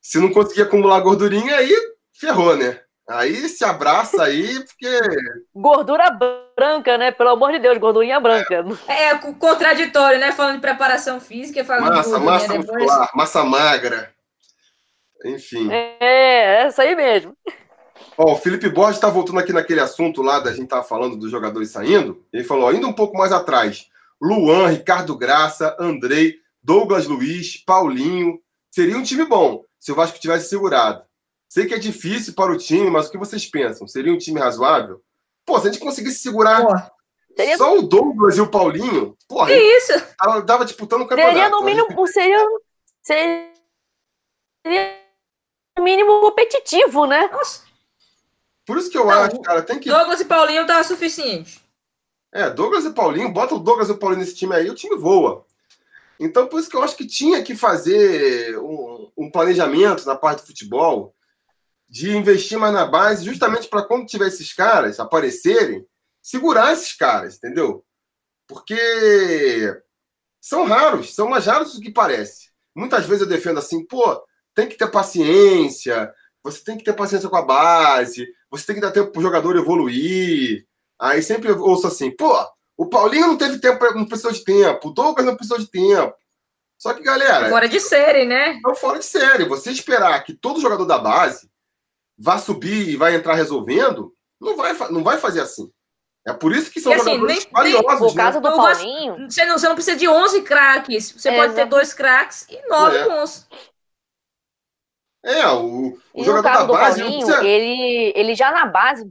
[0.00, 1.72] se não conseguir acumular gordurinha, aí
[2.12, 2.80] ferrou, né?
[3.08, 4.98] Aí se abraça aí, porque.
[5.54, 6.10] Gordura
[6.56, 7.10] branca, né?
[7.10, 8.64] Pelo amor de Deus, gordurinha branca.
[8.88, 10.32] É, é contraditório, né?
[10.32, 12.66] Falando de preparação física, falando massa, de massa depois.
[12.66, 14.14] muscular, massa magra.
[15.24, 15.70] Enfim.
[15.70, 17.36] É, é essa aí mesmo.
[18.16, 21.30] Ó, o Felipe Borges está voltando aqui naquele assunto lá da gente tava falando dos
[21.30, 22.24] jogadores saindo.
[22.32, 23.88] Ele falou, ainda um pouco mais atrás.
[24.24, 28.40] Luan, Ricardo Graça, Andrei, Douglas Luiz, Paulinho,
[28.70, 31.04] seria um time bom se o Vasco tivesse segurado.
[31.46, 33.86] Sei que é difícil para o time, mas o que vocês pensam?
[33.86, 35.02] Seria um time razoável?
[35.44, 36.90] Pô, se a gente conseguisse segurar
[37.36, 37.58] Seria...
[37.58, 39.92] Só o Douglas e o Paulinho, porra, que isso?
[40.16, 41.34] Tava, tava disputando o campeonato.
[41.34, 42.46] Seria no mínimo, seria,
[43.02, 43.50] seria
[45.76, 47.28] no mínimo competitivo, né?
[47.30, 47.64] Nossa.
[48.64, 49.90] Por isso que eu Não, acho, cara, tem que.
[49.90, 51.63] Douglas e Paulinho tava suficiente.
[52.34, 54.96] É, Douglas e Paulinho, bota o Douglas e o Paulinho nesse time aí, o time
[54.96, 55.46] voa.
[56.18, 60.40] Então, por isso que eu acho que tinha que fazer um, um planejamento na parte
[60.40, 61.14] do futebol
[61.88, 65.86] de investir mais na base, justamente para quando tiver esses caras aparecerem,
[66.20, 67.84] segurar esses caras, entendeu?
[68.48, 69.80] Porque
[70.40, 72.50] são raros, são mais raros do que parece.
[72.74, 74.20] Muitas vezes eu defendo assim, pô,
[74.56, 76.12] tem que ter paciência,
[76.42, 79.22] você tem que ter paciência com a base, você tem que dar tempo para o
[79.22, 80.66] jogador evoluir.
[81.04, 82.34] Aí sempre eu ouço assim, pô,
[82.78, 86.14] o Paulinho não teve tempo, não precisou de tempo, o Douglas não precisou de tempo.
[86.78, 87.50] Só que, galera.
[87.50, 88.58] Fora de série, né?
[88.64, 89.44] Não fora de série.
[89.44, 91.50] Você esperar que todo jogador da base
[92.16, 95.70] vá subir e vai entrar resolvendo, não vai, não vai fazer assim.
[96.26, 98.00] É por isso que são e, assim, jogadores nem, valiosos.
[98.00, 98.50] Nem, o caso né?
[98.50, 99.30] do Paulinho...
[99.30, 101.12] Você não, você não precisa de 11 craques.
[101.12, 103.04] Você é, pode ter dois craques e nove é.
[103.04, 103.46] bons.
[105.22, 107.02] É, o, o jogador da base...
[107.02, 107.46] Paulinho, precisa...
[107.46, 109.06] ele, ele já na base...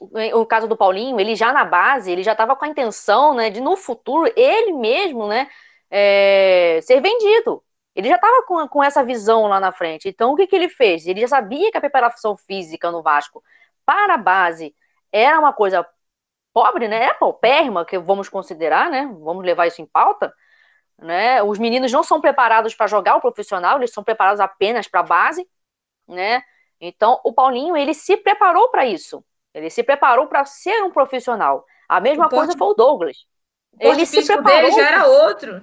[0.00, 3.50] O caso do Paulinho, ele já na base, ele já estava com a intenção, né,
[3.50, 5.46] de no futuro, ele mesmo, né,
[5.90, 7.62] é, ser vendido.
[7.94, 10.08] Ele já estava com, com essa visão lá na frente.
[10.08, 11.06] Então, o que, que ele fez?
[11.06, 13.42] Ele já sabia que a preparação física no Vasco
[13.84, 14.74] para a base
[15.12, 15.86] era uma coisa
[16.52, 17.06] pobre, né?
[17.06, 19.06] É paupérrima, que vamos considerar, né?
[19.20, 20.32] Vamos levar isso em pauta.
[20.98, 21.42] Né?
[21.42, 25.02] Os meninos não são preparados para jogar o profissional, eles são preparados apenas para a
[25.02, 25.48] base,
[26.06, 26.42] né?
[26.80, 29.24] Então, o Paulinho, ele se preparou para isso.
[29.52, 31.64] Ele se preparou para ser um profissional.
[31.88, 33.26] A mesma o coisa foi o Douglas.
[33.72, 34.60] O ele se preparou.
[34.60, 35.62] Dele já era outro.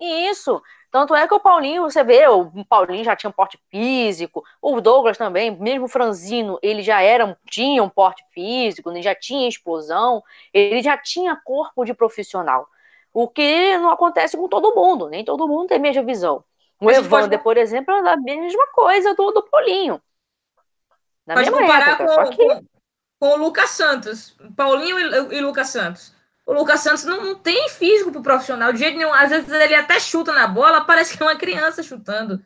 [0.00, 0.62] Isso.
[0.90, 4.80] Tanto é que o Paulinho, você vê, o Paulinho já tinha um porte físico, o
[4.80, 9.48] Douglas também, mesmo o Franzino, ele já era, tinha um porte físico, ele já tinha
[9.48, 12.68] explosão, ele já tinha corpo de profissional.
[13.12, 16.44] O que não acontece com todo mundo, nem todo mundo tem a mesma visão.
[16.80, 17.42] O Evander, pode...
[17.42, 20.00] por exemplo, é a mesma coisa do, do Paulinho.
[21.26, 22.64] Na pode comparar época, com, que...
[23.18, 26.14] com, o Lucas Santos, Paulinho e, e Lucas Santos
[26.46, 29.12] o Lucas Santos não, não tem físico pro profissional de jeito nenhum.
[29.12, 32.40] Às vezes ele até chuta na bola, parece que é uma criança chutando.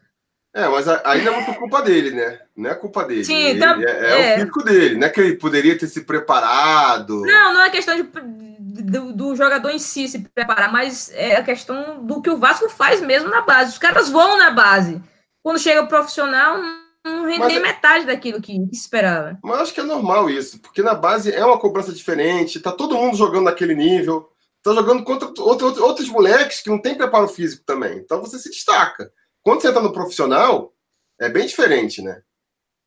[0.55, 2.41] É, mas ainda é muito culpa dele, né?
[2.57, 3.25] Não é culpa dele.
[3.25, 5.87] Sim, ele, tá, é, é, é, o físico dele, não é que ele poderia ter
[5.89, 7.21] se preparado.
[7.23, 11.43] Não, não é questão de, do, do, jogador em si se preparar, mas é a
[11.43, 13.73] questão do que o Vasco faz mesmo na base.
[13.73, 15.03] Os caras vão na base.
[15.43, 16.61] Quando chega o profissional,
[17.09, 19.39] não rende nem é metade daquilo que esperava.
[19.43, 22.97] Mas acho que é normal isso, porque na base é uma cobrança diferente, tá todo
[22.97, 24.29] mundo jogando naquele nível,
[24.63, 27.99] tá jogando contra outro, outros moleques que não tem preparo físico também.
[27.99, 29.11] Então você se destaca.
[29.43, 30.73] Quando você entra no profissional,
[31.21, 32.23] é bem diferente, né?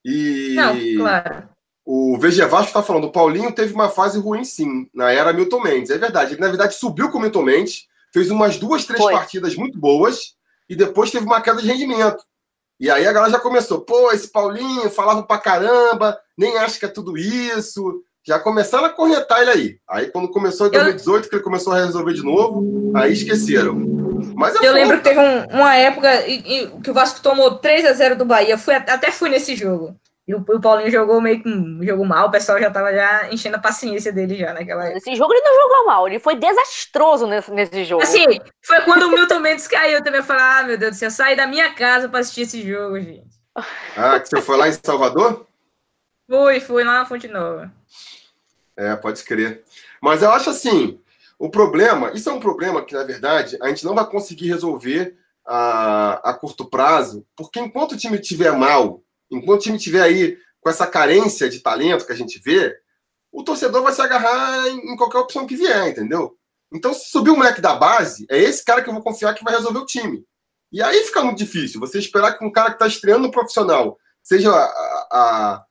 [0.04, 1.50] E não, claro.
[1.86, 5.62] o VG Vasco está falando, o Paulinho teve uma fase ruim sim, na era Milton
[5.62, 5.92] Mendes.
[5.92, 9.14] É verdade, ele na verdade subiu com o Milton Mendes, fez umas duas, três Foi.
[9.14, 10.36] partidas muito boas
[10.68, 12.24] e depois teve uma queda de rendimento.
[12.82, 16.86] E aí a galera já começou, pô, esse Paulinho falava pra caramba, nem acha que
[16.86, 18.02] é tudo isso.
[18.26, 19.78] Já começaram a cornetar ele aí.
[19.88, 21.30] Aí quando começou em 2018, eu...
[21.30, 23.76] que ele começou a resolver de novo, aí esqueceram.
[24.36, 26.10] Mas é eu lembro que teve um, uma época
[26.84, 28.58] que o Vasco tomou 3 a 0 do Bahia.
[28.58, 29.96] Fui, até fui nesse jogo.
[30.32, 33.58] E o, o Paulinho jogou meio que jogou mal, o pessoal já tava já enchendo
[33.58, 34.98] a paciência dele já naquela época.
[35.00, 38.02] Esse jogo ele não jogou mal, ele foi desastroso nesse, nesse jogo.
[38.02, 40.22] Assim, foi quando o Milton Mendes caiu também.
[40.22, 42.98] Eu falei, ah, meu Deus do céu, saí da minha casa pra assistir esse jogo,
[42.98, 43.28] gente.
[43.98, 45.46] Ah, que você foi lá em Salvador?
[46.30, 47.70] Fui, fui lá na Fonte Nova.
[48.78, 49.66] É, pode crer.
[50.02, 50.98] Mas eu acho assim,
[51.38, 55.14] o problema, isso é um problema que, na verdade, a gente não vai conseguir resolver
[55.46, 59.02] a, a curto prazo, porque enquanto o time estiver mal,
[59.32, 62.78] Enquanto o time tiver aí com essa carência de talento que a gente vê,
[63.32, 66.38] o torcedor vai se agarrar em qualquer opção que vier, entendeu?
[66.72, 69.44] Então, se subir o moleque da base, é esse cara que eu vou confiar que
[69.44, 70.26] vai resolver o time.
[70.72, 71.80] E aí fica muito difícil.
[71.80, 74.64] Você esperar que um cara que está estreando no profissional seja a,
[75.12, 75.66] a,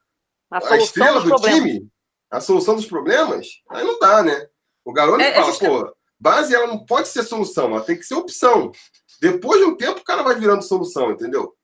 [0.51, 1.59] a, a estrela do problemas.
[1.59, 1.89] time,
[2.31, 4.47] a solução dos problemas, aí não dá, né?
[4.85, 8.15] O garoto é, fala, pô, base ela não pode ser solução, ela tem que ser
[8.15, 8.73] opção.
[9.21, 11.55] Depois de um tempo, o cara vai virando solução, entendeu?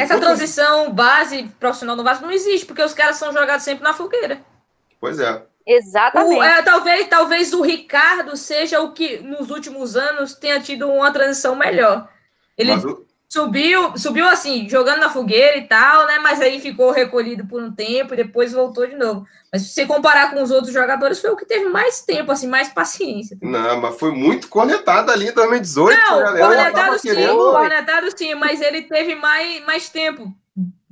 [0.00, 3.92] Essa transição base profissional no Vasco não existe, porque os caras são jogados sempre na
[3.92, 4.40] fogueira.
[5.00, 5.42] Pois é.
[5.66, 6.38] Exatamente.
[6.38, 11.12] O, é, talvez, talvez o Ricardo seja o que nos últimos anos tenha tido uma
[11.12, 12.08] transição melhor.
[12.56, 16.18] Ele, mas, o, subiu, subiu assim, jogando na fogueira e tal, né?
[16.18, 19.24] Mas aí ficou recolhido por um tempo e depois voltou de novo.
[19.52, 22.48] Mas se você comparar com os outros jogadores, foi o que teve mais tempo, assim,
[22.48, 23.38] mais paciência.
[23.40, 25.96] Não, mas foi muito cornetado ali em 2018.
[25.96, 27.36] Não, cornetado sim, querendo...
[27.36, 30.34] cornetado sim, mas ele teve mais, mais tempo.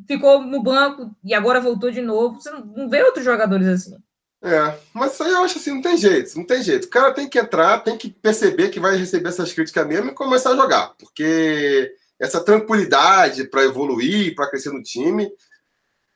[0.06, 2.40] Ficou no banco e agora voltou de novo.
[2.40, 3.97] Você não vê outros jogadores assim.
[4.40, 6.85] É, mas isso aí eu acho assim, não tem jeito, não tem jeito.
[6.85, 10.15] O cara tem que entrar, tem que perceber que vai receber essas críticas mesmo e
[10.15, 10.93] começar a jogar.
[10.97, 15.31] Porque essa tranquilidade para evoluir, para crescer no time,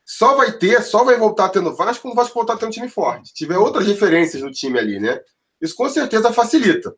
[0.05, 2.71] só vai ter, só vai voltar tendo Vasco quando o Vasco voltar a ter um
[2.71, 3.33] time forte.
[3.33, 5.21] Tiver outras referências no time ali, né?
[5.61, 6.95] Isso com certeza facilita.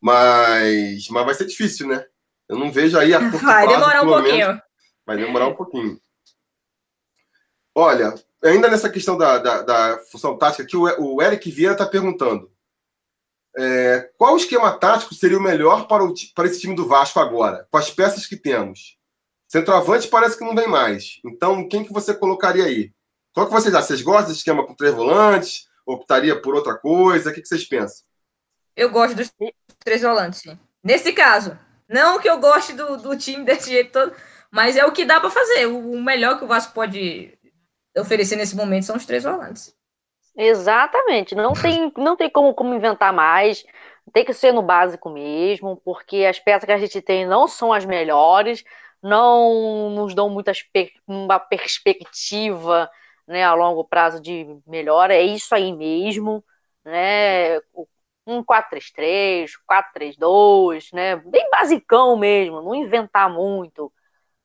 [0.00, 2.04] Mas, mas vai ser difícil, né?
[2.48, 4.46] Eu não vejo aí a curto Vai demorar um pouquinho.
[4.48, 4.62] Menos,
[5.06, 6.00] vai demorar um pouquinho.
[7.74, 11.86] Olha, ainda nessa questão da, da, da função tática, aqui o, o Eric Vieira está
[11.86, 12.50] perguntando.
[13.56, 17.66] É, qual esquema tático seria o melhor para, o, para esse time do Vasco agora,
[17.70, 18.98] com as peças que temos?
[19.48, 21.20] Centroavante parece que não vem mais.
[21.24, 22.92] Então, quem que você colocaria aí?
[23.32, 23.88] Qual que vocês acham?
[23.88, 25.68] Vocês gostam desse esquema com três volantes?
[25.84, 27.30] Optaria por outra coisa?
[27.30, 28.04] O que, que vocês pensam?
[28.76, 29.32] Eu gosto dos
[29.80, 30.58] três volantes, sim.
[30.82, 31.58] Nesse caso.
[31.88, 34.14] Não que eu goste do, do time desse jeito todo,
[34.48, 35.66] mas é o que dá para fazer.
[35.66, 37.36] O, o melhor que o Vasco pode
[37.98, 39.74] oferecer nesse momento são os três volantes.
[40.36, 41.34] Exatamente.
[41.34, 43.64] Não tem, não tem como, como inventar mais.
[44.12, 47.72] Tem que ser no básico mesmo, porque as peças que a gente tem não são
[47.72, 48.64] as melhores,
[49.02, 50.64] não nos dão muitas
[51.06, 52.90] uma perspectiva
[53.26, 55.14] né, a longo prazo de melhora.
[55.14, 56.44] É isso aí mesmo.
[56.84, 57.58] Né?
[58.26, 61.16] Um 4-3-3, 4-3-2, né?
[61.16, 63.92] bem basicão mesmo, não inventar muito.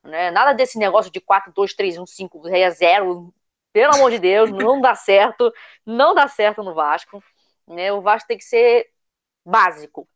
[0.04, 0.32] Né?
[0.32, 3.34] Nada desse negócio de 4-2-3-1-5-0,
[3.76, 5.54] pelo amor de Deus, não dá certo.
[5.86, 7.22] Não dá certo no Vasco.
[7.68, 7.92] Né?
[7.92, 8.88] O Vasco tem que ser
[9.46, 10.08] básico.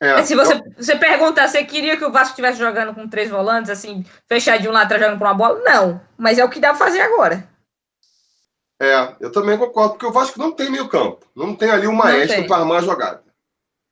[0.00, 0.72] É, se você, então...
[0.76, 4.82] você perguntar, você queria que o Vasco estivesse jogando com três volantes, assim, fechadinho lá
[4.82, 5.58] atrás jogando por uma bola?
[5.64, 7.48] Não, mas é o que dá pra fazer agora.
[8.80, 11.26] É, eu também concordo, porque o Vasco não tem meio campo.
[11.34, 13.24] Não tem ali um maestro para armar a jogada.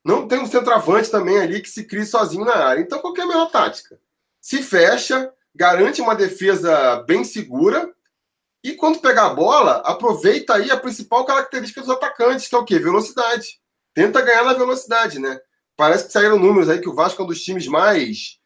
[0.04, 2.80] Não tem um centroavante também ali que se crie sozinho na área.
[2.80, 3.98] Então, qual é a melhor tática?
[4.40, 7.92] Se fecha, garante uma defesa bem segura
[8.64, 12.64] e quando pegar a bola, aproveita aí a principal característica dos atacantes, que é o
[12.64, 12.78] quê?
[12.78, 13.60] Velocidade.
[13.92, 15.38] Tenta ganhar na velocidade, né?
[15.76, 18.38] Parece que saíram números aí que o Vasco é um dos times mais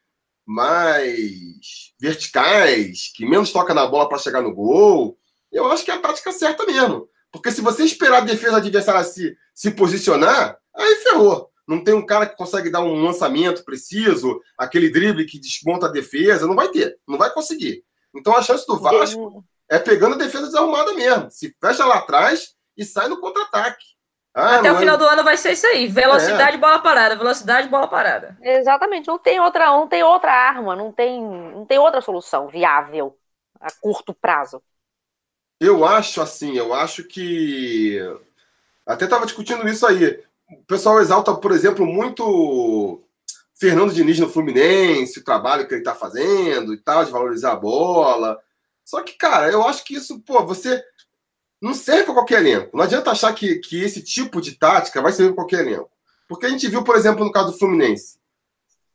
[0.45, 5.17] mais verticais, que menos toca na bola para chegar no gol.
[5.51, 7.07] Eu acho que é a tática certa mesmo.
[7.31, 11.49] Porque se você esperar a defesa adversária se, se posicionar, aí ferrou.
[11.67, 15.91] Não tem um cara que consegue dar um lançamento preciso, aquele drible que desmonta a
[15.91, 17.85] defesa, não vai ter, não vai conseguir.
[18.13, 21.29] Então a chance do Vasco é pegando a defesa desarrumada mesmo.
[21.29, 23.85] Se fecha lá atrás e sai no contra-ataque.
[24.33, 25.87] Ah, Até o é final do ano vai ser isso aí.
[25.87, 26.59] Velocidade, é.
[26.59, 27.15] bola parada.
[27.15, 28.37] Velocidade, bola parada.
[28.41, 29.07] Exatamente.
[29.07, 33.15] Não tem outra, não tem outra arma, não tem, não tem outra solução viável
[33.59, 34.61] a curto prazo.
[35.59, 37.99] Eu acho assim, eu acho que
[38.85, 40.23] até estava discutindo isso aí.
[40.49, 43.03] O pessoal exalta, por exemplo, muito
[43.59, 47.57] Fernando Diniz no Fluminense, o trabalho que ele está fazendo e tal, de valorizar a
[47.57, 48.39] bola.
[48.89, 50.83] Só que, cara, eu acho que isso, pô, você
[51.61, 52.75] não serve para qualquer elenco.
[52.75, 55.91] Não adianta achar que, que esse tipo de tática vai servir para qualquer elenco.
[56.27, 58.17] Porque a gente viu, por exemplo, no caso do Fluminense.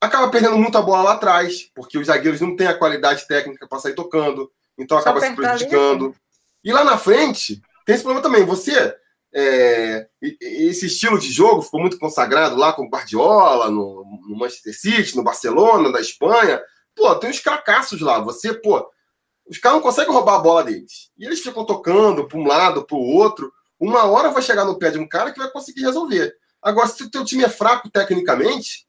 [0.00, 3.78] Acaba perdendo muita bola lá atrás, porque os zagueiros não têm a qualidade técnica para
[3.78, 6.12] sair tocando, então acaba se prejudicando.
[6.64, 8.44] E lá na frente, tem esse problema também.
[8.44, 8.96] Você,
[9.32, 14.76] é, esse estilo de jogo ficou muito consagrado lá com o Guardiola, no, no Manchester
[14.76, 16.60] City, no Barcelona, da Espanha.
[16.96, 18.18] Pô, tem uns cracassos lá.
[18.18, 18.92] Você, pô,
[19.48, 21.10] os caras não conseguem roubar a bola deles.
[21.18, 23.52] E eles ficam tocando para um lado, para o outro.
[23.78, 26.34] Uma hora vai chegar no pé de um cara que vai conseguir resolver.
[26.62, 28.86] Agora, se o teu time é fraco tecnicamente,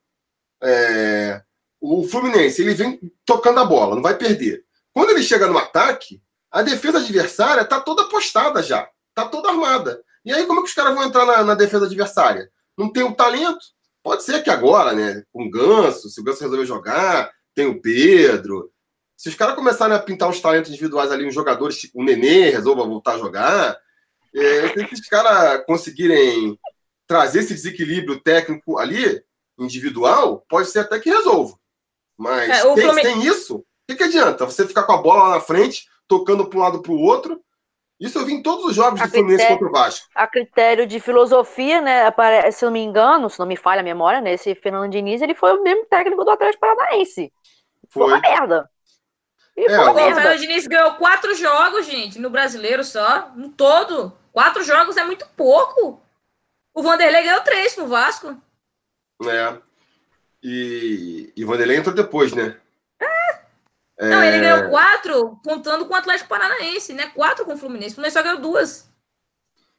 [0.63, 1.41] é...
[1.81, 4.63] o Fluminense ele vem tocando a bola, não vai perder.
[4.93, 10.01] Quando ele chega no ataque, a defesa adversária está toda apostada já, está toda armada.
[10.23, 12.49] E aí, como é que os caras vão entrar na, na defesa adversária?
[12.77, 13.59] Não tem o talento?
[14.01, 15.23] Pode ser que agora, né?
[15.33, 18.71] Com o Ganso, se o Ganso resolver jogar, tem o Pedro,
[19.15, 22.49] se os caras começarem a pintar uns talentos individuais ali, uns jogadores, tipo o Nenê
[22.49, 23.77] resolva voltar a jogar,
[24.35, 26.59] é, se os caras conseguirem
[27.07, 29.23] trazer esse desequilíbrio técnico ali,
[29.57, 31.57] individual, pode ser até que resolva.
[32.17, 33.01] Mas é, tem, Fluminense...
[33.01, 34.45] tem, isso, o que, que adianta?
[34.45, 37.41] Você ficar com a bola lá na frente, tocando para um lado para o outro.
[37.97, 40.07] Isso eu vi em todos os jogos a do Fluminense critério, contra o Vasco.
[40.13, 42.11] A critério de filosofia, né?
[42.51, 44.33] Se não me engano, se não me falha a memória, né?
[44.33, 47.31] Esse Fernando Diniz, ele foi o mesmo técnico do Atlético Paranaense.
[47.89, 48.69] Foi, foi uma merda.
[49.57, 54.11] E é, o Fernando Diniz ganhou quatro jogos, gente, no brasileiro só, no todo.
[54.33, 56.01] Quatro jogos é muito pouco.
[56.73, 58.37] O Vanderlei ganhou três pro Vasco.
[59.23, 59.57] É.
[60.43, 62.59] E, e Vanderlei entrou depois, né?
[63.97, 64.09] É.
[64.09, 67.07] Não, ele ganhou quatro contando com o Atlético Paranaense, né?
[67.15, 67.93] Quatro com o Fluminense.
[67.93, 68.91] O Fluminense só ganhou duas.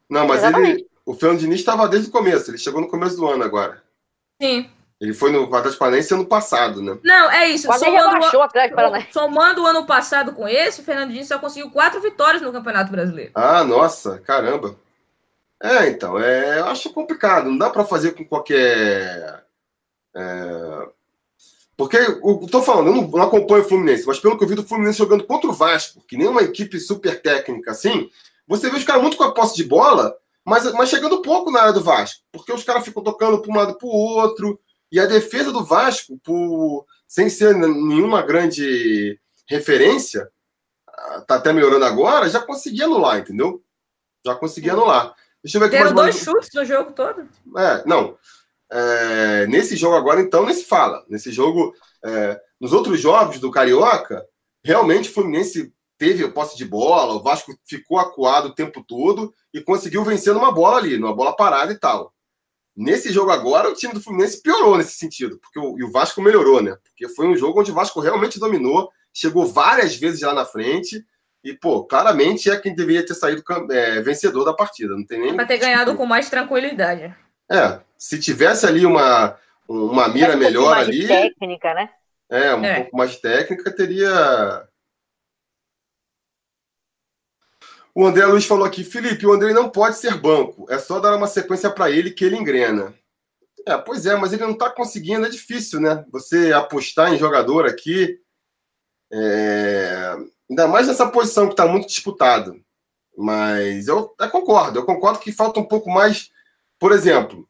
[0.08, 0.88] Não, mas ele.
[1.04, 3.80] O Fernando Diniz estava desde o começo, ele chegou no começo do ano agora.
[4.42, 4.68] Sim.
[5.00, 6.98] Ele foi no Atlético Paranaense ano passado, né?
[7.04, 7.70] Não, é isso.
[7.70, 9.12] somando, o Atlético Paranaense.
[9.12, 12.90] somando o ano passado com esse, o Fernando Diniz só conseguiu quatro vitórias no Campeonato
[12.90, 13.32] Brasileiro.
[13.34, 14.74] Ah, nossa, caramba.
[15.62, 17.50] É, então, é, eu acho complicado.
[17.50, 19.44] Não dá para fazer com qualquer.
[20.14, 20.88] É,
[21.76, 24.54] porque eu tô falando, eu não, não, acompanho o Fluminense, mas pelo que eu vi
[24.54, 28.08] do Fluminense jogando contra o Vasco, que nem uma equipe super técnica assim,
[28.48, 31.60] você vê os caras muito com a posse de bola, mas, mas chegando pouco na
[31.60, 34.58] área do Vasco, porque os caras ficam tocando para um lado para o outro,
[34.90, 39.18] e a defesa do Vasco, por, sem ser nenhuma grande
[39.48, 40.28] referência,
[41.26, 43.62] tá até melhorando agora, já conseguia anular, entendeu?
[44.24, 45.14] Já conseguia anular.
[45.42, 47.28] Deixa eu ver aqui Deram dois chutes no jogo todo.
[47.56, 48.18] É, não.
[48.70, 51.04] É, nesse jogo agora, então, nem se fala.
[51.08, 51.72] Nesse jogo,
[52.04, 54.26] é, nos outros jogos do Carioca,
[54.64, 59.32] realmente o Fluminense teve a posse de bola, o Vasco ficou acuado o tempo todo
[59.54, 62.12] e conseguiu vencer numa bola ali, numa bola parada e tal.
[62.76, 66.20] Nesse jogo agora, o time do Fluminense piorou nesse sentido, porque o, e o Vasco
[66.20, 66.76] melhorou, né?
[66.84, 71.02] Porque foi um jogo onde o Vasco realmente dominou, chegou várias vezes lá na frente
[71.42, 74.94] e, pô, claramente é quem deveria ter saído é, vencedor da partida.
[74.94, 75.34] Não tem nem.
[75.34, 77.14] Para ter ganhado com mais tranquilidade.
[77.50, 81.06] É, se tivesse ali uma, uma mira um melhor ali.
[81.06, 81.88] técnica, né?
[82.28, 82.74] É, um é.
[82.80, 84.66] pouco mais técnica, teria.
[87.96, 91.16] O André Luiz falou aqui, Felipe, o André não pode ser banco, é só dar
[91.16, 92.94] uma sequência para ele que ele engrena.
[93.66, 96.04] É, pois é, mas ele não está conseguindo, é difícil, né?
[96.12, 98.20] Você apostar em jogador aqui,
[99.10, 100.14] é...
[100.50, 102.60] ainda mais nessa posição que está muito disputado.
[103.16, 106.30] Mas eu, eu concordo, eu concordo que falta um pouco mais
[106.78, 107.48] por exemplo,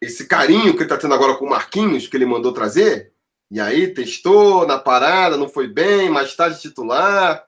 [0.00, 3.12] esse carinho que ele está tendo agora com o Marquinhos, que ele mandou trazer,
[3.50, 7.46] e aí testou na parada, não foi bem, mais tarde titular.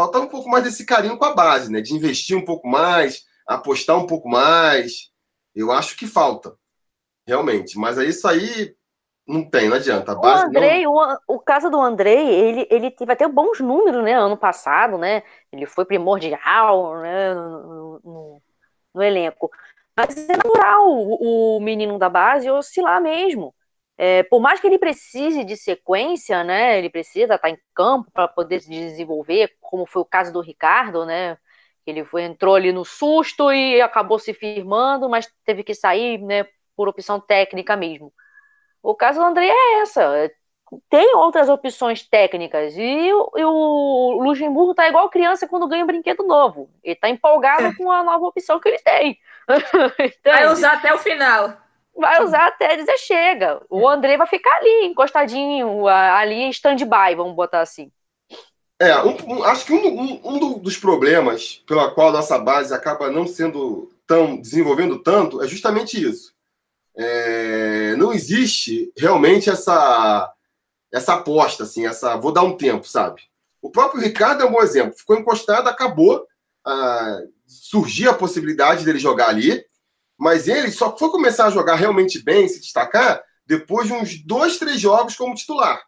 [0.00, 1.82] Faltava um pouco mais desse carinho com a base, né?
[1.82, 5.10] De investir um pouco mais, apostar um pouco mais.
[5.54, 6.56] Eu acho que falta,
[7.26, 7.78] realmente.
[7.78, 8.74] Mas é isso aí
[9.28, 10.12] não tem, não adianta.
[10.12, 10.94] A base o Andrei, não...
[10.94, 14.14] o, o caso do Andrei, ele, ele teve até bons números, né?
[14.14, 15.22] Ano passado, né?
[15.52, 17.34] Ele foi primordial né?
[17.34, 18.42] no, no,
[18.94, 19.50] no elenco.
[19.94, 23.54] Mas é natural o, o menino da base oscilar mesmo.
[24.02, 26.78] É, por mais que ele precise de sequência, né?
[26.78, 31.04] Ele precisa estar em campo para poder se desenvolver, como foi o caso do Ricardo,
[31.04, 31.36] né?
[31.86, 36.46] Ele foi, entrou ali no susto e acabou se firmando, mas teve que sair, né?
[36.74, 38.10] Por opção técnica mesmo.
[38.82, 40.32] O caso do André é essa.
[40.88, 42.74] Tem outras opções técnicas.
[42.78, 46.70] E, e o Luxemburgo tá igual criança quando ganha um brinquedo novo.
[46.82, 47.74] Ele tá empolgado é.
[47.74, 49.18] com a nova opção que ele tem.
[50.00, 51.68] então, vai usar até o final.
[52.00, 53.60] Vai usar até dizer chega.
[53.68, 57.90] O André vai ficar ali, encostadinho, ali em stand-by, vamos botar assim.
[58.80, 63.10] É, um, um, acho que um, um, dos problemas pela qual a nossa base acaba
[63.10, 66.32] não sendo tão desenvolvendo tanto é justamente isso.
[66.96, 70.32] É, não existe realmente essa
[70.92, 73.22] essa aposta, assim, essa vou dar um tempo, sabe?
[73.62, 74.96] O próprio Ricardo é um bom exemplo.
[74.96, 76.26] Ficou encostado, acabou.
[76.66, 79.64] Ah, surgia a possibilidade dele jogar ali,
[80.20, 84.58] mas ele só foi começar a jogar realmente bem, se destacar, depois de uns dois,
[84.58, 85.82] três jogos como titular.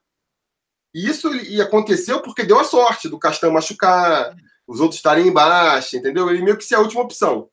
[0.95, 1.31] E isso
[1.61, 4.35] aconteceu porque deu a sorte do Castan machucar,
[4.67, 6.31] os outros estarem embaixo, entendeu?
[6.31, 7.51] Ele meio que ser a última opção.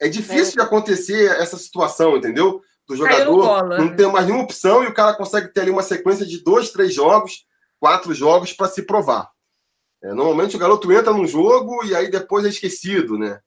[0.00, 0.56] É difícil é.
[0.56, 2.60] de acontecer essa situação, entendeu?
[2.88, 3.94] Do jogador não né?
[3.96, 6.92] ter mais nenhuma opção e o cara consegue ter ali uma sequência de dois, três
[6.92, 7.46] jogos,
[7.78, 9.30] quatro jogos para se provar.
[10.02, 13.38] É, normalmente o garoto entra num jogo e aí depois é esquecido, né?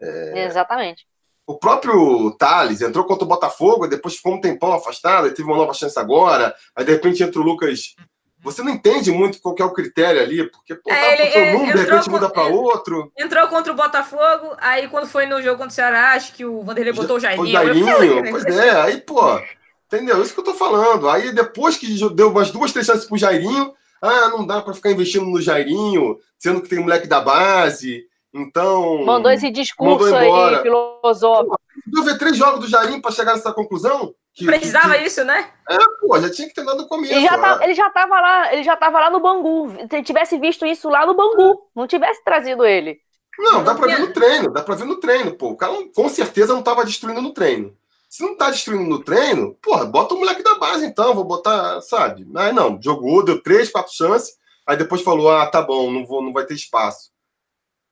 [0.00, 0.46] É...
[0.46, 1.07] Exatamente.
[1.48, 5.72] O próprio Thales entrou contra o Botafogo, depois ficou um tempão afastado, teve uma nova
[5.72, 7.94] chance agora, aí de repente entra o Lucas.
[8.42, 11.72] Você não entende muito qual é o critério ali, porque pô, é, tá ele, um,
[11.72, 13.10] de repente muda para outro.
[13.18, 16.62] Entrou contra o Botafogo, aí quando foi no jogo contra o Ceará, acho que o
[16.62, 17.46] Vanderlei botou o Jairinho.
[17.46, 19.40] O Jairinho, pois é, aí, pô,
[19.86, 20.20] entendeu?
[20.22, 21.08] Isso que eu tô falando.
[21.08, 23.72] Aí depois que deu umas duas, três chances pro Jairinho,
[24.02, 28.04] ah, não dá para ficar investindo no Jairinho, sendo que tem moleque da base.
[28.40, 29.04] Então.
[29.04, 31.58] Mandou esse discurso aí, filosófico.
[31.86, 34.14] Deu ver três jogos do Jairinho para chegar nessa conclusão?
[34.34, 35.50] Que, Precisava que, isso, né?
[35.68, 37.12] É, pô, já tinha que ter dado no começo.
[37.12, 39.72] Ele já, tá, ele já tava lá, ele já tava lá no Bangu.
[39.90, 42.98] Se tivesse visto isso lá no Bangu, não tivesse trazido ele.
[43.38, 45.50] Não, dá para ver no treino, dá para ver no treino, pô.
[45.50, 47.76] O cara com certeza não tava destruindo no treino.
[48.08, 51.80] Se não tá destruindo no treino, porra, bota o moleque da base então, vou botar,
[51.82, 52.26] sabe?
[52.36, 54.36] Aí não, jogou, deu três, quatro chances,
[54.66, 57.10] aí depois falou: ah, tá bom, não, vou, não vai ter espaço.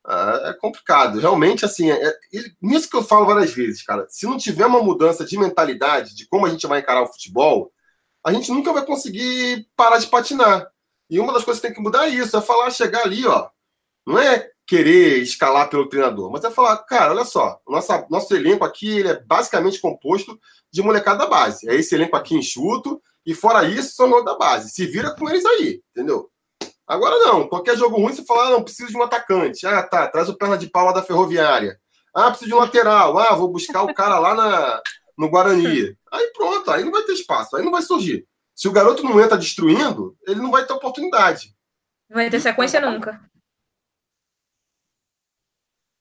[0.07, 1.19] Ah, é complicado.
[1.19, 2.15] Realmente, assim, é, é,
[2.63, 4.07] nisso que eu falo várias vezes, cara.
[4.09, 7.73] Se não tiver uma mudança de mentalidade de como a gente vai encarar o futebol,
[8.25, 10.71] a gente nunca vai conseguir parar de patinar.
[11.11, 13.49] E uma das coisas que tem que mudar é isso, é falar, chegar ali, ó.
[14.07, 18.65] Não é querer escalar pelo treinador, mas é falar, cara, olha só, nossa, nosso elenco
[18.65, 20.39] aqui ele é basicamente composto
[20.73, 21.69] de molecada da base.
[21.69, 24.71] É esse elenco aqui enxuto, e fora isso, são da base.
[24.71, 26.31] Se vira com eles aí, entendeu?
[26.87, 29.67] Agora não, qualquer jogo ruim, você fala, ah, não, preciso de um atacante.
[29.67, 31.81] Ah, tá, traz o perna de pau lá da ferroviária.
[32.15, 33.19] Ah, preciso de um lateral.
[33.19, 34.83] Ah, vou buscar o cara lá na,
[35.19, 35.97] no Guarani.
[36.13, 38.27] Aí pronto, aí não vai ter espaço, aí não vai surgir.
[38.55, 41.55] Se o garoto não entra destruindo, ele não vai ter oportunidade.
[42.09, 43.21] Não vai ter sequência nunca.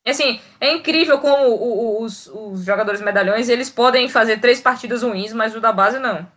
[0.06, 5.56] Assim, é incrível como os, os jogadores medalhões, eles podem fazer três partidas ruins, mas
[5.56, 6.32] o da base não.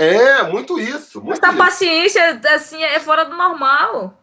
[0.00, 1.20] É, muito isso.
[1.20, 4.18] Muito Essa paciência, assim, é fora do normal.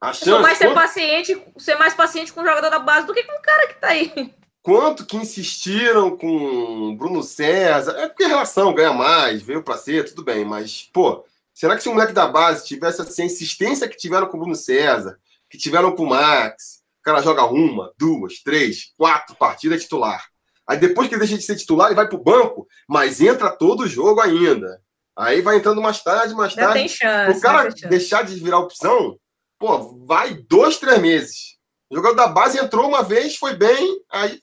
[0.00, 3.22] A chance, mais ser paciente, ser mais paciente com o jogador da base do que
[3.24, 4.34] com o cara que tá aí.
[4.62, 7.98] Quanto que insistiram com Bruno César?
[7.98, 11.22] É porque a relação ganha mais, veio para ser, tudo bem, mas, pô,
[11.52, 14.40] será que se o moleque da base tivesse assim, a insistência que tiveram com o
[14.40, 15.18] Bruno César,
[15.50, 20.24] que tiveram com o Max, o cara joga uma, duas, três, quatro partidas titular.
[20.68, 23.50] Aí depois que ele deixa de ser titular, ele vai para o banco, mas entra
[23.50, 24.80] todo o jogo ainda.
[25.16, 26.74] Aí vai entrando mais tarde, mais tarde.
[26.74, 29.18] Tem chance, o cara deixar de virar opção,
[29.58, 31.58] pô, vai dois, três meses.
[31.90, 34.40] O jogador da base entrou uma vez, foi bem, aí.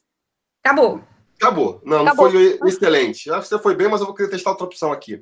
[0.64, 1.02] Acabou.
[1.40, 1.82] Acabou.
[1.86, 2.32] Não, Acabou.
[2.32, 3.30] não foi excelente.
[3.30, 5.22] Ah, você foi bem, mas eu vou querer testar outra opção aqui.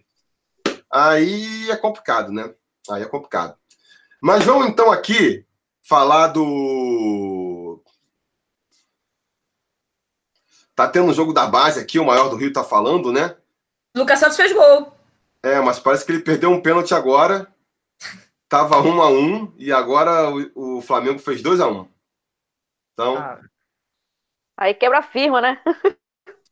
[0.90, 2.54] Aí é complicado, né?
[2.90, 3.56] Aí é complicado.
[4.22, 5.46] Mas vamos então aqui
[5.82, 7.53] falar do
[10.76, 13.36] Tá tendo um jogo da base aqui, o maior do Rio tá falando, né?
[13.96, 14.98] Lucas Santos fez gol.
[15.44, 17.48] É, mas parece que ele perdeu um pênalti agora.
[18.50, 21.88] Tava 1 a 1 e agora o, o Flamengo fez 2 a 1
[22.94, 23.18] Então.
[23.18, 23.40] Ah.
[24.58, 25.62] Aí quebra a firma, né?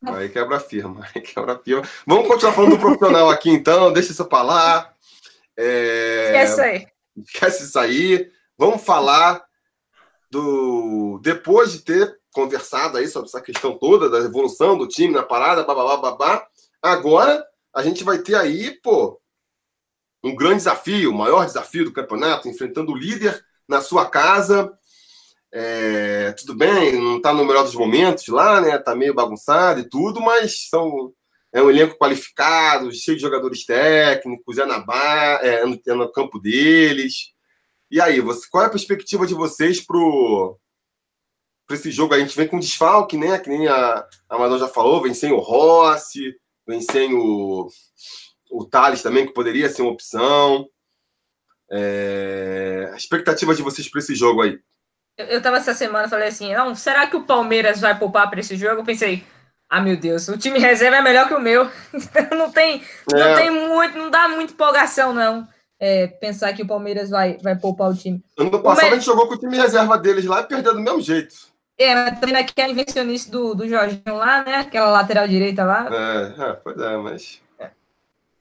[0.04, 1.06] Aí quebra a firma.
[1.14, 1.82] Aí quebra a firma.
[2.06, 3.92] Vamos continuar falando do profissional aqui, então.
[3.92, 4.92] Deixa isso pra lá.
[5.56, 6.26] É...
[6.26, 6.86] Esquece aí.
[7.16, 8.30] Esquece isso aí.
[8.58, 9.44] Vamos falar
[10.28, 11.20] do.
[11.22, 15.62] Depois de ter conversado aí sobre essa questão toda da evolução do time na parada,
[15.62, 16.46] babá, babá.
[16.80, 17.44] Agora
[17.74, 19.20] a gente vai ter aí, pô,
[20.24, 24.72] um grande desafio, o maior desafio do campeonato, enfrentando o líder na sua casa.
[25.52, 28.78] É, tudo bem, não está no melhor dos momentos lá, né?
[28.78, 31.12] Tá meio bagunçado e tudo, mas são
[31.52, 36.10] é um elenco qualificado, cheio de jogadores técnicos, é, na bar, é, no, é no
[36.10, 37.32] campo deles.
[37.90, 40.58] E aí, você, qual é a perspectiva de vocês pro
[41.72, 42.14] para esse jogo.
[42.14, 43.38] A gente vem com desfalque, né?
[43.38, 46.34] Que nem a, a Madonna já falou, vem sem o Rossi,
[46.66, 47.66] vem sem o,
[48.50, 50.68] o Thales também, que poderia ser uma opção.
[51.70, 52.90] É...
[52.92, 54.58] A expectativa de vocês para esse jogo aí?
[55.16, 58.40] Eu, eu tava essa semana falei assim: não, será que o Palmeiras vai poupar para
[58.40, 58.82] esse jogo?
[58.82, 59.24] Eu pensei,
[59.70, 61.70] ah, meu Deus, o time reserva é melhor que o meu.
[62.36, 62.82] não tem,
[63.12, 63.18] é.
[63.18, 65.48] não tem muito, não dá muita empolgação, não.
[65.80, 68.22] É, pensar que o Palmeiras vai, vai poupar o time.
[68.38, 71.00] Ano passado a gente jogou com o time reserva deles lá e perdeu do mesmo
[71.00, 71.51] jeito.
[71.78, 74.56] É, mas também naquela invencionista do, do Jorginho lá, né?
[74.56, 75.88] Aquela lateral direita lá.
[75.90, 77.42] É, é pois é, mas.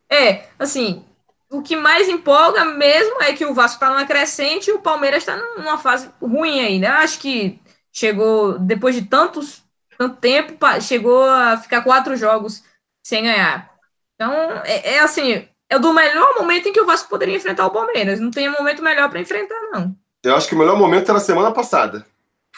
[0.09, 1.05] É, assim,
[1.49, 5.23] o que mais empolga mesmo é que o Vasco está numa crescente e o Palmeiras
[5.23, 6.87] está numa fase ruim aí, né?
[6.87, 7.59] Acho que
[7.91, 9.63] chegou, depois de tantos,
[9.97, 12.63] tanto tempo, chegou a ficar quatro jogos
[13.03, 13.69] sem ganhar.
[14.15, 14.33] Então,
[14.65, 18.19] é, é assim, é do melhor momento em que o Vasco poderia enfrentar o Palmeiras.
[18.19, 19.95] Não tem momento melhor para enfrentar, não.
[20.23, 22.05] Eu acho que o melhor momento era semana passada.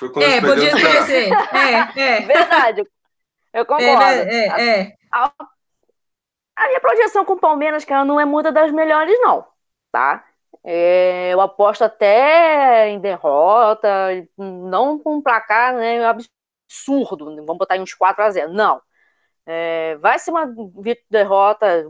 [0.04, 1.32] Foi quando é, podia ser.
[1.32, 2.20] É, é.
[2.28, 2.84] Verdade.
[3.54, 4.04] Eu concordo.
[4.04, 4.94] É, é, é.
[5.12, 5.32] A,
[6.56, 9.46] a, minha projeção com o Palmeiras, cara, não é muita das melhores, não.
[9.92, 10.26] Tá?
[10.64, 13.90] É, eu aposto até em derrota,
[14.38, 17.36] não com um placar né, absurdo.
[17.38, 18.82] Vamos botar em uns 4 a 0 Não.
[19.46, 20.54] É, vai ser uma
[21.10, 21.90] derrota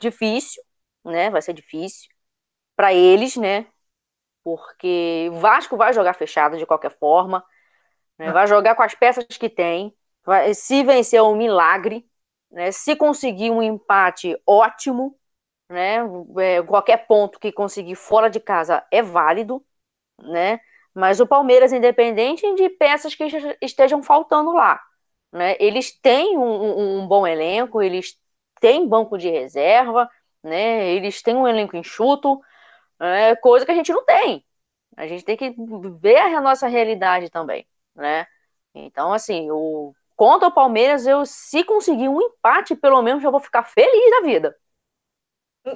[0.00, 0.62] difícil,
[1.04, 1.30] né?
[1.30, 2.08] Vai ser difícil
[2.76, 3.66] para eles, né?
[4.44, 7.44] Porque o Vasco vai jogar fechado de qualquer forma,
[8.18, 8.32] né?
[8.32, 9.94] vai jogar com as peças que tem,
[10.24, 12.06] vai, se vencer é um milagre,
[12.50, 12.72] né?
[12.72, 15.18] se conseguir um empate, ótimo,
[15.70, 15.98] né?
[16.38, 19.64] É, qualquer ponto que conseguir fora de casa é válido,
[20.20, 20.60] né?
[20.92, 23.24] Mas o Palmeiras, independente de peças que
[23.62, 24.80] estejam faltando lá,
[25.32, 25.56] né?
[25.60, 28.18] Eles têm um, um, um bom elenco, eles
[28.60, 30.10] têm banco de reserva,
[30.42, 30.88] né?
[30.90, 32.40] Eles têm um elenco enxuto,
[33.00, 34.44] é coisa que a gente não tem.
[34.96, 35.54] A gente tem que
[36.00, 38.26] ver a nossa realidade também, né?
[38.74, 43.40] Então, assim, o contra o Palmeiras, eu se conseguir um empate, pelo menos já vou
[43.40, 44.54] ficar feliz da vida.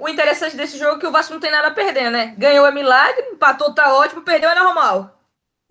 [0.01, 2.35] O interessante desse jogo é que o Vasco não tem nada a perder, né?
[2.37, 5.19] Ganhou é milagre, empatou tá ótimo, perdeu é normal.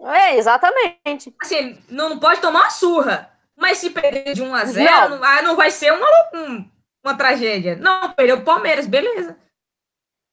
[0.01, 1.33] É, exatamente.
[1.39, 3.31] Assim, não, não pode tomar uma surra.
[3.55, 6.65] Mas se perder de 1 a 0 não, não, ah, não vai ser uma, uma,
[7.03, 7.75] uma tragédia.
[7.75, 9.37] Não, perdeu o Palmeiras, beleza.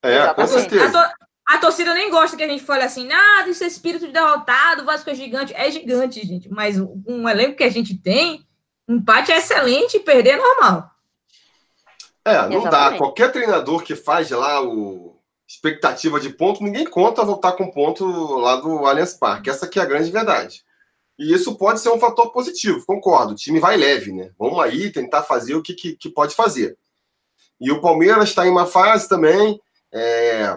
[0.03, 0.99] É, com certeza.
[0.99, 1.15] A, to,
[1.49, 4.83] a, torcida nem gosta que a gente fale assim, ah, isso é espírito de derrotado,
[4.83, 5.55] o Vasco é gigante.
[5.55, 6.49] É gigante, gente.
[6.49, 8.47] Mas um elenco que a gente tem,
[8.89, 10.91] empate é excelente, perder é normal.
[12.25, 12.71] É, não Exatamente.
[12.71, 12.99] dá.
[12.99, 15.17] Qualquer treinador que faz lá o
[15.51, 18.07] expectativa de ponto, ninguém conta voltar com ponto
[18.37, 19.51] lá do Allianz Parque.
[19.51, 20.65] Essa aqui é a grande verdade.
[21.19, 23.33] E isso pode ser um fator positivo, concordo.
[23.33, 24.31] O time vai leve, né?
[24.39, 26.79] Vamos aí tentar fazer o que, que, que pode fazer.
[27.61, 29.61] E o Palmeiras está em uma fase também.
[29.93, 30.57] É...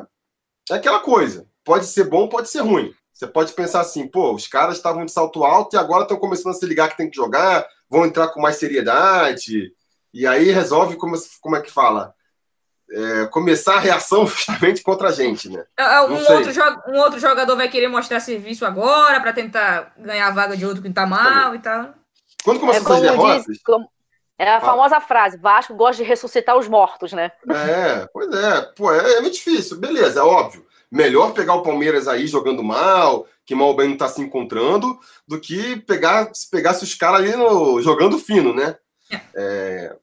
[0.70, 1.48] é aquela coisa.
[1.64, 2.94] Pode ser bom, pode ser ruim.
[3.14, 6.52] Você pode pensar assim, pô, os caras estavam de salto alto e agora estão começando
[6.52, 9.72] a se ligar que tem que jogar, vão entrar com mais seriedade.
[10.14, 12.14] E aí resolve, como, como é que fala?
[12.92, 15.64] É, começar a reação justamente contra a gente, né?
[15.78, 16.52] É, é, um outro,
[16.88, 20.82] um, outro jogador vai querer mostrar serviço agora para tentar ganhar a vaga de outro
[20.82, 21.94] que tá mal e tal.
[22.44, 23.46] Quando começam é essas derrotas.
[23.46, 23.88] Diz, como,
[24.38, 27.32] é a famosa frase: Vasco gosta de ressuscitar os mortos, né?
[27.50, 28.62] É, pois é.
[28.76, 29.78] Pô, é, é muito difícil.
[29.78, 30.66] Beleza, é óbvio.
[30.92, 35.40] Melhor pegar o Palmeiras aí jogando mal, que mal bem não tá se encontrando, do
[35.40, 38.78] que pegar se pegasse os caras ali no, jogando fino, né?
[39.36, 39.96] É,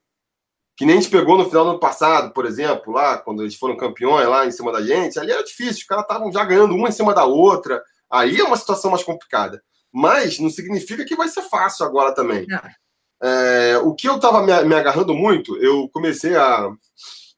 [0.75, 3.55] que nem a gente pegou no final do ano passado, por exemplo, lá, quando eles
[3.55, 6.75] foram campeões lá em cima da gente, ali era difícil, os caras estavam já ganhando
[6.75, 7.83] uma em cima da outra.
[8.09, 9.61] Aí é uma situação mais complicada.
[9.93, 12.47] Mas não significa que vai ser fácil agora também.
[13.23, 16.71] É, o que eu estava me, me, agarrando muito, eu comecei a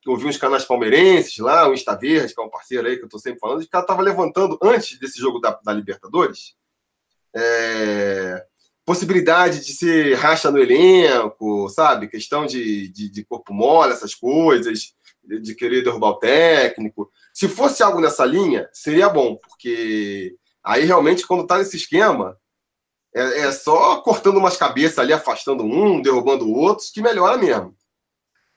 [0.05, 3.07] ouvir uns canais palmeirenses lá, o Insta Verde, que é um parceiro aí que eu
[3.07, 6.55] estou sempre falando, e o cara estava levantando, antes desse jogo da, da Libertadores,
[7.35, 8.45] é,
[8.85, 12.07] possibilidade de ser racha no elenco, sabe?
[12.07, 14.93] Questão de, de, de, corpo mole, essas coisas,
[15.23, 17.10] de querer derrubar o técnico.
[17.34, 22.38] Se fosse algo nessa linha, seria bom, porque aí realmente, quando tá nesse esquema,
[23.15, 27.76] é, é só cortando umas cabeças ali, afastando um, derrubando outros, que melhora mesmo.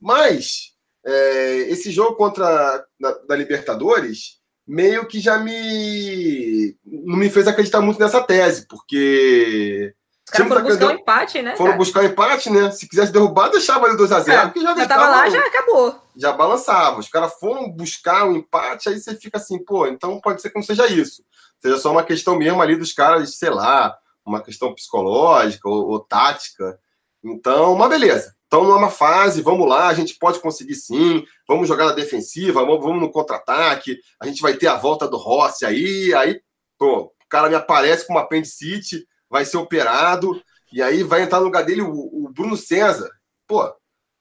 [0.00, 0.72] Mas
[1.04, 7.80] é, esse jogo contra da, da Libertadores meio que já me não me fez acreditar
[7.80, 9.94] muito nessa tese, porque
[10.26, 11.56] os caras foram buscar um empate, né?
[11.56, 11.78] Foram cara?
[11.78, 12.70] buscar um empate, né?
[12.72, 16.02] Se quisesse derrubar, deixava ali 2x0, é, porque já, já tava lá, já acabou.
[16.16, 16.98] Já balançava.
[16.98, 20.56] Os caras foram buscar um empate, aí você fica assim, pô, então pode ser que
[20.56, 21.22] não seja isso.
[21.60, 23.96] Seja só uma questão mesmo ali dos caras, sei lá,
[24.26, 26.78] uma questão psicológica ou, ou tática.
[27.24, 28.34] Então, mas beleza.
[28.46, 32.80] Então, numa fase, vamos lá, a gente pode conseguir sim, vamos jogar na defensiva, vamos,
[32.80, 36.40] vamos no contra-ataque, a gente vai ter a volta do Rossi aí, aí,
[36.78, 40.40] pô, o cara me aparece com uma apendicite, vai ser operado,
[40.72, 43.10] e aí vai entrar no lugar dele o, o Bruno César.
[43.48, 43.68] Pô,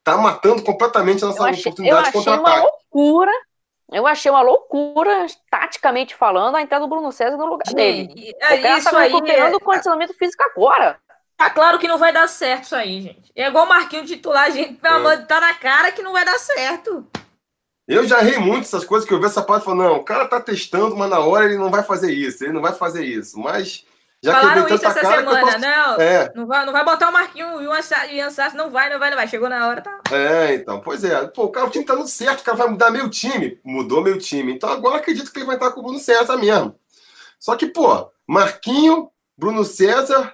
[0.03, 2.59] tá matando completamente a nossa eu achei, oportunidade de contra-ataque.
[2.59, 3.31] uma loucura.
[3.91, 8.11] Eu achei uma loucura, taticamente falando, a entrada do Bruno César no lugar dele.
[8.15, 9.55] E, é, o isso tá recuperando é...
[9.57, 10.99] o condicionamento físico agora.
[11.37, 13.31] Tá claro que não vai dar certo isso aí, gente.
[13.35, 14.97] É igual o Marquinhos titular, gente, pelo é.
[14.97, 17.05] amor de tá na cara que não vai dar certo.
[17.87, 20.03] Eu já errei muito essas coisas que eu vi essa parte e falo, não, o
[20.03, 23.05] cara tá testando, mas na hora ele não vai fazer isso, ele não vai fazer
[23.05, 23.37] isso.
[23.37, 23.85] Mas
[24.25, 25.59] já Falaram isso essa semana, posso...
[25.59, 26.31] não, é.
[26.33, 29.11] não, vai, não vai botar o Marquinhos e o Ian Sassi, não vai, não vai,
[29.11, 29.27] não vai.
[29.27, 29.99] Chegou na hora, tá.
[30.11, 31.27] É, então, pois é.
[31.27, 33.59] Pô, o, cara, o time tá dando certo, o cara vai mudar meu time.
[33.63, 34.51] Mudou meu time.
[34.51, 36.75] Então agora acredito que ele vai estar com o Bruno César mesmo.
[37.39, 40.33] Só que, pô, Marquinho, Bruno César,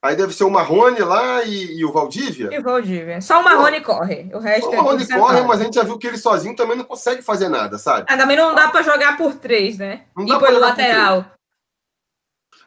[0.00, 2.48] aí deve ser o Marrone lá e, e o Valdívia.
[2.52, 3.20] E o Valdívia.
[3.20, 4.30] Só o Marrone pô, corre.
[4.32, 6.76] O resto o Marrone é corre, mas a gente já viu que ele sozinho também
[6.76, 8.06] não consegue fazer nada, sabe?
[8.08, 10.02] Ah, também não dá pra jogar por três, né?
[10.16, 11.26] Não e pelo lateral.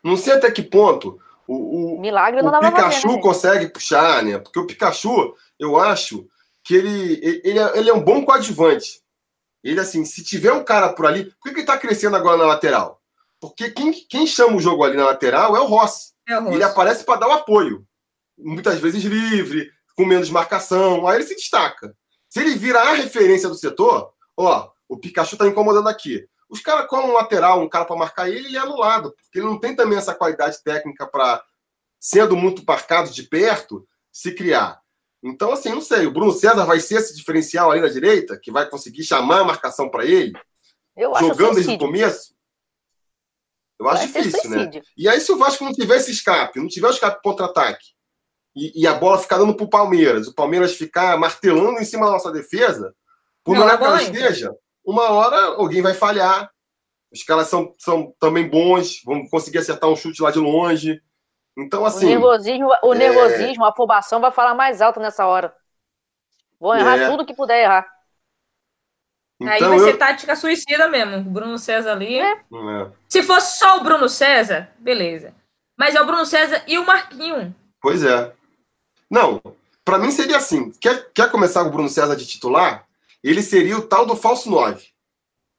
[0.05, 3.21] Não sei até que ponto o, o, Milagre não o Pikachu fazer, né?
[3.21, 4.37] consegue puxar, né?
[4.37, 6.27] Porque o Pikachu, eu acho
[6.63, 9.01] que ele, ele, é, ele é um bom coadjuvante.
[9.63, 11.25] Ele, assim, se tiver um cara por ali.
[11.25, 13.01] Por que, que ele tá crescendo agora na lateral?
[13.41, 16.13] Porque quem, quem chama o jogo ali na lateral é o Rossi.
[16.27, 16.53] É o Rossi.
[16.53, 17.83] Ele aparece para dar o apoio.
[18.37, 21.07] Muitas vezes livre, com menos marcação.
[21.07, 21.95] Aí ele se destaca.
[22.29, 26.27] Se ele virar a referência do setor, ó, o Pikachu tá incomodando aqui.
[26.49, 29.47] Os caras com um lateral, um cara para marcar ele, ele é anulado, porque ele
[29.47, 31.43] não tem também essa qualidade técnica para,
[31.99, 34.79] sendo muito marcado de perto, se criar.
[35.23, 36.05] Então, assim, não sei.
[36.05, 39.45] O Bruno César vai ser esse diferencial ali na direita, que vai conseguir chamar a
[39.45, 40.33] marcação para ele,
[40.95, 42.35] Eu jogando desde o começo?
[43.79, 44.69] Eu acho vai difícil, né?
[44.95, 47.95] E aí, se o Vasco não tiver esse escape, não tiver o escape contra-ataque,
[48.55, 52.05] e, e, a bola ficar dando para o Palmeiras, o Palmeiras ficar martelando em cima
[52.05, 52.95] da nossa defesa,
[53.43, 54.55] por melhor que ela esteja,
[54.85, 56.49] uma hora alguém vai falhar.
[57.11, 61.01] Os caras são, são também bons, vão conseguir acertar um chute lá de longe.
[61.57, 62.07] Então, assim.
[62.07, 62.97] O nervosismo, o é...
[62.97, 65.53] nervosismo a afobação vai falar mais alto nessa hora.
[66.59, 67.09] Vou errar é...
[67.09, 67.87] tudo que puder errar.
[69.39, 69.83] Então, Aí vai eu...
[69.83, 71.21] ser tática suicida mesmo.
[71.23, 72.19] Bruno César ali.
[72.19, 72.31] É.
[72.31, 72.91] É.
[73.09, 75.33] Se fosse só o Bruno César, beleza.
[75.77, 77.53] Mas é o Bruno César e o Marquinho.
[77.81, 78.33] Pois é.
[79.09, 79.41] Não,
[79.83, 80.71] para mim seria assim.
[80.71, 82.85] Quer, quer começar com o Bruno César de titular?
[83.25, 84.85] Ele seria o tal do falso 9.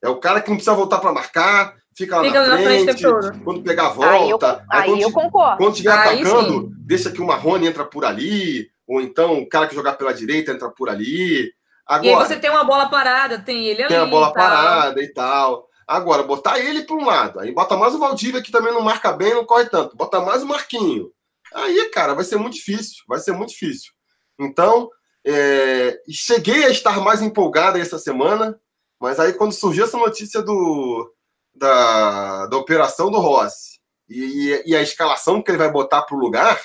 [0.01, 3.43] É o cara que não precisa voltar para marcar, fica lá fica na, frente, frente
[3.43, 4.09] quando pegar a volta.
[4.13, 4.39] Aí eu,
[4.69, 5.57] aí quando, eu concordo.
[5.57, 6.73] Quando estiver atacando, sim.
[6.79, 10.53] deixa que o Marrone entra por ali, ou então o cara que jogar pela direita
[10.53, 11.51] entra por ali.
[11.85, 13.89] Agora, e aí você tem uma bola parada, tem ele ali.
[13.89, 15.67] Tem a bola e parada e tal.
[15.85, 19.11] Agora, botar ele para um lado, aí bota mais o Valdívia, que também não marca
[19.11, 19.95] bem, não corre tanto.
[19.95, 21.11] Bota mais o Marquinho.
[21.53, 23.03] Aí, cara, vai ser muito difícil.
[23.07, 23.91] Vai ser muito difícil.
[24.39, 24.89] Então,
[25.29, 28.57] é, cheguei a estar mais empolgada essa semana,
[28.99, 31.13] mas aí quando surgiu essa notícia do,
[31.53, 33.77] da, da operação do Rossi
[34.09, 36.57] e, e a escalação que ele vai botar para o lugar,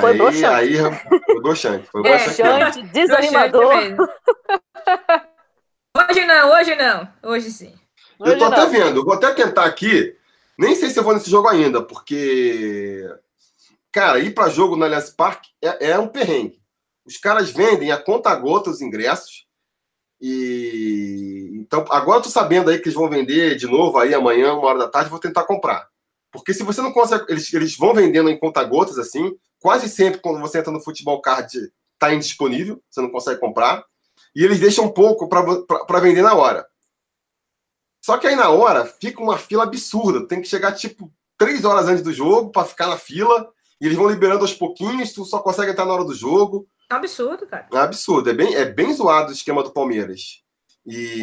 [0.00, 0.46] foi aí, broxante.
[0.46, 0.76] Aí,
[1.26, 1.88] foi broxante.
[1.90, 3.74] Foi broxante, broxante desanimador.
[5.98, 7.08] hoje não, hoje não.
[7.22, 7.74] Hoje sim.
[8.18, 8.52] Hoje eu tô não.
[8.52, 9.04] até vendo.
[9.04, 10.16] Vou até tentar aqui.
[10.56, 13.04] Nem sei se eu vou nesse jogo ainda, porque...
[13.92, 16.63] Cara, ir para jogo no Allianz Parque é, é um perrengue.
[17.04, 19.46] Os caras vendem a conta gota os ingressos.
[20.20, 24.54] E então agora eu tô sabendo aí que eles vão vender de novo aí amanhã,
[24.54, 25.88] uma hora da tarde, vou tentar comprar.
[26.32, 30.20] Porque se você não consegue, eles, eles vão vendendo em conta gotas assim, quase sempre
[30.20, 33.84] quando você entra no futebol card tá indisponível, você não consegue comprar.
[34.34, 36.66] E eles deixam um pouco para vender na hora.
[38.04, 40.26] Só que aí na hora fica uma fila absurda.
[40.26, 43.48] Tem que chegar tipo três horas antes do jogo para ficar na fila.
[43.80, 46.66] E eles vão liberando aos pouquinhos, tu só consegue entrar na hora do jogo.
[46.90, 47.66] É absurdo, cara.
[47.72, 48.30] É absurdo.
[48.30, 50.42] É bem, é bem zoado o esquema do Palmeiras.
[50.86, 51.22] E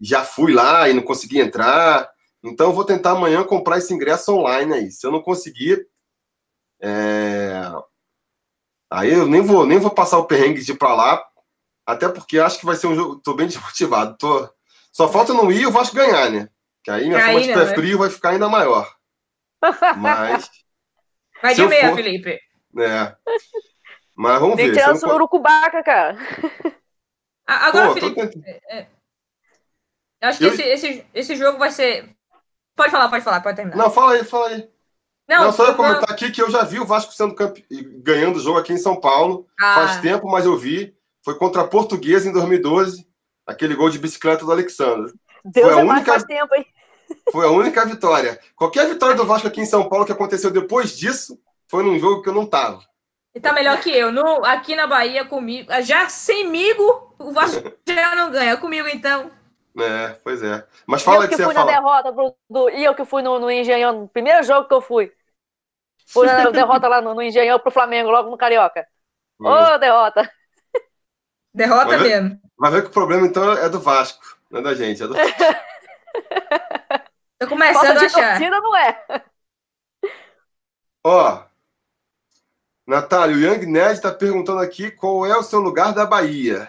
[0.00, 2.08] já fui lá e não consegui entrar.
[2.42, 4.90] Então vou tentar amanhã comprar esse ingresso online aí.
[4.90, 5.86] Se eu não conseguir,
[6.80, 7.62] é...
[8.90, 11.24] aí eu nem vou, nem vou passar o perrengue de ir para lá,
[11.86, 13.20] até porque acho que vai ser um jogo.
[13.20, 14.16] Tô bem desmotivado.
[14.18, 14.48] Tô...
[14.92, 16.48] Só falta não ir e o Vasco ganhar, né?
[16.82, 17.74] Que aí minha aí, forma de pé né?
[17.74, 18.94] frio vai ficar ainda maior.
[19.96, 20.50] Mas.
[21.42, 21.96] Vai de meia, for...
[21.96, 22.38] Felipe.
[22.78, 23.16] É.
[24.14, 24.76] Mas vamos Vem ver.
[24.76, 26.16] tirar o urucubaca, cara.
[27.46, 28.88] Agora, Pô, Felipe, é, é,
[30.22, 30.54] eu acho que eu...
[30.54, 32.08] esse, esse, esse jogo vai ser.
[32.74, 33.76] Pode falar, pode falar, pode terminar.
[33.76, 34.68] Não, fala aí, fala aí.
[35.28, 37.66] Não, não só eu comentar aqui que eu já vi o Vasco sendo campe...
[38.02, 39.46] ganhando o jogo aqui em São Paulo.
[39.60, 39.74] Ah.
[39.74, 40.96] Faz tempo, mas eu vi.
[41.22, 43.06] Foi contra a Portuguesa em 2012.
[43.46, 45.12] Aquele gol de bicicleta do Alexandre.
[45.44, 46.12] Deus foi a é única...
[46.12, 46.66] faz tempo, hein?
[47.30, 48.40] Foi a única vitória.
[48.56, 51.38] Qualquer vitória do Vasco aqui em São Paulo que aconteceu depois disso
[51.68, 52.80] foi num jogo que eu não tava.
[53.34, 54.12] E tá melhor que eu.
[54.12, 55.68] No, aqui na Bahia, comigo.
[55.82, 58.56] Já semigo, o Vasco já não ganha.
[58.56, 59.30] Comigo, então.
[59.76, 60.64] É, pois é.
[60.86, 63.22] Mas fala eu que, que você fui na derrota pro, do, E eu que fui
[63.22, 65.12] no, no Engenhão, no primeiro jogo que eu fui.
[66.06, 68.86] Fui na derrota lá no, no Engenhão pro Flamengo, logo no Carioca.
[69.40, 70.30] Ô, oh, derrota.
[71.52, 72.40] Derrota vai ver, mesmo.
[72.56, 75.14] Vai ver que o problema, então, é do Vasco, não é da gente, é do
[77.38, 78.38] Tô começando a achar.
[78.38, 79.04] Torcida não é.
[81.04, 81.44] Ó,
[82.86, 86.68] Natália, o Young Ned está perguntando aqui qual é o seu lugar da Bahia.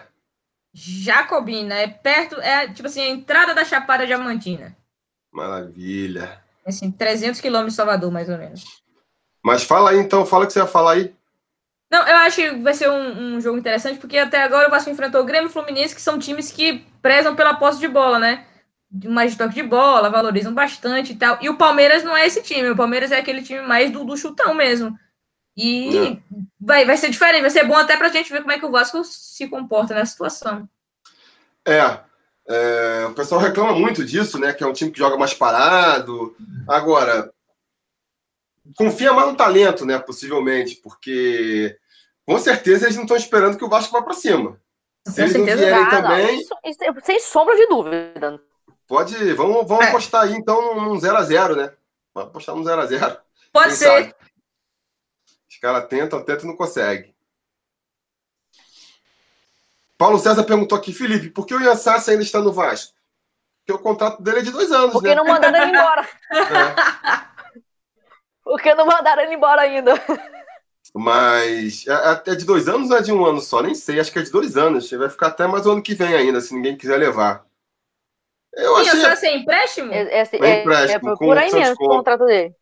[0.72, 4.76] Jacobina, é perto, é tipo assim, a entrada da Chapada Diamantina.
[5.32, 6.40] Maravilha.
[6.66, 8.64] Assim, 300 quilômetros de Salvador, mais ou menos.
[9.44, 11.14] Mas fala aí então, fala o que você ia falar aí.
[11.90, 14.90] Não, eu acho que vai ser um, um, jogo interessante, porque até agora o Vasco
[14.90, 18.18] enfrentou o Grêmio e o Fluminense, que são times que prezam pela posse de bola,
[18.18, 18.44] né?
[19.04, 21.38] Mais de toque de bola, valorizam bastante e tal.
[21.40, 24.16] E o Palmeiras não é esse time, o Palmeiras é aquele time mais do, do
[24.16, 24.98] chutão mesmo.
[25.56, 26.18] E é.
[26.60, 28.66] vai, vai ser diferente, vai ser bom até para a gente ver como é que
[28.66, 30.68] o Vasco se comporta nessa situação.
[31.66, 31.98] É,
[32.48, 34.52] é, o pessoal reclama muito disso, né?
[34.52, 36.36] Que é um time que joga mais parado.
[36.68, 37.32] Agora,
[38.76, 39.98] confia mais no talento, né?
[39.98, 41.76] Possivelmente, porque
[42.26, 44.60] com certeza eles não estão esperando que o Vasco vá para cima.
[45.06, 46.36] Se eles não vierem ah, também.
[46.50, 48.40] Não, isso, sem sombra de dúvida.
[48.86, 49.88] Pode, vamos, vamos é.
[49.88, 51.72] apostar aí então num 0x0, né?
[52.14, 53.18] Vamos apostar num 0x0.
[53.52, 53.86] Pode ser.
[53.86, 54.14] Sabe?
[55.66, 57.12] Os caras tentam, tentam e não conseguem.
[59.98, 62.94] Paulo César perguntou aqui, Felipe, por que o Ian Sassi ainda está no Vasco?
[63.58, 65.16] Porque o contrato dele é de dois anos, Porque né?
[65.16, 66.08] não mandaram ele embora.
[66.32, 67.56] É.
[68.44, 69.94] Porque não mandaram ele embora ainda.
[70.94, 73.60] Mas é, é de dois anos ou é de um ano só?
[73.60, 74.88] Nem sei, acho que é de dois anos.
[74.88, 77.44] Vai ficar até mais o ano que vem ainda, se ninguém quiser levar.
[78.52, 79.00] Eu Sim, achei...
[79.00, 79.92] Sassi é empréstimo?
[79.92, 82.54] É, é, é, empréstimo, é por aí mesmo o contrato dele.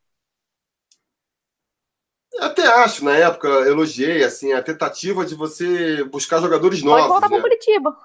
[2.40, 7.06] Até acho, na época, elogiei assim, a tentativa de você buscar jogadores novos.
[7.06, 7.40] Pode voltar né?
[7.40, 7.96] para Curitiba.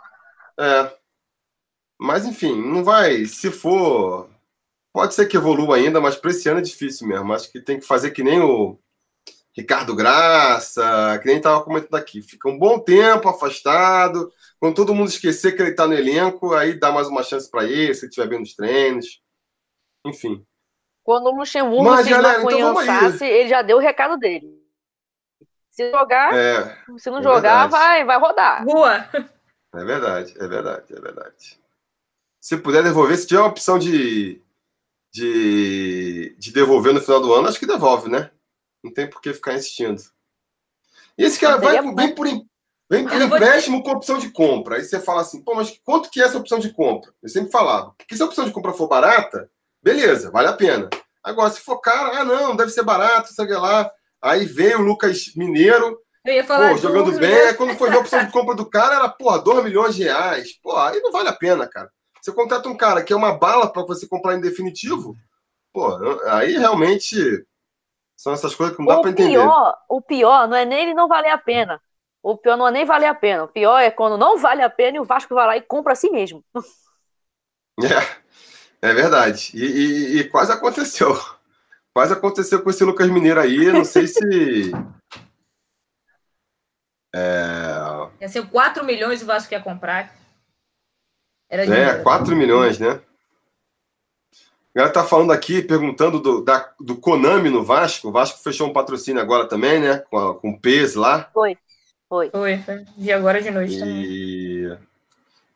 [0.59, 0.93] É.
[1.99, 3.25] Mas, enfim, não vai.
[3.25, 4.29] Se for.
[4.93, 7.31] Pode ser que evolua ainda, mas para esse ano é difícil mesmo.
[7.33, 8.77] Acho que tem que fazer que nem o
[9.55, 12.21] Ricardo Graça, que nem estava comentando aqui.
[12.21, 14.31] Fica um bom tempo afastado.
[14.59, 17.65] Quando todo mundo esquecer que ele está no elenco, aí dá mais uma chance para
[17.65, 19.21] ele, se ele estiver bem nos treinos.
[20.05, 20.45] Enfim.
[21.09, 24.63] Quando o Luxemburgo Mas, se galera, então ele já deu o recado dele.
[25.71, 28.63] Se jogar, é, se não é jogar, vai, vai rodar.
[28.63, 29.09] Rua.
[29.73, 31.59] É verdade, é verdade, é verdade.
[32.39, 34.39] Se puder devolver, se tiver a opção de,
[35.11, 38.29] de, de devolver no final do ano, acho que devolve, né?
[38.83, 39.99] Não tem por que ficar insistindo.
[41.17, 42.27] E esse cara vai, vem por,
[42.87, 44.75] vem por empréstimo com opção de compra.
[44.75, 47.11] Aí você fala assim, pô, mas quanto que é essa opção de compra?
[47.19, 49.49] Eu sempre falava, porque se a opção de compra for barata,
[49.81, 50.87] beleza, vale a pena.
[51.23, 53.89] Agora, se for cara, ah, não, deve ser barato, sei lá.
[54.21, 55.99] Aí veio o Lucas Mineiro,
[56.47, 57.33] pô, jogando bem.
[57.33, 60.03] Aí quando foi ver a opção de compra do cara, era, porra, 2 milhões de
[60.03, 60.59] reais.
[60.61, 61.89] Pô, aí não vale a pena, cara.
[62.21, 65.15] Você contrata um cara que é uma bala para você comprar em definitivo,
[65.73, 65.87] pô,
[66.25, 67.15] aí realmente
[68.17, 69.39] são essas coisas que não dá para entender.
[69.39, 71.81] Pior, o pior não é nem ele não valer a pena.
[72.21, 73.45] O pior não é nem valer a pena.
[73.45, 75.93] O pior é quando não vale a pena e o Vasco vai lá e compra
[75.93, 76.43] a si mesmo.
[77.81, 78.19] É,
[78.81, 79.51] é verdade.
[79.53, 81.17] E, e, e quase aconteceu.
[81.93, 83.71] Quase aconteceu com esse Lucas Mineiro aí.
[83.71, 84.19] Não sei se.
[87.11, 88.07] É...
[88.21, 90.15] Ia ser 4 milhões o Vasco ia comprar.
[91.49, 93.01] Era é, 4 milhões, né?
[94.69, 98.09] O galera tá falando aqui, perguntando do, da, do Konami no Vasco.
[98.09, 99.97] O Vasco fechou um patrocínio agora também, né?
[100.09, 101.27] Com, a, com o PES lá.
[101.33, 101.57] Foi,
[102.07, 102.29] foi.
[102.29, 102.63] Foi,
[102.95, 103.79] E agora de noite e...
[103.79, 104.89] também.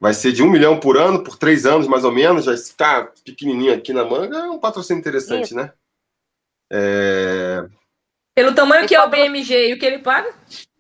[0.03, 2.43] Vai ser de um milhão por ano, por três anos mais ou menos.
[2.43, 4.37] Já está pequenininho aqui na manga.
[4.37, 5.55] É um patrocínio interessante, Isso.
[5.55, 5.71] né?
[6.69, 7.63] É...
[8.35, 10.29] Pelo tamanho que é o BMG e o que ele paga?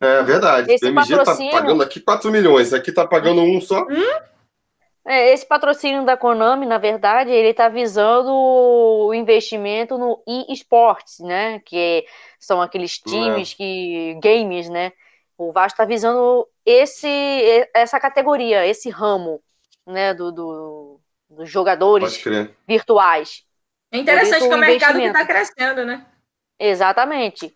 [0.01, 0.73] É verdade.
[0.73, 1.51] Esse o BMG tá patrocínio...
[1.53, 2.73] tá pagando aqui 4 milhões.
[2.73, 3.83] Aqui tá pagando um só.
[3.83, 4.19] Hum?
[5.07, 11.61] É, esse patrocínio da Konami, na verdade, ele está visando o investimento no e-sports, né?
[11.65, 12.05] Que
[12.37, 13.55] são aqueles times é.
[13.55, 14.91] que games, né?
[15.37, 19.41] O Vasco está visando esse, essa categoria, esse ramo,
[19.85, 20.13] né?
[20.13, 21.03] Do, do
[21.33, 22.21] dos jogadores
[22.67, 23.43] virtuais.
[23.91, 26.05] É interessante que o mercado está crescendo, né?
[26.59, 27.55] Exatamente.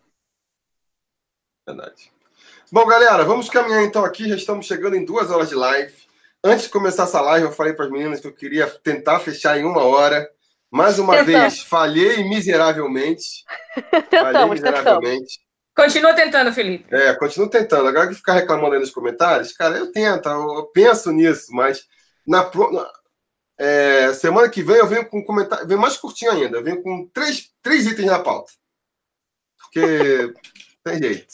[1.66, 2.12] Verdade.
[2.72, 4.28] Bom, galera, vamos caminhar então aqui.
[4.28, 5.94] Já estamos chegando em duas horas de live.
[6.44, 9.58] Antes de começar essa live, eu falei para as meninas que eu queria tentar fechar
[9.58, 10.30] em uma hora.
[10.70, 11.42] Mais uma tentamos.
[11.42, 13.46] vez, falhei miseravelmente.
[14.10, 15.40] tentamos, falhei miseravelmente.
[15.40, 15.47] Tentamos.
[15.78, 16.88] Continua tentando, Felipe.
[16.90, 17.88] É, continuo tentando.
[17.88, 21.86] Agora que ficar reclamando aí nos comentários, cara, eu tento, eu penso nisso, mas
[22.26, 22.92] na, na
[23.60, 27.08] é, semana que vem eu venho com comentário, venho mais curtinho ainda, eu venho com
[27.14, 28.52] três, três itens na pauta.
[29.62, 30.34] Porque
[30.84, 31.28] tem jeito.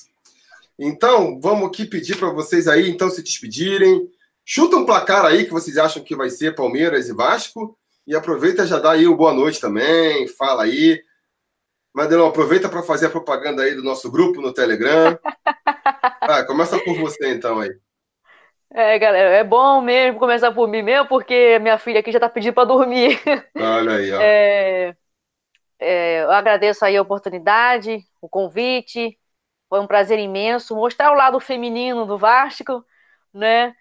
[0.77, 4.09] Então, vamos aqui pedir para vocês aí, então, se despedirem.
[4.43, 7.77] Chuta um placar aí que vocês acham que vai ser Palmeiras e Vasco.
[8.05, 10.27] E aproveita já dá aí o boa noite também.
[10.27, 11.01] Fala aí.
[11.93, 15.17] Madelão, aproveita para fazer a propaganda aí do nosso grupo no Telegram.
[16.25, 17.69] Ah, começa por você então aí.
[18.73, 22.29] É, galera, é bom mesmo começar por mim mesmo, porque minha filha aqui já tá
[22.29, 23.21] pedindo para dormir.
[23.55, 24.19] Olha aí, ó.
[24.23, 24.95] É,
[25.79, 29.19] é, eu agradeço aí a oportunidade, o convite.
[29.69, 32.85] Foi um prazer imenso mostrar o lado feminino do Vasco,
[33.33, 33.75] né?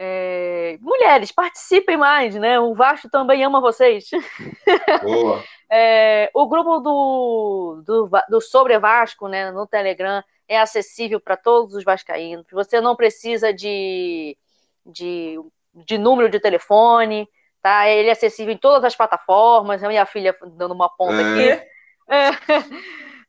[0.00, 2.60] É, mulheres, participem mais, né?
[2.60, 4.08] O Vasco também ama vocês.
[5.02, 5.42] Boa.
[5.68, 11.74] é, o grupo do, do, do, Sobre Vasco, né, no Telegram, é acessível para todos
[11.74, 12.46] os vascaínos.
[12.52, 14.38] Você não precisa de,
[14.86, 15.36] de,
[15.74, 17.28] de número de telefone,
[17.60, 17.88] tá?
[17.88, 19.82] Ele é acessível em todas as plataformas.
[19.82, 21.52] A minha filha dando uma ponta é.
[21.52, 21.68] aqui.
[22.10, 22.30] É,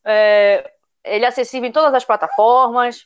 [0.05, 0.71] é,
[1.03, 3.05] ele é acessível em todas as plataformas.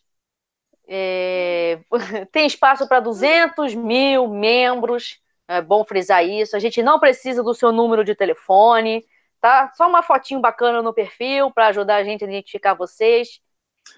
[0.88, 1.80] É,
[2.32, 6.56] tem espaço para 200 mil membros, é bom frisar isso.
[6.56, 9.06] A gente não precisa do seu número de telefone,
[9.40, 9.72] tá?
[9.76, 13.40] Só uma fotinho bacana no perfil para ajudar a gente a identificar vocês.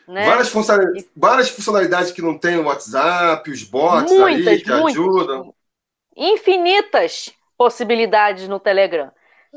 [0.08, 0.26] Né?
[0.26, 4.92] Várias, funcionalidades, várias funcionalidades que não tem no WhatsApp, os bots muitas, aí que muitas,
[4.92, 5.54] ajudam.
[6.16, 9.12] Infinitas possibilidades no Telegram.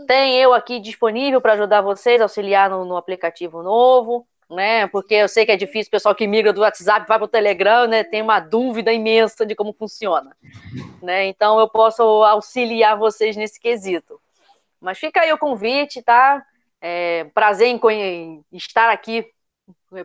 [0.06, 4.86] Tem eu aqui disponível para ajudar vocês, auxiliar no, no aplicativo novo né?
[4.86, 7.28] Porque eu sei que é difícil, o pessoal que migra do WhatsApp vai para o
[7.28, 8.02] Telegram, né?
[8.02, 10.34] Tem uma dúvida imensa de como funciona,
[11.02, 11.26] né?
[11.26, 14.20] Então eu posso auxiliar vocês nesse quesito.
[14.80, 16.44] Mas fica aí o convite, tá?
[16.80, 19.26] É, prazer em, em estar aqui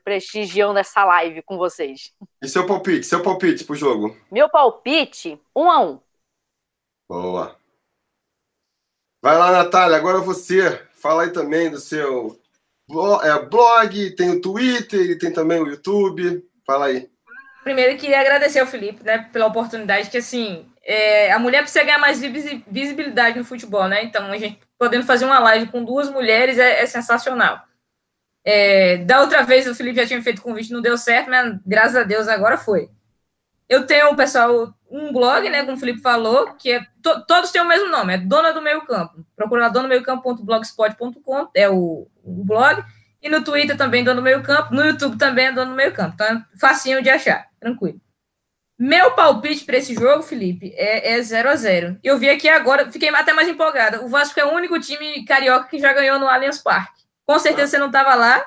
[0.04, 2.14] prestigiando essa live com vocês.
[2.42, 3.06] E seu palpite?
[3.06, 4.18] Seu palpite pro jogo?
[4.32, 6.00] Meu palpite, um a um.
[7.08, 7.56] Boa.
[9.22, 10.86] Vai lá, Natália, agora você.
[10.94, 12.40] Fala aí também do seu
[13.24, 16.44] é, blog, tem o Twitter e tem também o YouTube.
[16.66, 17.10] Fala aí.
[17.64, 21.98] Primeiro, queria agradecer ao Felipe né, pela oportunidade, que assim, é, a mulher precisa ganhar
[21.98, 24.04] mais visibilidade no futebol, né?
[24.04, 27.64] Então, a gente podendo fazer uma live com duas mulheres é, é sensacional.
[28.46, 31.96] É, da outra vez o Felipe já tinha feito convite, não deu certo, mas graças
[31.96, 32.90] a Deus agora foi.
[33.70, 37.62] Eu tenho, pessoal, um blog, né, como o Felipe falou, que é to, todos têm
[37.62, 39.26] o mesmo nome, é Dona do Meio Campo.
[39.36, 42.84] Procura lá donadomeio-campo.blogspot.com, é o, o, blog.
[43.22, 45.94] E no Twitter também Dona do Meio Campo, no YouTube também é Dona do Meio
[45.94, 46.14] Campo.
[46.14, 48.00] Então é facinho de achar, tranquilo.
[48.78, 52.92] Meu palpite para esse jogo, Felipe, é 0 é a 0 Eu vi aqui agora,
[52.92, 54.04] fiquei até mais empolgada.
[54.04, 57.04] O Vasco é o único time carioca que já ganhou no Allianz Parque.
[57.26, 58.46] Com certeza você não estava lá.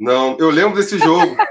[0.00, 1.36] Não, eu lembro desse jogo.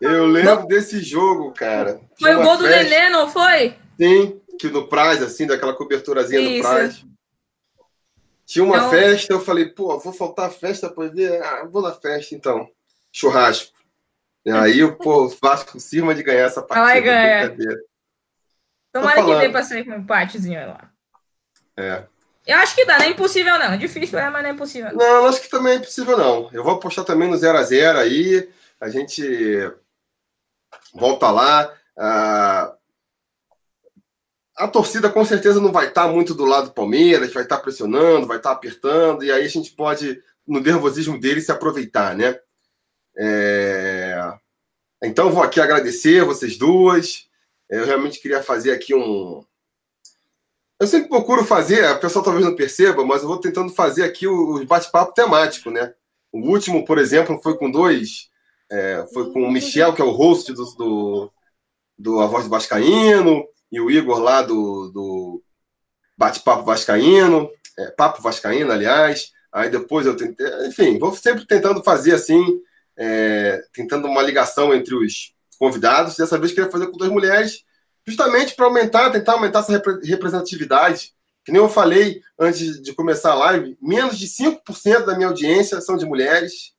[0.00, 2.00] eu lembro desse jogo, cara.
[2.18, 3.76] Foi o gol do Nenê, não foi?
[4.00, 6.68] Sim, que no Praz, assim, daquela coberturazinha Isso.
[6.68, 7.04] no Praz.
[8.46, 8.90] Tinha uma então...
[8.90, 11.42] festa, eu falei, pô, vou faltar a festa para ver.
[11.42, 12.68] Ah, vou na festa então.
[13.12, 13.78] Churrasco.
[14.44, 16.86] E aí, pô, o Vasco cima de ganhar essa partida.
[16.86, 17.54] Vai ganhar.
[18.92, 20.90] Tomara que dê para sair com um empatezinho lá.
[21.76, 22.04] É.
[22.46, 23.76] Eu acho que dá, não é impossível não.
[23.76, 24.92] Difícil, é, mas não é impossível.
[24.94, 26.50] Não, acho que também é impossível não.
[26.52, 28.50] Eu vou apostar também no 0 a 0 aí.
[28.80, 29.22] A gente
[30.94, 31.72] volta lá.
[31.98, 32.74] Ah,
[34.56, 38.26] a torcida com certeza não vai estar muito do lado do Palmeiras, vai estar pressionando,
[38.26, 42.38] vai estar apertando, e aí a gente pode, no nervosismo dele, se aproveitar, né?
[43.16, 44.32] É...
[45.02, 47.28] Então, vou aqui agradecer vocês duas.
[47.68, 49.42] Eu realmente queria fazer aqui um,
[50.80, 54.26] eu sempre procuro fazer, a pessoa talvez não perceba, mas eu vou tentando fazer aqui
[54.26, 55.92] os bate-papo temático, né?
[56.32, 58.30] O último, por exemplo, foi com dois.
[58.70, 61.32] É, foi com o Michel, que é o host do, do,
[61.98, 65.42] do A Voz do Vascaíno, e o Igor lá do, do
[66.16, 69.32] Bate-Papo Vascaíno, é, Papo Vascaíno, aliás.
[69.52, 70.46] Aí depois eu tentei.
[70.66, 72.60] Enfim, vou sempre tentando fazer assim,
[72.96, 76.16] é, tentando uma ligação entre os convidados.
[76.16, 77.64] Dessa vez queria fazer com duas mulheres
[78.06, 81.12] justamente para aumentar, tentar aumentar essa representatividade.
[81.44, 85.80] Que nem eu falei antes de começar a live, menos de 5% da minha audiência
[85.80, 86.74] são de mulheres.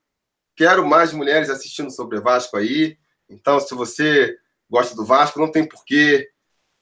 [0.55, 2.97] Quero mais mulheres assistindo sobre Vasco aí.
[3.29, 4.37] Então, se você
[4.69, 6.29] gosta do Vasco, não tem porquê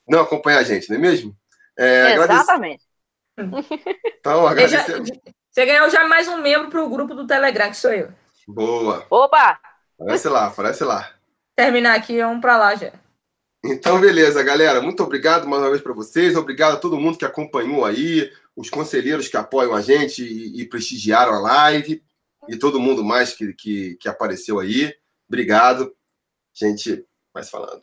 [0.07, 1.35] não acompanhar a gente, não é mesmo?
[1.77, 2.83] É, Exatamente.
[4.19, 5.01] Então, agradecer.
[5.49, 8.11] Você ganhou já mais um membro para o grupo do Telegram, que sou eu.
[8.47, 9.05] Boa.
[9.09, 9.59] Opa!
[9.99, 11.11] Aparece lá, aparece lá.
[11.55, 12.91] Terminar aqui, vamos para lá já.
[13.63, 14.81] Então, beleza, galera.
[14.81, 16.35] Muito obrigado mais uma vez para vocês.
[16.35, 20.65] Obrigado a todo mundo que acompanhou aí, os conselheiros que apoiam a gente e, e
[20.65, 22.01] prestigiaram a live,
[22.49, 24.93] e todo mundo mais que, que, que apareceu aí.
[25.27, 25.95] Obrigado.
[26.53, 27.81] Gente vai falando.